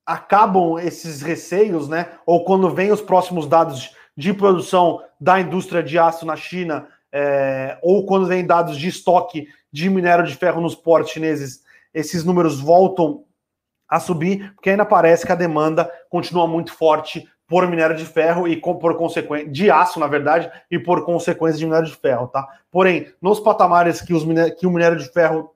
acabam 0.03 0.79
esses 0.79 1.21
receios, 1.21 1.87
né? 1.87 2.13
Ou 2.25 2.43
quando 2.43 2.67
vem 2.71 2.91
os 2.91 2.99
próximos 2.99 3.45
dados 3.45 3.95
de 4.17 4.33
produção 4.33 5.03
da 5.19 5.39
indústria 5.39 5.83
de 5.83 5.99
aço 5.99 6.25
na 6.25 6.35
China, 6.35 6.87
é, 7.11 7.77
ou 7.83 8.07
quando 8.07 8.25
vem 8.25 8.43
dados 8.43 8.75
de 8.75 8.87
estoque 8.87 9.47
de 9.71 9.89
minério 9.89 10.25
de 10.25 10.35
ferro 10.35 10.61
nos 10.61 10.75
portos 10.75 11.11
chineses, 11.11 11.63
esses 11.93 12.23
números 12.23 12.59
voltam 12.59 13.23
a 13.87 13.99
subir, 13.99 14.53
porque 14.55 14.69
ainda 14.69 14.85
parece 14.85 15.25
que 15.25 15.31
a 15.31 15.35
demanda 15.35 15.91
continua 16.09 16.47
muito 16.47 16.73
forte 16.73 17.27
por 17.45 17.67
minério 17.67 17.97
de 17.97 18.05
ferro 18.05 18.47
e 18.47 18.55
por 18.55 18.95
consequência 18.95 19.49
de 19.49 19.69
aço, 19.69 19.99
na 19.99 20.07
verdade, 20.07 20.49
e 20.71 20.79
por 20.79 21.03
consequência 21.03 21.59
de 21.59 21.65
minério 21.65 21.89
de 21.89 21.95
ferro, 21.95 22.27
tá? 22.27 22.47
Porém, 22.71 23.13
nos 23.21 23.41
patamares 23.41 24.01
que, 24.01 24.13
os, 24.13 24.23
que 24.57 24.65
o 24.65 24.71
minério 24.71 24.97
de 24.97 25.11
ferro 25.11 25.53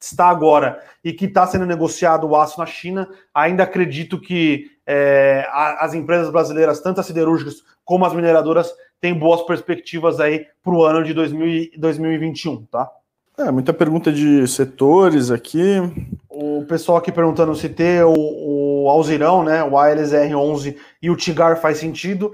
está 0.00 0.28
agora 0.28 0.82
e 1.04 1.12
que 1.12 1.26
está 1.26 1.46
sendo 1.46 1.66
negociado 1.66 2.26
o 2.26 2.34
aço 2.34 2.58
na 2.58 2.64
China, 2.64 3.06
ainda 3.34 3.62
acredito 3.62 4.18
que 4.18 4.70
é, 4.86 5.46
as 5.50 5.92
empresas 5.92 6.30
brasileiras, 6.30 6.80
tanto 6.80 7.00
as 7.00 7.06
siderúrgicas 7.06 7.62
como 7.84 8.06
as 8.06 8.14
mineradoras, 8.14 8.72
têm 8.98 9.12
boas 9.12 9.42
perspectivas 9.42 10.20
aí 10.20 10.46
para 10.62 10.72
o 10.72 10.82
ano 10.82 11.04
de 11.04 11.12
2000, 11.12 11.72
2021, 11.76 12.64
tá? 12.64 12.90
É, 13.36 13.50
muita 13.50 13.72
pergunta 13.72 14.12
de 14.12 14.46
setores 14.46 15.32
aqui. 15.32 15.80
O 16.28 16.64
pessoal 16.66 16.98
aqui 16.98 17.10
perguntando 17.10 17.54
se 17.56 17.68
ter 17.68 18.04
o, 18.04 18.14
o 18.14 18.88
Alzirão, 18.88 19.42
né, 19.42 19.62
o 19.64 19.76
ALS 19.76 20.12
R11 20.12 20.76
e 21.02 21.10
o 21.10 21.16
Tigar 21.16 21.60
faz 21.60 21.78
sentido. 21.78 22.32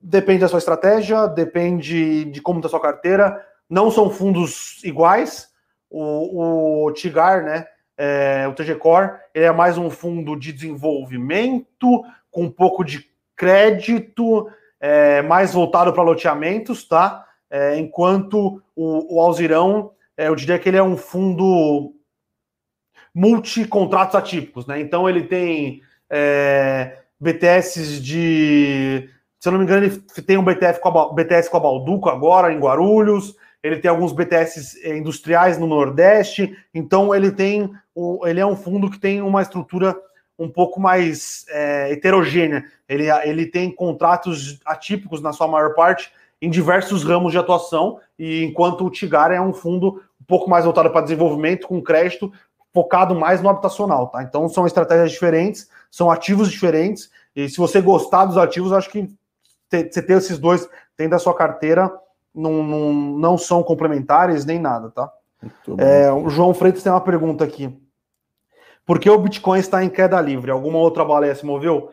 Depende 0.00 0.40
da 0.40 0.48
sua 0.48 0.60
estratégia, 0.60 1.26
depende 1.26 2.24
de 2.24 2.40
como 2.40 2.58
está 2.58 2.70
sua 2.70 2.80
carteira. 2.80 3.44
Não 3.68 3.90
são 3.90 4.08
fundos 4.08 4.82
iguais. 4.82 5.50
O, 5.90 6.86
o 6.86 6.92
Tigar, 6.92 7.44
né, 7.44 7.66
é, 7.98 8.46
o 8.48 8.54
TG 8.54 8.76
Core, 8.76 9.12
ele 9.34 9.44
é 9.44 9.52
mais 9.52 9.76
um 9.76 9.90
fundo 9.90 10.36
de 10.36 10.54
desenvolvimento, 10.54 12.02
com 12.30 12.44
um 12.44 12.50
pouco 12.50 12.82
de 12.82 13.06
crédito, 13.36 14.48
é, 14.80 15.20
mais 15.20 15.52
voltado 15.52 15.92
para 15.92 16.02
loteamentos, 16.02 16.88
tá? 16.88 17.26
É, 17.50 17.76
enquanto 17.76 18.62
o, 18.74 19.16
o 19.16 19.20
Alzirão, 19.20 19.90
é, 19.90 19.97
eu 20.26 20.34
diria 20.34 20.58
que 20.58 20.68
ele 20.68 20.76
é 20.76 20.82
um 20.82 20.96
fundo 20.96 21.94
multi-contratos 23.14 24.14
atípicos, 24.14 24.66
né? 24.66 24.80
Então 24.80 25.08
ele 25.08 25.24
tem 25.24 25.82
é, 26.10 26.98
BTS 27.20 28.00
de. 28.00 29.08
Se 29.40 29.48
eu 29.48 29.52
não 29.52 29.58
me 29.58 29.64
engano, 29.64 29.86
ele 29.86 29.98
tem 30.26 30.36
um 30.36 30.44
BTF 30.44 30.80
com 30.80 30.88
a, 30.88 31.12
BTS 31.12 31.48
com 31.48 31.56
a 31.56 31.60
Balduco 31.60 32.08
agora, 32.08 32.52
em 32.52 32.58
Guarulhos 32.58 33.36
ele 33.62 33.78
tem 33.78 33.90
alguns 33.90 34.12
BTS 34.12 34.80
eh, 34.82 34.96
industriais 34.96 35.58
no 35.58 35.66
Nordeste, 35.66 36.56
então 36.72 37.14
ele 37.14 37.30
tem 37.30 37.70
ele 38.24 38.38
é 38.38 38.46
um 38.46 38.54
fundo 38.54 38.88
que 38.88 38.98
tem 38.98 39.20
uma 39.20 39.42
estrutura 39.42 39.96
um 40.38 40.48
pouco 40.48 40.80
mais 40.80 41.44
é, 41.48 41.90
heterogênea. 41.90 42.64
Ele, 42.88 43.10
ele 43.24 43.44
tem 43.44 43.72
contratos 43.72 44.60
atípicos 44.64 45.20
na 45.20 45.32
sua 45.32 45.48
maior 45.48 45.74
parte 45.74 46.12
em 46.40 46.48
diversos 46.48 47.02
ramos 47.02 47.32
de 47.32 47.38
atuação, 47.38 47.98
e 48.16 48.44
enquanto 48.44 48.86
o 48.86 48.90
Tigar 48.90 49.32
é 49.32 49.40
um 49.40 49.52
fundo 49.52 50.00
pouco 50.28 50.48
mais 50.48 50.64
voltado 50.64 50.90
para 50.90 51.00
desenvolvimento, 51.00 51.66
com 51.66 51.82
crédito 51.82 52.30
focado 52.72 53.14
mais 53.14 53.42
no 53.42 53.48
habitacional, 53.48 54.08
tá? 54.08 54.22
Então 54.22 54.48
são 54.48 54.66
estratégias 54.66 55.10
diferentes, 55.10 55.68
são 55.90 56.10
ativos 56.10 56.50
diferentes, 56.50 57.10
e 57.34 57.48
se 57.48 57.56
você 57.56 57.80
gostar 57.80 58.26
dos 58.26 58.36
ativos, 58.36 58.72
acho 58.72 58.90
que 58.90 59.08
você 59.70 60.02
ter 60.02 60.12
esses 60.12 60.38
dois 60.38 60.68
dentro 60.96 61.12
da 61.12 61.18
sua 61.18 61.34
carteira 61.34 61.90
não, 62.34 62.62
não, 62.62 62.92
não 62.92 63.38
são 63.38 63.62
complementares 63.62 64.44
nem 64.44 64.58
nada, 64.58 64.90
tá? 64.90 65.10
É, 65.78 66.12
o 66.12 66.28
João 66.28 66.52
Freitas 66.52 66.82
tem 66.82 66.92
uma 66.92 67.00
pergunta 67.00 67.44
aqui. 67.44 67.76
Por 68.84 68.98
que 68.98 69.08
o 69.08 69.18
Bitcoin 69.18 69.58
está 69.58 69.84
em 69.84 69.88
queda 69.88 70.20
livre? 70.20 70.50
Alguma 70.50 70.78
outra 70.78 71.04
baleia 71.04 71.34
se 71.34 71.44
moveu? 71.44 71.92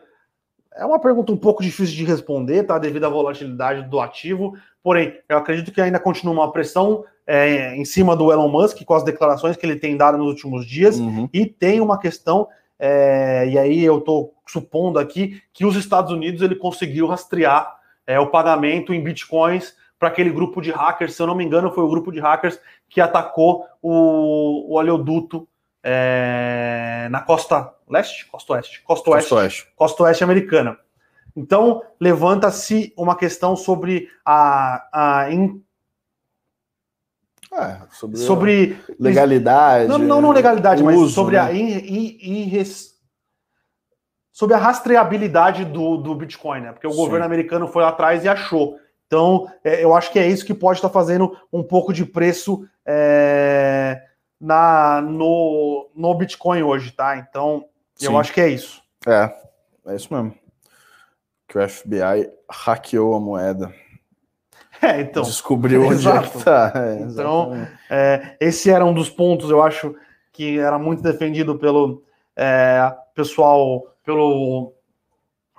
É 0.74 0.84
uma 0.84 0.98
pergunta 0.98 1.32
um 1.32 1.36
pouco 1.36 1.62
difícil 1.62 1.94
de 1.94 2.04
responder, 2.04 2.64
tá? 2.64 2.78
Devido 2.78 3.04
à 3.04 3.08
volatilidade 3.08 3.88
do 3.88 4.00
ativo. 4.00 4.54
Porém, 4.82 5.18
eu 5.28 5.38
acredito 5.38 5.72
que 5.72 5.80
ainda 5.80 6.00
continua 6.00 6.34
uma 6.34 6.52
pressão 6.52 7.04
é, 7.26 7.74
em 7.76 7.84
cima 7.84 8.14
do 8.14 8.30
Elon 8.30 8.48
Musk 8.48 8.84
com 8.84 8.94
as 8.94 9.02
declarações 9.02 9.56
que 9.56 9.66
ele 9.66 9.76
tem 9.76 9.96
dado 9.96 10.16
nos 10.18 10.28
últimos 10.28 10.66
dias. 10.66 10.98
Uhum. 10.98 11.28
E 11.32 11.46
tem 11.46 11.80
uma 11.80 11.98
questão, 11.98 12.48
é, 12.78 13.48
e 13.48 13.58
aí 13.58 13.84
eu 13.84 13.98
estou 13.98 14.34
supondo 14.46 14.98
aqui, 14.98 15.42
que 15.52 15.66
os 15.66 15.76
Estados 15.76 16.12
Unidos 16.12 16.40
ele 16.42 16.54
conseguiu 16.54 17.06
rastrear 17.06 17.76
é, 18.06 18.20
o 18.20 18.28
pagamento 18.28 18.94
em 18.94 19.02
bitcoins 19.02 19.74
para 19.98 20.08
aquele 20.08 20.30
grupo 20.30 20.60
de 20.60 20.70
hackers. 20.70 21.14
Se 21.14 21.22
eu 21.22 21.26
não 21.26 21.34
me 21.34 21.44
engano, 21.44 21.72
foi 21.72 21.82
o 21.82 21.88
grupo 21.88 22.12
de 22.12 22.20
hackers 22.20 22.60
que 22.88 23.00
atacou 23.00 23.64
o, 23.82 24.72
o 24.72 24.76
oleoduto 24.76 25.48
é, 25.82 27.08
na 27.10 27.20
costa 27.20 27.72
leste? 27.88 28.26
Costa 28.26 28.52
oeste? 28.54 28.82
Costa 28.82 29.10
oeste. 29.10 29.28
Costa 29.28 29.42
oeste, 29.42 29.68
costa 29.76 30.02
oeste 30.04 30.24
americana. 30.24 30.78
Então, 31.36 31.82
levanta-se 32.00 32.94
uma 32.96 33.14
questão 33.14 33.54
sobre 33.54 34.08
a, 34.24 34.88
a 34.92 35.32
in... 35.32 35.62
é, 37.52 37.78
sobre, 37.92 38.18
sobre, 38.18 38.78
legalidade. 38.98 39.88
Não, 39.88 39.98
não, 39.98 40.20
não 40.20 40.32
legalidade, 40.32 40.82
uso, 40.82 41.00
mas 41.00 41.12
sobre 41.12 41.36
né? 41.36 41.42
a 41.42 41.52
in, 41.52 42.18
in, 42.20 42.64
sobre 44.32 44.54
a 44.54 44.58
rastreabilidade 44.58 45.64
do, 45.64 45.96
do 45.96 46.14
Bitcoin, 46.14 46.60
né? 46.60 46.72
Porque 46.72 46.86
o 46.86 46.90
Sim. 46.90 46.96
governo 46.96 47.24
americano 47.24 47.66
foi 47.68 47.84
atrás 47.84 48.24
e 48.24 48.28
achou. 48.28 48.78
Então, 49.06 49.50
é, 49.64 49.82
eu 49.82 49.94
acho 49.94 50.12
que 50.12 50.18
é 50.18 50.26
isso 50.26 50.44
que 50.44 50.52
pode 50.52 50.78
estar 50.78 50.90
fazendo 50.90 51.34
um 51.52 51.62
pouco 51.62 51.92
de 51.92 52.04
preço 52.04 52.68
é, 52.84 54.02
na, 54.40 55.00
no, 55.00 55.88
no 55.94 56.14
Bitcoin 56.14 56.62
hoje, 56.62 56.90
tá? 56.90 57.16
Então, 57.16 57.66
Sim. 57.94 58.06
eu 58.06 58.18
acho 58.18 58.32
que 58.32 58.40
é 58.40 58.48
isso. 58.48 58.82
É, 59.06 59.32
é 59.86 59.96
isso 59.96 60.12
mesmo. 60.12 60.34
Que 61.48 61.58
o 61.58 61.68
FBI 61.68 62.30
hackeou 62.50 63.14
a 63.14 63.20
moeda. 63.20 63.72
É, 64.82 65.00
então. 65.00 65.22
Descobriu 65.22 65.86
onde 65.86 66.06
é 66.06 66.20
está. 66.20 66.72
É, 66.74 67.00
então, 67.00 67.66
é, 67.88 68.36
esse 68.40 68.70
era 68.70 68.84
um 68.84 68.92
dos 68.92 69.08
pontos, 69.08 69.48
eu 69.48 69.62
acho, 69.62 69.94
que 70.32 70.58
era 70.58 70.78
muito 70.78 71.02
defendido 71.02 71.58
pelo 71.58 72.02
é, 72.36 72.94
pessoal, 73.14 73.94
pelo, 74.04 74.74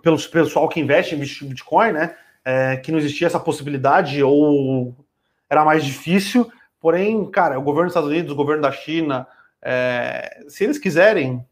pelo 0.04 0.18
pessoal 0.30 0.70
que 0.70 0.80
investe 0.80 1.16
em 1.16 1.48
Bitcoin, 1.48 1.94
né? 1.94 2.16
é, 2.48 2.78
que 2.78 2.94
não 2.94 2.98
existia 2.98 3.28
essa 3.28 3.42
possibilidade 3.42 4.24
ou 4.24 4.96
era 5.50 5.66
mais 5.66 5.84
difícil. 5.84 6.50
Porém, 6.80 7.30
cara, 7.30 7.60
o 7.60 7.62
governo 7.62 7.88
dos 7.88 7.92
Estados 7.92 8.10
Unidos, 8.10 8.32
o 8.32 8.38
governo 8.38 8.62
da 8.62 8.72
China, 8.72 9.28
é, 9.62 10.46
se 10.48 10.64
eles 10.64 10.78
quiserem, 10.78 11.46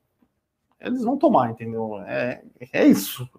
eles 0.80 1.03
vão 1.03 1.18
tomar, 1.18 1.49
entendeu? 1.49 1.99
É, 2.07 2.41
é 2.72 2.86
isso. 2.86 3.30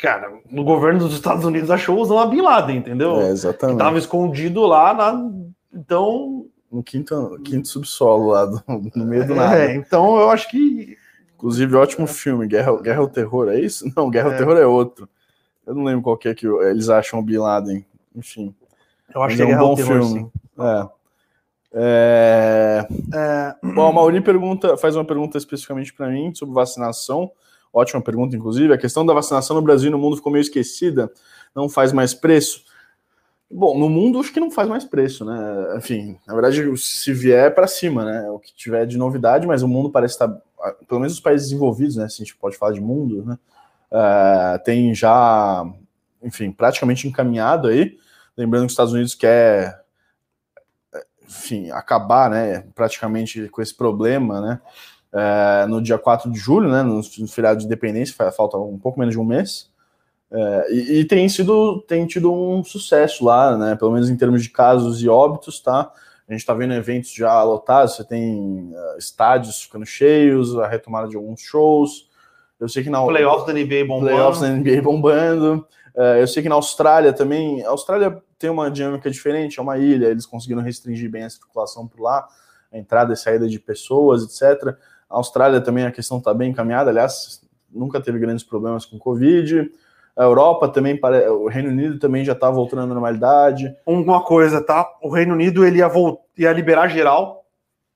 Cara, 0.00 0.32
o 0.50 0.64
governo 0.64 1.00
dos 1.00 1.14
Estados 1.14 1.44
Unidos 1.44 1.70
achou 1.70 1.98
usando 1.98 2.20
a 2.20 2.26
Bin 2.26 2.40
Laden, 2.40 2.76
entendeu? 2.76 3.20
É, 3.20 3.30
exatamente. 3.30 3.76
Que 3.76 3.84
tava 3.84 3.98
escondido 3.98 4.64
lá 4.66 4.94
na. 4.94 5.30
Então. 5.72 6.46
No 6.70 6.82
quinto, 6.82 7.40
quinto 7.44 7.68
subsolo 7.68 8.28
lá, 8.28 8.46
do, 8.46 8.62
no 8.94 9.04
meio 9.04 9.26
do 9.26 9.34
nada. 9.34 9.58
É, 9.58 9.74
então 9.74 10.18
eu 10.18 10.30
acho 10.30 10.48
que. 10.50 10.96
Inclusive, 11.34 11.74
ótimo 11.74 12.06
filme, 12.06 12.46
Guerra, 12.46 12.80
Guerra 12.80 13.00
ao 13.00 13.08
Terror, 13.08 13.48
é 13.48 13.58
isso? 13.58 13.90
Não, 13.96 14.10
Guerra 14.10 14.28
ao 14.28 14.34
é. 14.34 14.36
Terror 14.36 14.56
é 14.56 14.66
outro. 14.66 15.08
Eu 15.66 15.74
não 15.74 15.84
lembro 15.84 16.02
qual 16.02 16.16
que 16.16 16.28
é 16.28 16.34
que 16.34 16.46
eles 16.46 16.88
acham 16.88 17.18
o 17.18 17.22
Bin 17.22 17.38
Laden. 17.38 17.84
Enfim. 18.14 18.54
Eu 19.14 19.22
acho 19.22 19.36
que 19.36 19.42
é 19.42 19.46
um 19.46 19.58
bom 19.58 19.74
terror, 19.74 20.02
filme. 20.02 20.30
É. 20.58 20.88
É... 21.72 22.86
É... 23.14 23.54
Bom, 23.62 23.86
a 23.86 23.92
Mauri 23.92 24.20
pergunta, 24.20 24.76
faz 24.76 24.96
uma 24.96 25.04
pergunta 25.04 25.38
especificamente 25.38 25.92
para 25.92 26.08
mim 26.08 26.34
sobre 26.34 26.54
vacinação. 26.54 27.30
Ótima 27.72 28.00
pergunta, 28.00 28.36
inclusive. 28.36 28.72
A 28.72 28.78
questão 28.78 29.04
da 29.04 29.14
vacinação 29.14 29.56
no 29.56 29.62
Brasil 29.62 29.88
e 29.88 29.92
no 29.92 29.98
mundo 29.98 30.16
ficou 30.16 30.32
meio 30.32 30.42
esquecida. 30.42 31.10
Não 31.54 31.68
faz 31.68 31.92
mais 31.92 32.14
preço. 32.14 32.64
Bom, 33.50 33.78
no 33.78 33.88
mundo 33.88 34.20
acho 34.20 34.32
que 34.32 34.40
não 34.40 34.50
faz 34.50 34.68
mais 34.68 34.84
preço, 34.84 35.24
né? 35.24 35.76
Enfim, 35.76 36.18
na 36.26 36.34
verdade, 36.34 36.62
se 36.78 37.12
vier 37.12 37.46
é 37.46 37.50
para 37.50 37.66
cima, 37.66 38.04
né? 38.04 38.30
O 38.30 38.38
que 38.38 38.54
tiver 38.54 38.86
de 38.86 38.96
novidade, 38.96 39.46
mas 39.46 39.62
o 39.62 39.68
mundo 39.68 39.90
parece 39.90 40.14
estar, 40.14 40.28
pelo 40.86 41.00
menos 41.00 41.14
os 41.14 41.20
países 41.20 41.48
desenvolvidos, 41.48 41.96
né? 41.96 42.08
Se 42.08 42.22
a 42.22 42.24
gente 42.24 42.36
pode 42.36 42.56
falar 42.56 42.72
de 42.72 42.80
mundo, 42.80 43.24
né? 43.24 43.38
uh, 43.90 44.62
tem 44.64 44.94
já, 44.94 45.64
enfim, 46.22 46.52
praticamente 46.52 47.06
encaminhado 47.06 47.68
aí. 47.68 47.98
Lembrando 48.36 48.62
que 48.62 48.66
os 48.66 48.72
Estados 48.72 48.92
Unidos 48.92 49.14
quer, 49.14 49.82
enfim, 51.26 51.70
acabar, 51.70 52.30
né, 52.30 52.64
praticamente 52.74 53.48
com 53.48 53.60
esse 53.60 53.74
problema, 53.74 54.40
né, 54.40 54.60
uh, 55.12 55.68
no 55.68 55.80
dia 55.80 55.98
4 55.98 56.30
de 56.30 56.38
julho, 56.38 56.70
né, 56.70 56.82
no, 56.82 56.96
no 56.96 57.28
feriado 57.28 57.60
de 57.60 57.66
independência, 57.66 58.14
falta 58.32 58.56
um 58.56 58.78
pouco 58.78 58.98
menos 58.98 59.14
de 59.14 59.20
um 59.20 59.24
mês. 59.24 59.70
Uh, 60.30 60.72
e, 60.72 61.00
e, 61.00 61.04
tem 61.04 61.28
sido, 61.28 61.80
tem 61.88 62.06
tido 62.06 62.32
um 62.32 62.62
sucesso 62.62 63.24
lá, 63.24 63.56
né, 63.56 63.74
pelo 63.74 63.92
menos 63.92 64.08
em 64.08 64.16
termos 64.16 64.42
de 64.42 64.50
casos 64.50 65.02
e 65.02 65.08
óbitos, 65.08 65.60
tá? 65.60 65.92
A 66.28 66.32
gente 66.32 66.42
está 66.42 66.54
vendo 66.54 66.72
eventos 66.72 67.12
já 67.12 67.42
lotados, 67.42 67.96
você 67.96 68.04
tem 68.04 68.72
uh, 68.72 68.98
estádios 68.98 69.62
ficando 69.62 69.84
cheios, 69.84 70.56
a 70.56 70.68
retomada 70.68 71.08
de 71.08 71.16
alguns 71.16 71.40
shows, 71.40 72.08
eu 72.60 72.68
sei 72.68 72.84
que 72.84 72.90
na 72.90 73.02
playoffs 73.02 73.46
da 73.46 73.54
NBA 73.54 73.86
bombando. 73.86 74.12
Playoffs 74.12 74.40
da 74.42 74.48
NBA 74.48 74.82
bombando. 74.82 75.66
Uh, 75.96 76.20
eu 76.20 76.28
sei 76.28 76.42
que 76.42 76.48
na 76.48 76.56
Austrália 76.56 77.12
também. 77.12 77.64
A 77.64 77.70
Austrália 77.70 78.22
tem 78.38 78.50
uma 78.50 78.70
dinâmica 78.70 79.10
diferente, 79.10 79.58
é 79.58 79.62
uma 79.62 79.78
ilha, 79.78 80.08
eles 80.08 80.26
conseguiram 80.26 80.62
restringir 80.62 81.10
bem 81.10 81.24
a 81.24 81.30
circulação 81.30 81.88
por 81.88 82.00
lá, 82.00 82.28
a 82.70 82.78
entrada 82.78 83.14
e 83.14 83.16
saída 83.16 83.48
de 83.48 83.58
pessoas, 83.58 84.22
etc. 84.22 84.76
A 85.10 85.16
Austrália 85.16 85.60
também 85.60 85.84
a 85.84 85.90
questão 85.90 86.18
está 86.18 86.32
bem 86.32 86.50
encaminhada, 86.50 86.90
aliás, 86.90 87.42
nunca 87.70 88.00
teve 88.00 88.18
grandes 88.18 88.44
problemas 88.44 88.86
com 88.86 88.98
Covid. 88.98 89.70
A 90.16 90.22
Europa 90.22 90.68
também, 90.68 90.98
o 91.28 91.48
Reino 91.48 91.70
Unido 91.70 91.98
também 91.98 92.24
já 92.24 92.32
está 92.32 92.50
voltando 92.50 92.82
à 92.82 92.86
normalidade. 92.86 93.74
Uma 93.86 94.22
coisa, 94.22 94.62
tá? 94.62 94.86
O 95.02 95.08
Reino 95.08 95.34
Unido 95.34 95.64
ele 95.64 95.78
ia, 95.78 95.90
ia 96.38 96.52
liberar 96.52 96.88
geral 96.88 97.44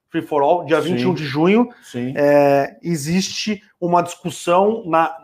Free 0.08 0.22
for 0.22 0.42
All, 0.42 0.64
dia 0.64 0.80
21 0.80 1.08
sim, 1.08 1.14
de 1.14 1.24
junho. 1.24 1.68
É, 2.14 2.76
existe 2.82 3.62
uma 3.80 4.00
discussão 4.00 4.84
na, 4.86 5.14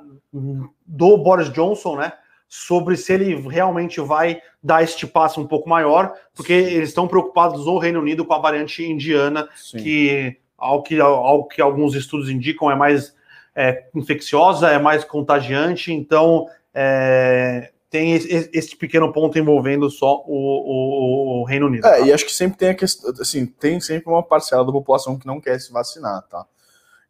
do 0.85 1.17
Boris 1.17 1.49
Johnson, 1.53 1.97
né? 1.97 2.13
sobre 2.51 2.97
se 2.97 3.13
ele 3.13 3.37
realmente 3.49 4.01
vai 4.01 4.43
dar 4.61 4.83
este 4.83 5.07
passo 5.07 5.41
um 5.41 5.47
pouco 5.47 5.69
maior, 5.69 6.13
porque 6.35 6.53
eles 6.53 6.89
estão 6.89 7.07
preocupados 7.07 7.65
no 7.65 7.79
Reino 7.79 8.01
Unido 8.01 8.25
com 8.25 8.35
a 8.35 8.41
variante 8.41 8.85
indiana, 8.85 9.49
Sim. 9.55 9.79
que 9.79 10.37
ao, 10.61 10.83
que 10.83 11.01
ao 11.01 11.45
que 11.49 11.61
alguns 11.61 11.95
estudos 11.95 12.29
indicam 12.29 12.71
é 12.71 12.77
mais 12.77 13.15
é, 13.57 13.87
infecciosa, 13.95 14.69
é 14.69 14.79
mais 14.79 15.03
contagiante, 15.03 15.93
então 15.93 16.47
é, 16.73 17.71
tem 17.89 18.13
esse, 18.13 18.51
esse, 18.53 18.77
pequeno 18.77 19.13
ponto 19.13 19.39
envolvendo 19.39 19.91
só 19.91 20.23
o, 20.27 20.29
o, 20.29 21.41
o 21.41 21.45
Reino 21.45 21.67
Unido. 21.67 21.87
É, 21.87 21.99
tá? 21.99 22.01
e 22.01 22.13
acho 22.13 22.25
que 22.25 22.35
sempre 22.35 22.59
tem 22.59 22.69
a 22.69 22.75
questão, 22.75 23.13
assim, 23.21 23.47
tem 23.47 23.81
sempre 23.81 24.09
uma 24.09 24.23
parcela 24.23 24.65
da 24.65 24.71
população 24.71 25.19
que 25.19 25.27
não 25.27 25.41
quer 25.41 25.59
se 25.59 25.73
vacinar, 25.73 26.23
tá? 26.29 26.45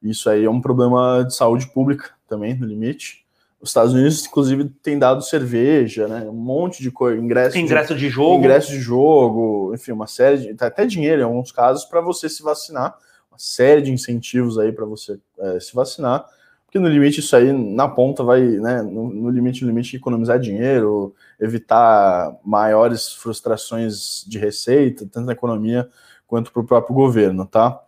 Isso 0.03 0.31
aí 0.31 0.45
é 0.45 0.51
um 0.51 0.63
problema 0.63 1.25
de 1.27 1.35
saúde 1.35 1.67
pública 1.69 2.11
também, 2.27 2.55
no 2.55 2.65
limite. 2.65 3.27
Os 3.61 3.69
Estados 3.69 3.93
Unidos, 3.93 4.25
inclusive, 4.25 4.71
tem 4.83 4.99
dado 4.99 5.23
cerveja, 5.23 6.09
né? 6.09 6.23
Um 6.23 6.33
monte 6.33 6.83
de 6.83 6.91
coisa, 6.91 7.21
ingresso, 7.21 7.59
ingresso 7.59 7.95
de, 7.95 8.01
de, 8.01 8.09
jogo, 8.09 8.39
ingresso 8.39 8.71
de 8.71 8.81
jogo, 8.81 9.75
enfim, 9.75 9.93
uma 9.93 10.07
série 10.07 10.55
de 10.55 10.65
até 10.65 10.87
dinheiro 10.87 11.21
em 11.21 11.25
alguns 11.25 11.53
casos 11.53 11.85
para 11.85 12.01
você 12.01 12.27
se 12.31 12.43
vacinar, 12.43 12.97
série 13.41 13.83
de 13.83 13.93
incentivos 13.93 14.59
aí 14.59 14.73
para 14.73 14.85
você 14.85 15.19
é, 15.39 15.61
se 15.61 15.75
vacinar, 15.75 16.27
porque 16.67 16.79
no 16.79 16.89
limite 16.89 17.21
isso 17.21 17.35
aí 17.35 17.53
na 17.53 17.89
ponta 17.89 18.23
vai, 18.23 18.43
né? 18.43 18.81
No, 18.83 19.11
no 19.11 19.31
limite, 19.31 19.63
no 19.63 19.69
limite 19.71 19.97
economizar 19.97 20.39
dinheiro, 20.39 21.15
evitar 21.41 22.37
maiores 22.45 23.13
frustrações 23.13 24.25
de 24.27 24.39
receita, 24.39 25.05
tanto 25.11 25.27
na 25.27 25.33
economia 25.33 25.89
quanto 26.29 26.53
para 26.53 26.63
o 26.63 26.67
próprio 26.67 26.95
governo, 26.95 27.45
tá? 27.45 27.83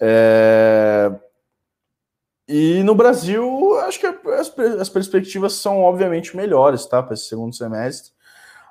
É, 0.00 1.12
e 2.48 2.82
no 2.82 2.94
Brasil, 2.94 3.78
acho 3.80 3.98
que 3.98 4.06
as, 4.06 4.58
as 4.80 4.88
perspectivas 4.88 5.54
são 5.54 5.80
obviamente 5.80 6.36
melhores, 6.36 6.84
tá? 6.86 7.02
Para 7.02 7.14
esse 7.14 7.24
segundo 7.24 7.54
semestre. 7.54 8.12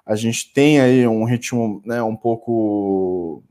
A 0.05 0.15
gente 0.15 0.53
tem 0.53 0.79
aí 0.81 1.07
um 1.07 1.25
ritmo 1.25 1.81
né, 1.85 2.01
um 2.03 2.15
pouco 2.15 3.43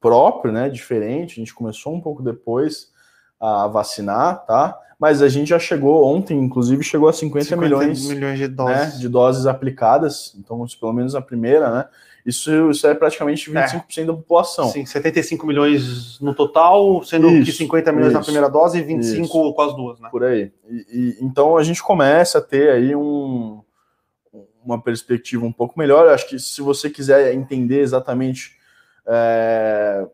próprio, 0.00 0.52
né? 0.52 0.68
Diferente. 0.68 1.32
A 1.32 1.36
gente 1.36 1.54
começou 1.54 1.94
um 1.94 2.00
pouco 2.00 2.22
depois 2.22 2.90
a 3.38 3.66
vacinar, 3.66 4.44
tá? 4.46 4.78
Mas 4.98 5.22
a 5.22 5.28
gente 5.28 5.48
já 5.48 5.58
chegou 5.58 6.04
ontem, 6.04 6.38
inclusive, 6.38 6.84
chegou 6.84 7.08
a 7.08 7.12
50, 7.12 7.44
50 7.44 7.62
milhões, 7.62 8.06
milhões 8.06 8.38
de, 8.38 8.48
doses. 8.48 8.94
Né, 8.94 8.98
de 8.98 9.08
doses 9.08 9.46
aplicadas. 9.46 10.34
Então, 10.38 10.62
pelo 10.78 10.92
menos 10.92 11.14
a 11.14 11.22
primeira, 11.22 11.70
né? 11.70 11.88
Isso, 12.24 12.70
isso 12.70 12.86
é 12.86 12.94
praticamente 12.94 13.50
25% 13.50 13.82
é. 13.96 14.04
da 14.04 14.12
população. 14.12 14.68
Sim, 14.68 14.84
75 14.84 15.46
milhões 15.46 16.20
no 16.20 16.34
total, 16.34 17.02
sendo 17.02 17.30
isso, 17.30 17.46
que 17.46 17.52
50 17.52 17.92
milhões 17.92 18.08
isso, 18.08 18.18
na 18.18 18.22
primeira 18.24 18.50
dose 18.50 18.78
e 18.78 18.82
25 18.82 19.22
isso. 19.22 19.54
com 19.54 19.62
as 19.62 19.74
duas, 19.74 20.00
né? 20.00 20.08
Por 20.10 20.24
aí. 20.24 20.52
E, 20.68 20.86
e, 20.92 21.24
então 21.24 21.56
a 21.56 21.62
gente 21.62 21.82
começa 21.82 22.36
a 22.36 22.42
ter 22.42 22.70
aí 22.70 22.94
um, 22.94 23.62
uma 24.62 24.78
perspectiva 24.78 25.46
um 25.46 25.52
pouco 25.52 25.78
melhor. 25.78 26.06
Eu 26.06 26.12
acho 26.12 26.28
que 26.28 26.38
se 26.38 26.60
você 26.60 26.90
quiser 26.90 27.32
entender 27.32 27.80
exatamente 27.80 28.59
é, 29.10 30.06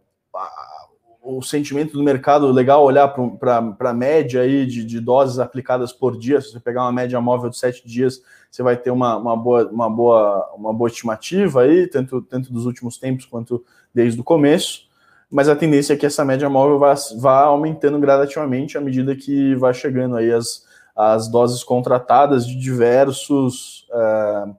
o 1.22 1.42
sentimento 1.42 1.92
do 1.92 2.03
mercado, 2.03 2.51
legal 2.51 2.84
olhar 2.84 3.09
para 3.09 3.76
a 3.80 3.92
média 3.92 4.40
aí 4.42 4.64
de, 4.64 4.84
de, 4.84 5.01
doses 5.01 5.38
aplicadas 5.38 5.92
por 5.92 6.16
dia. 6.16 6.40
Se 6.40 6.53
você 6.53 6.61
pegar 6.61 6.82
uma 6.82 6.92
média 6.92 7.20
móvel 7.20 7.51
de 7.51 7.59
sete 7.59 7.86
dias, 7.86 8.22
você 8.51 8.62
vai 8.62 8.76
ter 8.76 8.90
uma, 8.90 9.16
uma, 9.16 9.36
boa, 9.36 9.68
uma, 9.68 9.90
boa, 9.90 10.55
uma 10.57 10.72
boa 10.72 10.88
estimativa 10.88 11.62
aí, 11.62 11.86
tanto, 11.88 12.22
tanto 12.22 12.53
dos 12.53 12.64
últimos 12.64 12.97
tempos 12.97 13.26
quanto 13.26 13.64
desde 13.92 14.20
o 14.20 14.24
começo. 14.24 14.86
Mas 15.28 15.49
a 15.49 15.57
tendência 15.57 15.94
é 15.94 15.97
que 15.97 16.07
essa 16.07 16.24
média 16.24 16.49
móvel 16.49 16.78
vá, 16.78 16.94
vá 17.18 17.40
aumentando 17.42 17.99
gradativamente 17.99 18.78
à 18.78 18.80
medida 18.80 19.16
que 19.16 19.57
vai 19.57 19.74
chegando 19.74 20.16
aí 20.16 20.32
as, 20.32 20.64
as 20.94 21.28
doses 21.28 21.64
contratadas 21.64 22.47
de 22.47 22.57
diversos, 22.57 23.88
uh, 23.90 24.57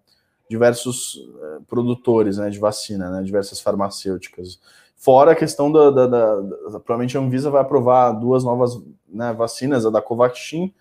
diversos 0.49 1.15
uh, 1.15 1.63
produtores 1.67 2.37
né, 2.37 2.49
de 2.49 2.59
vacina, 2.59 3.09
né, 3.09 3.23
diversas 3.23 3.59
farmacêuticas. 3.59 4.59
Fora 4.95 5.31
a 5.31 5.35
questão 5.35 5.71
da, 5.71 5.91
da, 5.91 6.07
da, 6.07 6.35
da, 6.41 6.79
Provavelmente 6.79 7.17
a 7.17 7.21
Anvisa 7.21 7.51
vai 7.51 7.61
aprovar 7.61 8.11
duas 8.13 8.43
novas 8.43 8.81
né, 9.07 9.31
vacinas, 9.33 9.85
a 9.85 9.89
da 9.89 10.01
Covaxin 10.01 10.73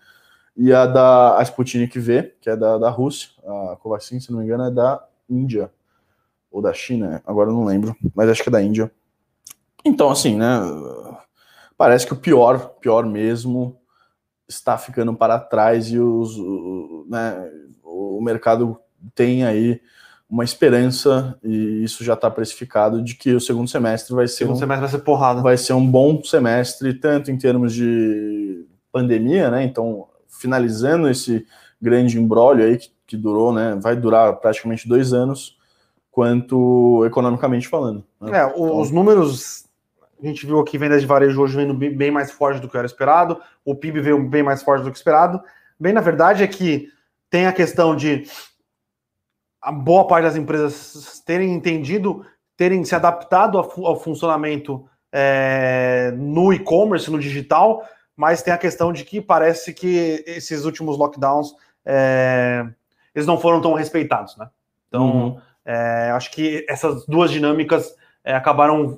e 0.55 0.73
a 0.73 0.85
da 0.85 1.37
a 1.37 1.43
Sputnik 1.43 1.99
V, 1.99 2.35
que 2.41 2.49
é 2.49 2.55
da, 2.55 2.77
da 2.77 2.89
Rússia. 2.89 3.29
A 3.45 3.75
Covaxin, 3.75 4.19
se 4.19 4.31
não 4.31 4.39
me 4.39 4.45
engano, 4.45 4.63
é 4.63 4.71
da 4.71 5.05
Índia. 5.29 5.71
Ou 6.51 6.61
da 6.61 6.73
China, 6.73 7.21
agora 7.25 7.49
eu 7.49 7.53
não 7.53 7.65
lembro, 7.65 7.95
mas 8.15 8.29
acho 8.29 8.41
que 8.41 8.49
é 8.49 8.51
da 8.51 8.63
Índia. 8.63 8.91
Então, 9.85 10.09
assim, 10.09 10.35
né? 10.35 10.59
Parece 11.77 12.07
que 12.07 12.13
o 12.13 12.17
pior, 12.17 12.69
pior 12.79 13.05
mesmo, 13.05 13.79
está 14.47 14.77
ficando 14.77 15.13
para 15.13 15.37
trás 15.37 15.91
e 15.91 15.99
os, 15.99 16.37
o, 16.37 17.05
né, 17.07 17.51
o 17.83 18.19
mercado 18.21 18.79
tem 19.15 19.45
aí 19.45 19.81
uma 20.29 20.43
esperança, 20.43 21.37
e 21.41 21.83
isso 21.83 22.03
já 22.03 22.13
está 22.13 22.29
precificado, 22.29 23.01
de 23.01 23.15
que 23.15 23.33
o 23.33 23.39
segundo 23.39 23.69
semestre 23.69 24.13
vai 24.13 24.27
ser. 24.27 24.39
Segundo 24.39 24.57
um, 24.57 24.59
semestre 24.59 24.81
vai 24.81 24.89
ser 24.89 25.05
porrada. 25.05 25.41
Vai 25.41 25.57
ser 25.57 25.73
um 25.73 25.89
bom 25.89 26.21
semestre, 26.21 26.93
tanto 26.93 27.31
em 27.31 27.37
termos 27.37 27.73
de 27.73 28.65
pandemia, 28.91 29.49
né? 29.49 29.63
Então, 29.63 30.07
finalizando 30.27 31.09
esse 31.09 31.45
grande 31.81 32.19
embrólio 32.19 32.65
aí 32.65 32.77
que, 32.77 32.91
que 33.05 33.17
durou, 33.17 33.53
né? 33.53 33.79
Vai 33.81 33.95
durar 33.95 34.35
praticamente 34.35 34.87
dois 34.87 35.13
anos, 35.13 35.57
quanto 36.11 37.05
economicamente 37.05 37.67
falando. 37.67 38.03
Né? 38.19 38.37
É, 38.37 38.49
então, 38.49 38.79
os 38.79 38.91
números. 38.91 39.65
A 40.21 40.25
gente 40.25 40.47
viu 40.47 40.59
aqui 40.59 40.79
vendas 40.79 40.99
de 40.99 41.07
varejo 41.07 41.39
hoje 41.39 41.55
vendo 41.55 41.75
bem 41.75 42.09
mais 42.09 42.31
forte 42.31 42.59
do 42.59 42.67
que 42.67 42.75
era 42.75 42.87
esperado, 42.87 43.39
o 43.63 43.75
PIB 43.75 44.01
veio 44.01 44.27
bem 44.27 44.41
mais 44.41 44.63
forte 44.63 44.83
do 44.83 44.89
que 44.89 44.97
esperado. 44.97 45.39
Bem, 45.79 45.93
na 45.93 46.01
verdade, 46.01 46.41
é 46.41 46.47
que 46.47 46.89
tem 47.29 47.45
a 47.45 47.53
questão 47.53 47.95
de 47.95 48.25
a 49.67 49.71
boa 49.71 50.07
parte 50.07 50.23
das 50.23 50.37
empresas 50.37 51.21
terem 51.25 51.53
entendido, 51.53 52.25
terem 52.55 52.85
se 52.85 52.95
adaptado 52.95 53.57
ao, 53.57 53.99
funcionamento 53.99 54.87
é, 55.11 56.13
no 56.15 56.53
e-commerce, 56.53 57.11
no 57.11 57.19
digital, 57.19 57.85
mas 58.15 58.41
tem 58.41 58.53
a 58.53 58.57
questão 58.57 58.93
de 58.93 59.03
que 59.03 59.19
parece 59.19 59.73
que 59.73 60.23
esses 60.25 60.63
últimos 60.63 60.97
lockdowns 60.97 61.53
é, 61.85 62.65
eles 63.13 63.27
não 63.27 63.37
foram 63.37 63.59
tão 63.59 63.73
respeitados, 63.73 64.37
né? 64.37 64.49
Então, 64.87 65.03
uhum. 65.03 65.41
é, 65.65 66.11
acho 66.11 66.31
que 66.31 66.65
essas 66.69 67.05
duas 67.05 67.29
dinâmicas 67.29 67.93
é, 68.23 68.33
acabaram 68.33 68.97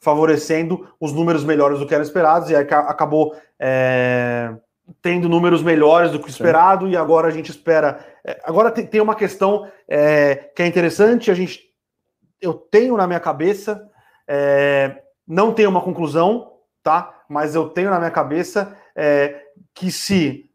favorecendo 0.00 0.92
os 0.98 1.12
números 1.12 1.44
melhores 1.44 1.78
do 1.78 1.86
que 1.86 1.94
eram 1.94 2.02
esperados 2.02 2.50
e 2.50 2.56
aí 2.56 2.66
acabou 2.68 3.36
é, 3.60 4.52
tendo 5.00 5.28
números 5.28 5.62
melhores 5.62 6.12
do 6.12 6.20
que 6.20 6.30
esperado 6.30 6.86
Sim. 6.86 6.92
e 6.92 6.96
agora 6.96 7.28
a 7.28 7.30
gente 7.30 7.50
espera. 7.50 8.04
É, 8.24 8.40
agora 8.44 8.70
tem, 8.70 8.86
tem 8.86 9.00
uma 9.00 9.14
questão 9.14 9.70
é, 9.88 10.50
que 10.54 10.62
é 10.62 10.66
interessante. 10.66 11.30
A 11.30 11.34
gente, 11.34 11.60
eu 12.40 12.54
tenho 12.54 12.96
na 12.96 13.06
minha 13.06 13.20
cabeça, 13.20 13.88
é, 14.26 15.02
não 15.26 15.52
tenho 15.52 15.70
uma 15.70 15.80
conclusão, 15.80 16.52
tá? 16.82 17.22
Mas 17.28 17.54
eu 17.54 17.68
tenho 17.68 17.90
na 17.90 17.98
minha 17.98 18.10
cabeça 18.10 18.76
é, 18.94 19.42
que 19.74 19.90
se 19.90 20.50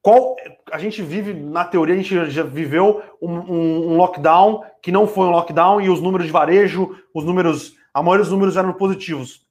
qual 0.00 0.36
a 0.72 0.78
gente 0.78 1.02
vive 1.02 1.34
na 1.34 1.64
teoria 1.64 1.94
a 1.94 1.98
gente 1.98 2.30
já 2.30 2.42
viveu 2.42 3.02
um, 3.20 3.34
um, 3.34 3.92
um, 3.92 3.96
lockdown 3.96 4.64
que 4.80 4.92
não 4.92 5.06
foi 5.06 5.26
um 5.26 5.30
lockdown 5.30 5.80
e 5.80 5.90
os 5.90 6.00
números 6.00 6.26
de 6.26 6.32
varejo, 6.32 6.96
os 7.14 7.24
números, 7.24 7.74
a 7.92 8.02
maioria 8.02 8.22
dos 8.22 8.32
números 8.32 8.56
eram 8.56 8.72
positivos. 8.72 9.46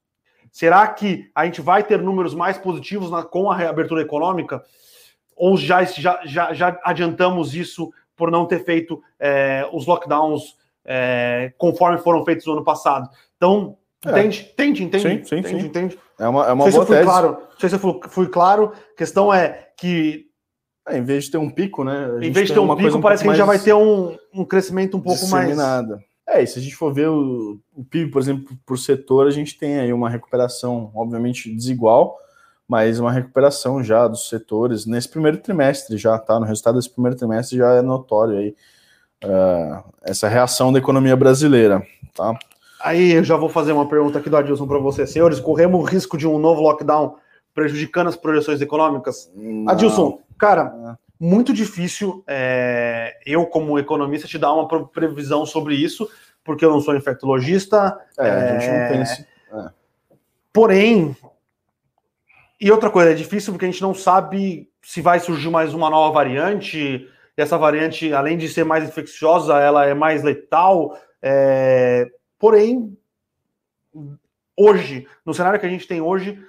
Será 0.52 0.88
que 0.88 1.30
a 1.34 1.46
gente 1.46 1.62
vai 1.62 1.84
ter 1.84 2.02
números 2.02 2.34
mais 2.34 2.58
positivos 2.58 3.12
na, 3.12 3.24
com 3.24 3.50
a 3.50 3.56
reabertura 3.56 4.02
econômica? 4.02 4.64
Ou 5.36 5.56
já, 5.56 5.84
já, 5.84 6.22
já, 6.26 6.54
já 6.54 6.80
adiantamos 6.84 7.54
isso 7.54 7.92
por 8.16 8.32
não 8.32 8.46
ter 8.46 8.64
feito 8.64 9.02
é, 9.20 9.68
os 9.72 9.86
lockdowns 9.86 10.58
é, 10.84 11.54
conforme 11.58 11.98
foram 12.00 12.26
feitos 12.26 12.46
no 12.46 12.54
ano 12.54 12.64
passado? 12.64 13.10
Então, 13.36 13.78
é. 14.06 14.12
entende? 14.12 14.50
Entende, 14.54 14.84
entende? 14.84 15.04
Sim, 15.04 15.24
sim, 15.26 15.36
entende, 15.38 15.62
sim. 15.62 15.68
entende? 15.68 16.00
É 16.20 16.28
uma, 16.28 16.48
é 16.48 16.54
uma 16.54 16.70
boa 16.70 16.86
se 16.86 16.92
tese. 16.92 17.04
Claro, 17.04 17.28
não 17.52 17.60
sei 17.60 17.70
se 17.70 17.76
eu 17.76 17.80
fui, 17.80 18.00
fui 18.10 18.28
claro. 18.28 18.74
A 18.94 18.98
questão 18.98 19.34
é 19.34 19.70
que 19.78 20.28
é, 20.88 20.98
em 20.98 21.04
vez 21.04 21.26
de 21.26 21.32
ter 21.32 21.38
um 21.38 21.50
pico, 21.50 21.84
né? 21.84 22.10
Em 22.22 22.32
vez 22.32 22.48
de 22.48 22.54
ter 22.54 22.60
um 22.60 22.76
pico, 22.76 23.00
parece 23.02 23.24
um 23.24 23.26
que 23.26 23.30
a 23.30 23.34
gente 23.34 23.40
já 23.40 23.46
vai 23.46 23.60
ter 23.60 23.74
um, 23.74 24.18
um 24.34 24.46
crescimento 24.46 24.98
um 24.98 25.02
pouco 25.02 25.28
mais. 25.28 25.56
É, 26.28 26.44
e 26.44 26.48
se 26.48 26.60
a 26.60 26.62
gente 26.62 26.76
for 26.76 26.94
ver 26.94 27.08
o, 27.08 27.58
o 27.74 27.86
PIB, 27.86 28.12
por 28.12 28.22
exemplo, 28.22 28.58
por 28.66 28.78
setor, 28.78 29.28
a 29.28 29.32
gente 29.32 29.58
tem 29.58 29.80
aí 29.80 29.94
uma 29.94 30.10
recuperação, 30.10 30.92
obviamente, 30.94 31.54
desigual, 31.56 32.18
mas 32.68 33.00
uma 33.00 33.12
recuperação 33.12 33.82
já 33.82 34.06
dos 34.08 34.28
setores 34.28 34.86
nesse 34.86 35.08
primeiro 35.08 35.38
trimestre 35.38 35.98
já, 35.98 36.20
tá? 36.20 36.38
No 36.38 36.46
resultado 36.46 36.76
desse 36.76 36.90
primeiro 36.90 37.16
trimestre 37.16 37.58
já 37.58 37.76
é 37.76 37.82
notório 37.82 38.38
aí 38.38 38.56
uh, 39.24 39.84
essa 40.04 40.28
reação 40.28 40.74
da 40.74 40.80
economia 40.80 41.16
brasileira, 41.16 41.82
tá? 42.14 42.38
Aí 42.82 43.14
eu 43.14 43.24
já 43.24 43.38
vou 43.38 43.48
fazer 43.50 43.72
uma 43.72 43.88
pergunta 43.88 44.20
aqui 44.20 44.30
do 44.30 44.38
Adilson 44.38 44.68
para 44.68 44.78
você, 44.80 45.08
senhores. 45.08 45.40
Corremos 45.40 45.80
o 45.80 45.84
risco 45.84 46.18
de 46.18 46.28
um 46.28 46.38
novo 46.38 46.62
lockdown 46.62 47.16
prejudicando 47.54 48.08
as 48.08 48.16
projeções 48.16 48.62
econômicas? 48.62 49.32
Não. 49.34 49.70
Adilson, 49.70 50.20
cara, 50.38 50.76
é 50.94 51.07
muito 51.20 51.54
difícil 51.54 52.24
é, 52.28 53.18
eu, 53.26 53.46
como 53.46 53.80
economista, 53.80 54.28
te 54.28 54.38
dar 54.38 54.54
uma 54.54 54.88
previsão 54.88 55.46
sobre 55.46 55.76
isso, 55.76 56.10
porque 56.44 56.64
eu 56.64 56.72
não 56.72 56.82
sou 56.82 56.96
infectologista. 56.96 58.00
É, 58.18 58.30
a 58.30 58.60
gente 58.60 58.68
não 58.68 58.76
é, 58.76 58.90
tem 58.90 59.02
esse... 59.02 59.22
É. 59.22 59.70
Porém, 60.54 61.16
e 62.60 62.72
outra 62.72 62.90
coisa, 62.90 63.12
é 63.12 63.14
difícil 63.14 63.54
porque 63.54 63.66
a 63.66 63.72
gente 63.72 63.82
não 63.82 63.94
sabe 63.94 64.70
se 64.82 65.02
vai 65.02 65.20
surgir 65.20 65.50
mais 65.50 65.74
uma 65.74 65.90
nova 65.90 66.14
variante, 66.14 67.08
e 67.38 67.42
essa 67.42 67.58
variante, 67.58 68.14
além 68.14 68.38
de 68.38 68.48
ser 68.50 68.64
mais 68.64 68.88
infecciosa, 68.88 69.60
ela 69.60 69.86
é 69.86 69.94
mais 69.94 70.24
letal. 70.24 70.98
É... 71.22 72.08
Porém, 72.40 72.98
hoje, 74.56 75.08
no 75.26 75.34
cenário 75.34 75.60
que 75.60 75.66
a 75.66 75.70
gente 75.70 75.88
tem 75.88 76.02
hoje, 76.02 76.42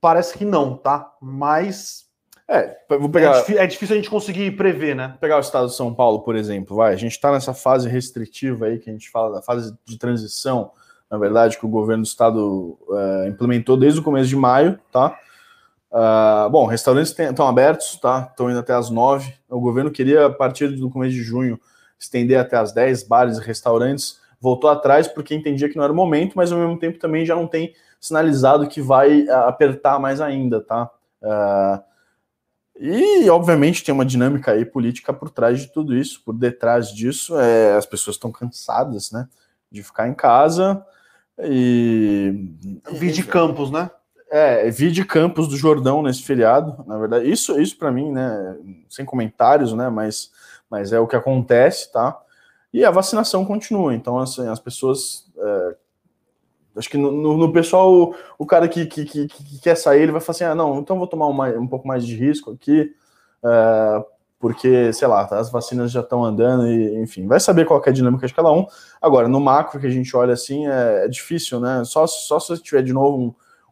parece 0.00 0.36
que 0.36 0.44
não, 0.44 0.76
tá? 0.76 1.12
Mas 1.20 2.06
é, 2.52 2.96
vou 2.98 3.08
pegar. 3.08 3.44
É, 3.48 3.64
é, 3.64 3.66
difícil 3.66 3.94
a 3.94 3.96
gente 3.96 4.10
conseguir 4.10 4.50
prever, 4.52 4.94
né? 4.94 5.16
Pegar 5.20 5.36
o 5.36 5.40
estado 5.40 5.68
de 5.68 5.74
São 5.74 5.94
Paulo, 5.94 6.20
por 6.20 6.36
exemplo, 6.36 6.76
vai. 6.76 6.92
A 6.92 6.96
gente 6.96 7.12
está 7.12 7.32
nessa 7.32 7.54
fase 7.54 7.88
restritiva 7.88 8.66
aí 8.66 8.78
que 8.78 8.90
a 8.90 8.92
gente 8.92 9.10
fala 9.10 9.36
da 9.36 9.42
fase 9.42 9.74
de 9.84 9.98
transição, 9.98 10.70
na 11.10 11.18
verdade, 11.18 11.58
que 11.58 11.66
o 11.66 11.68
governo 11.68 12.02
do 12.02 12.06
estado 12.06 12.78
é, 12.90 13.28
implementou 13.28 13.76
desde 13.76 14.00
o 14.00 14.02
começo 14.02 14.28
de 14.28 14.36
maio, 14.36 14.78
tá? 14.90 15.16
Uh, 15.92 16.48
bom, 16.48 16.64
restaurantes 16.64 17.14
estão 17.18 17.46
abertos, 17.46 17.98
tá? 18.00 18.28
Estão 18.30 18.50
indo 18.50 18.58
até 18.58 18.72
as 18.72 18.88
nove. 18.88 19.34
O 19.48 19.60
governo 19.60 19.90
queria, 19.90 20.26
a 20.26 20.30
partir 20.30 20.68
do 20.68 20.88
começo 20.88 21.12
de 21.12 21.22
junho, 21.22 21.60
estender 21.98 22.38
até 22.38 22.56
as 22.56 22.72
dez 22.72 23.02
bares 23.02 23.36
e 23.36 23.42
restaurantes. 23.42 24.18
Voltou 24.40 24.70
atrás 24.70 25.06
porque 25.06 25.34
entendia 25.34 25.68
que 25.68 25.76
não 25.76 25.84
era 25.84 25.92
o 25.92 25.96
momento, 25.96 26.32
mas 26.34 26.50
ao 26.50 26.58
mesmo 26.58 26.78
tempo 26.78 26.98
também 26.98 27.26
já 27.26 27.36
não 27.36 27.46
tem 27.46 27.74
sinalizado 28.00 28.66
que 28.66 28.80
vai 28.80 29.22
uh, 29.24 29.44
apertar 29.46 29.98
mais 30.00 30.18
ainda, 30.18 30.62
tá? 30.62 30.90
Uh, 31.22 31.91
e, 32.84 33.30
obviamente, 33.30 33.84
tem 33.84 33.94
uma 33.94 34.04
dinâmica 34.04 34.50
aí 34.50 34.64
política 34.64 35.12
por 35.12 35.30
trás 35.30 35.60
de 35.60 35.68
tudo 35.68 35.96
isso. 35.96 36.20
Por 36.24 36.34
detrás 36.34 36.88
disso, 36.88 37.38
é, 37.38 37.76
as 37.76 37.86
pessoas 37.86 38.16
estão 38.16 38.32
cansadas, 38.32 39.12
né? 39.12 39.28
De 39.70 39.84
ficar 39.84 40.08
em 40.08 40.14
casa 40.14 40.84
e. 41.38 42.48
Vi 42.90 43.12
de 43.12 43.22
campos, 43.22 43.70
né? 43.70 43.88
É, 44.28 44.68
vi 44.68 44.90
de 44.90 45.04
campos 45.04 45.46
do 45.46 45.56
Jordão 45.56 46.02
nesse 46.02 46.24
feriado, 46.24 46.84
na 46.84 46.98
verdade. 46.98 47.30
Isso, 47.30 47.60
isso 47.60 47.78
para 47.78 47.92
mim, 47.92 48.10
né? 48.10 48.56
Sem 48.88 49.04
comentários, 49.04 49.72
né? 49.72 49.88
Mas, 49.88 50.32
mas 50.68 50.92
é 50.92 50.98
o 50.98 51.06
que 51.06 51.14
acontece, 51.14 51.92
tá? 51.92 52.20
E 52.72 52.84
a 52.84 52.90
vacinação 52.90 53.44
continua. 53.44 53.94
Então, 53.94 54.18
assim, 54.18 54.48
as 54.48 54.58
pessoas 54.58 55.30
é, 55.38 55.76
Acho 56.76 56.88
que 56.88 56.96
no, 56.96 57.12
no, 57.12 57.36
no 57.36 57.52
pessoal, 57.52 57.92
o, 57.92 58.14
o 58.38 58.46
cara 58.46 58.66
que, 58.68 58.86
que, 58.86 59.04
que, 59.04 59.26
que, 59.28 59.60
quer 59.60 59.76
sair, 59.76 60.02
ele 60.02 60.12
vai 60.12 60.20
falar 60.20 60.34
assim: 60.34 60.44
ah, 60.44 60.54
não, 60.54 60.78
então 60.78 60.98
vou 60.98 61.06
tomar 61.06 61.26
uma, 61.26 61.48
um 61.50 61.66
pouco 61.66 61.86
mais 61.86 62.06
de 62.06 62.16
risco 62.16 62.52
aqui, 62.52 62.90
é, 63.44 64.04
porque, 64.38 64.92
sei 64.92 65.06
lá, 65.06 65.26
as 65.30 65.50
vacinas 65.50 65.92
já 65.92 66.00
estão 66.00 66.24
andando, 66.24 66.66
e 66.66 66.98
enfim, 67.00 67.26
vai 67.26 67.38
saber 67.38 67.66
qual 67.66 67.82
é 67.84 67.90
a 67.90 67.92
dinâmica 67.92 68.26
de 68.26 68.34
cada 68.34 68.50
um. 68.50 68.66
Agora, 69.00 69.28
no 69.28 69.40
macro 69.40 69.78
que 69.78 69.86
a 69.86 69.90
gente 69.90 70.16
olha 70.16 70.32
assim, 70.32 70.66
é, 70.66 71.04
é 71.04 71.08
difícil, 71.08 71.60
né? 71.60 71.82
Só, 71.84 72.06
só 72.06 72.40
se 72.40 72.56
tiver 72.62 72.82
de 72.82 72.92
novo 72.92 73.18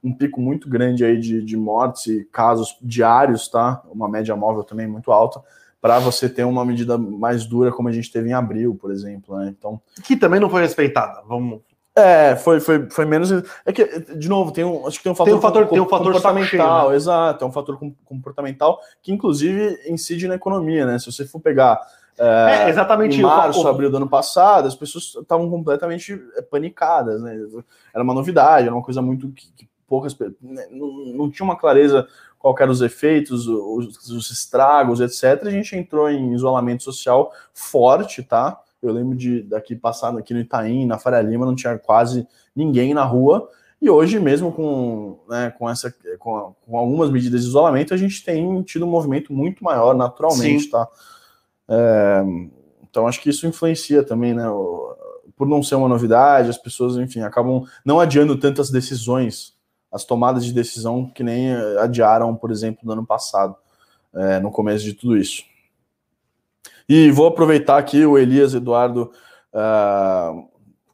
um, 0.04 0.10
um 0.10 0.14
pico 0.14 0.40
muito 0.40 0.68
grande 0.68 1.04
aí 1.04 1.18
de, 1.18 1.42
de 1.42 1.56
mortes 1.56 2.06
e 2.06 2.24
casos 2.26 2.76
diários, 2.82 3.48
tá? 3.48 3.82
Uma 3.90 4.08
média 4.08 4.36
móvel 4.36 4.62
também 4.62 4.86
muito 4.86 5.10
alta 5.10 5.42
para 5.80 5.98
você 5.98 6.28
ter 6.28 6.44
uma 6.44 6.64
medida 6.64 6.98
mais 6.98 7.46
dura 7.46 7.72
como 7.72 7.88
a 7.88 7.92
gente 7.92 8.12
teve 8.12 8.28
em 8.28 8.34
abril, 8.34 8.74
por 8.74 8.90
exemplo, 8.90 9.38
né? 9.38 9.48
Então, 9.48 9.80
que 10.04 10.14
também 10.14 10.38
não 10.38 10.50
foi 10.50 10.60
respeitada. 10.60 11.22
Vamos 11.26 11.60
é, 12.00 12.36
foi, 12.36 12.60
foi, 12.60 12.88
foi 12.90 13.04
menos. 13.04 13.30
É 13.64 13.72
que, 13.72 13.84
de 14.16 14.28
novo, 14.28 14.50
tem 14.50 14.64
um, 14.64 14.86
acho 14.86 14.98
que 14.98 15.04
tem 15.04 15.12
um 15.12 15.14
fator, 15.14 15.30
tem 15.30 15.38
um 15.38 15.40
fator, 15.40 15.66
com, 15.66 15.74
tem 15.74 15.82
um 15.82 15.88
fator 15.88 16.06
comportamental, 16.06 16.80
cheio, 16.80 16.90
né? 16.90 16.96
exato, 16.96 17.44
é 17.44 17.46
um 17.46 17.52
fator 17.52 17.78
comportamental 18.04 18.80
que, 19.02 19.12
inclusive, 19.12 19.78
incide 19.88 20.26
na 20.26 20.34
economia, 20.34 20.86
né? 20.86 20.98
Se 20.98 21.10
você 21.10 21.26
for 21.26 21.40
pegar. 21.40 21.80
É, 22.18 22.64
é 22.64 22.68
exatamente. 22.68 23.18
Em 23.18 23.22
março, 23.22 23.66
abril 23.66 23.90
do 23.90 23.96
ano 23.96 24.08
passado, 24.08 24.66
as 24.66 24.74
pessoas 24.74 25.14
estavam 25.20 25.48
completamente 25.48 26.20
é, 26.36 26.42
panicadas, 26.42 27.22
né? 27.22 27.38
Era 27.94 28.02
uma 28.02 28.14
novidade, 28.14 28.66
era 28.66 28.74
uma 28.74 28.84
coisa 28.84 29.00
muito 29.00 29.30
que, 29.30 29.50
que 29.52 29.68
poucas. 29.86 30.16
Né? 30.40 30.66
Não, 30.70 30.88
não 31.14 31.30
tinha 31.30 31.44
uma 31.44 31.56
clareza 31.56 32.06
qual 32.38 32.54
eram 32.58 32.72
os 32.72 32.80
efeitos, 32.80 33.46
os, 33.46 34.08
os 34.08 34.30
estragos, 34.30 35.00
etc. 35.00 35.46
A 35.46 35.50
gente 35.50 35.76
entrou 35.76 36.10
em 36.10 36.32
isolamento 36.32 36.82
social 36.82 37.32
forte, 37.52 38.22
tá? 38.22 38.58
Eu 38.82 38.92
lembro 38.92 39.16
de 39.16 39.42
daqui 39.42 39.76
passar 39.76 40.16
aqui 40.16 40.32
no 40.32 40.40
Itaim, 40.40 40.86
na 40.86 40.98
Faria 40.98 41.20
Lima, 41.20 41.44
não 41.44 41.54
tinha 41.54 41.78
quase 41.78 42.26
ninguém 42.54 42.94
na 42.94 43.04
rua. 43.04 43.48
E 43.80 43.88
hoje, 43.88 44.20
mesmo 44.20 44.52
com, 44.52 45.18
né, 45.28 45.52
com, 45.58 45.68
essa, 45.68 45.94
com, 46.18 46.54
com, 46.66 46.76
algumas 46.76 47.10
medidas 47.10 47.42
de 47.42 47.48
isolamento, 47.48 47.94
a 47.94 47.96
gente 47.96 48.22
tem 48.22 48.62
tido 48.62 48.84
um 48.84 48.90
movimento 48.90 49.32
muito 49.32 49.64
maior 49.64 49.94
naturalmente, 49.94 50.64
Sim. 50.64 50.70
tá? 50.70 50.88
É, 51.68 52.22
então 52.82 53.06
acho 53.06 53.20
que 53.22 53.30
isso 53.30 53.46
influencia 53.46 54.02
também, 54.02 54.34
né? 54.34 54.44
Por 55.36 55.48
não 55.48 55.62
ser 55.62 55.76
uma 55.76 55.88
novidade, 55.88 56.50
as 56.50 56.58
pessoas, 56.58 56.96
enfim, 56.96 57.20
acabam 57.20 57.64
não 57.82 57.98
adiando 57.98 58.36
tantas 58.38 58.70
decisões, 58.70 59.54
as 59.90 60.04
tomadas 60.04 60.44
de 60.44 60.52
decisão 60.52 61.06
que 61.06 61.22
nem 61.22 61.54
adiaram, 61.78 62.36
por 62.36 62.50
exemplo, 62.50 62.80
no 62.84 62.92
ano 62.92 63.06
passado, 63.06 63.56
é, 64.14 64.40
no 64.40 64.50
começo 64.50 64.84
de 64.84 64.92
tudo 64.92 65.16
isso. 65.16 65.42
E 66.92 67.08
vou 67.12 67.28
aproveitar 67.28 67.78
aqui, 67.78 68.04
o 68.04 68.18
Elias 68.18 68.52
Eduardo 68.52 69.12
uh, 69.54 70.44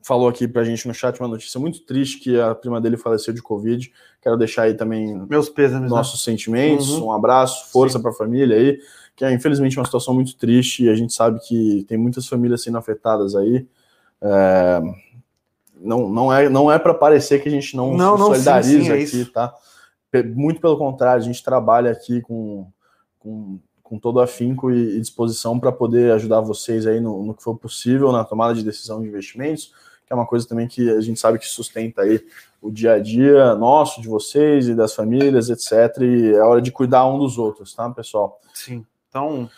falou 0.03 0.28
aqui 0.28 0.47
para 0.47 0.61
a 0.61 0.64
gente 0.66 0.86
no 0.86 0.92
chat 0.92 1.18
uma 1.18 1.26
notícia 1.26 1.59
muito 1.59 1.86
triste 1.86 2.18
que 2.18 2.38
a 2.38 2.55
prima 2.55 2.78
dele 2.82 2.99
faleceu 2.99 3.32
de 3.32 3.40
Covid. 3.40 3.90
Quero 4.20 4.36
deixar 4.36 4.64
aí 4.64 4.74
também 4.74 5.18
meus 5.26 5.51
né? 5.57 5.80
nossos 5.88 6.20
né? 6.20 6.32
sentimentos, 6.32 6.90
uhum. 6.90 7.07
um 7.07 7.12
abraço, 7.12 7.72
força 7.72 7.99
para 7.99 8.11
a 8.11 8.14
família 8.14 8.59
aí, 8.59 8.78
que 9.16 9.24
é 9.24 9.32
infelizmente 9.32 9.78
uma 9.78 9.86
situação 9.86 10.12
muito 10.12 10.36
triste 10.36 10.84
e 10.84 10.90
a 10.90 10.94
gente 10.94 11.14
sabe 11.14 11.40
que 11.40 11.86
tem 11.88 11.97
muitas 11.97 12.28
famílias 12.28 12.62
sendo 12.62 12.76
afetadas 12.76 13.34
aí. 13.34 13.66
É, 14.20 14.82
não, 15.80 16.11
não 16.11 16.30
é, 16.30 16.47
não 16.51 16.70
é 16.70 16.78
para 16.78 16.92
parecer 16.92 17.42
que 17.42 17.49
a 17.49 17.53
gente 17.53 17.74
não, 17.74 17.97
não 17.97 18.18
se 18.18 18.22
solidariza 18.22 18.70
sim, 18.70 18.84
sim, 18.84 18.90
é 18.90 19.22
aqui, 19.22 19.32
tá? 19.32 19.55
Muito 20.34 20.61
pelo 20.61 20.76
contrário, 20.76 21.22
a 21.22 21.26
gente 21.26 21.42
trabalha 21.42 21.90
aqui 21.90 22.20
com, 22.20 22.66
com 23.18 23.59
com 23.89 23.99
todo 23.99 24.20
afinco 24.20 24.70
e, 24.70 25.01
disposição 25.01 25.59
para 25.59 25.70
poder 25.70 26.12
ajudar 26.12 26.41
vocês 26.41 26.87
aí 26.87 27.01
no, 27.01 27.24
no, 27.24 27.34
que 27.34 27.43
for 27.43 27.57
possível 27.57 28.11
na 28.11 28.24
tomada 28.24 28.55
de 28.55 28.64
decisão 28.64 29.01
de 29.01 29.09
investimentos, 29.09 29.72
que 30.05 30.12
é 30.12 30.16
uma 30.16 30.26
coisa 30.26 30.47
também 30.47 30.66
que 30.66 30.91
a 30.91 31.01
gente 31.01 31.20
sabe 31.20 31.39
que 31.39 31.47
sustenta 31.47 32.03
aí 32.03 32.20
o 32.61 32.70
dia 32.70 32.95
a 32.95 32.99
dia 32.99 33.55
nosso, 33.55 34.01
de 34.01 34.09
vocês 34.09 34.68
e 34.68 34.74
das 34.74 34.95
famílias, 34.95 35.49
etc. 35.51 36.03
E 36.03 36.34
é 36.34 36.41
hora 36.41 36.61
de 36.61 36.72
cuidar 36.72 37.07
um 37.07 37.18
dos 37.18 37.39
outros, 37.39 37.74
tá, 37.74 37.89
pessoal? 37.91 38.41
Sim. 38.53 38.84
Então, 39.09 39.49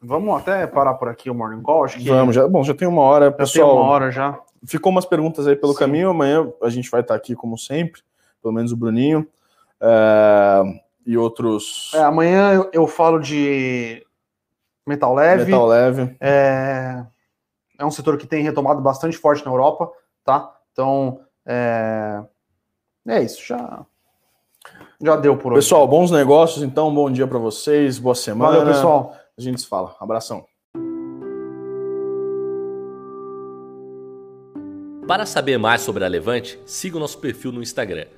vamos 0.00 0.36
até 0.36 0.66
parar 0.66 0.94
por 0.94 1.08
aqui 1.08 1.30
o 1.30 1.34
Morning 1.34 1.62
Call. 1.62 1.84
Acho 1.84 1.98
que... 1.98 2.08
Vamos, 2.08 2.34
já, 2.34 2.48
bom, 2.48 2.64
já 2.64 2.74
tem 2.74 2.88
uma 2.88 3.02
hora, 3.02 3.30
pessoal. 3.30 3.68
Já 3.68 3.72
tem 3.74 3.82
uma 3.82 3.90
hora 3.90 4.10
já. 4.10 4.40
Ficou 4.66 4.90
umas 4.90 5.04
perguntas 5.04 5.46
aí 5.46 5.54
pelo 5.54 5.72
Sim. 5.72 5.78
caminho. 5.78 6.10
Amanhã 6.10 6.50
a 6.62 6.68
gente 6.68 6.90
vai 6.90 7.00
estar 7.00 7.14
aqui, 7.14 7.34
como 7.34 7.56
sempre, 7.56 8.02
pelo 8.42 8.52
menos 8.52 8.72
o 8.72 8.76
Bruninho. 8.76 9.26
É 9.80 10.87
e 11.08 11.16
outros. 11.16 11.90
É, 11.94 12.02
amanhã 12.02 12.52
eu, 12.52 12.70
eu, 12.70 12.86
falo 12.86 13.18
de 13.18 14.06
metal 14.86 15.14
leve. 15.14 15.46
Metal 15.46 15.66
leve. 15.66 16.16
É, 16.20 17.02
é 17.78 17.86
um 17.86 17.90
setor 17.90 18.18
que 18.18 18.26
tem 18.26 18.42
retomado 18.42 18.82
bastante 18.82 19.16
forte 19.16 19.42
na 19.42 19.50
Europa, 19.50 19.90
tá? 20.22 20.54
Então, 20.70 21.20
é, 21.46 22.22
é 23.08 23.22
isso, 23.22 23.42
já. 23.42 23.86
Já 25.00 25.16
deu 25.16 25.38
por 25.38 25.52
hoje. 25.52 25.62
Pessoal, 25.62 25.88
bons 25.88 26.10
negócios, 26.10 26.62
então. 26.62 26.94
Bom 26.94 27.10
dia 27.10 27.26
para 27.26 27.38
vocês, 27.38 27.98
boa 27.98 28.14
semana. 28.14 28.58
Valeu, 28.58 28.74
pessoal. 28.74 29.16
A 29.36 29.40
gente 29.40 29.62
se 29.62 29.66
fala. 29.66 29.96
Abração. 29.98 30.44
Para 35.06 35.24
saber 35.24 35.56
mais 35.56 35.80
sobre 35.80 36.04
a 36.04 36.08
Levante, 36.08 36.60
siga 36.66 36.98
o 36.98 37.00
nosso 37.00 37.18
perfil 37.18 37.50
no 37.50 37.62
Instagram 37.62 38.17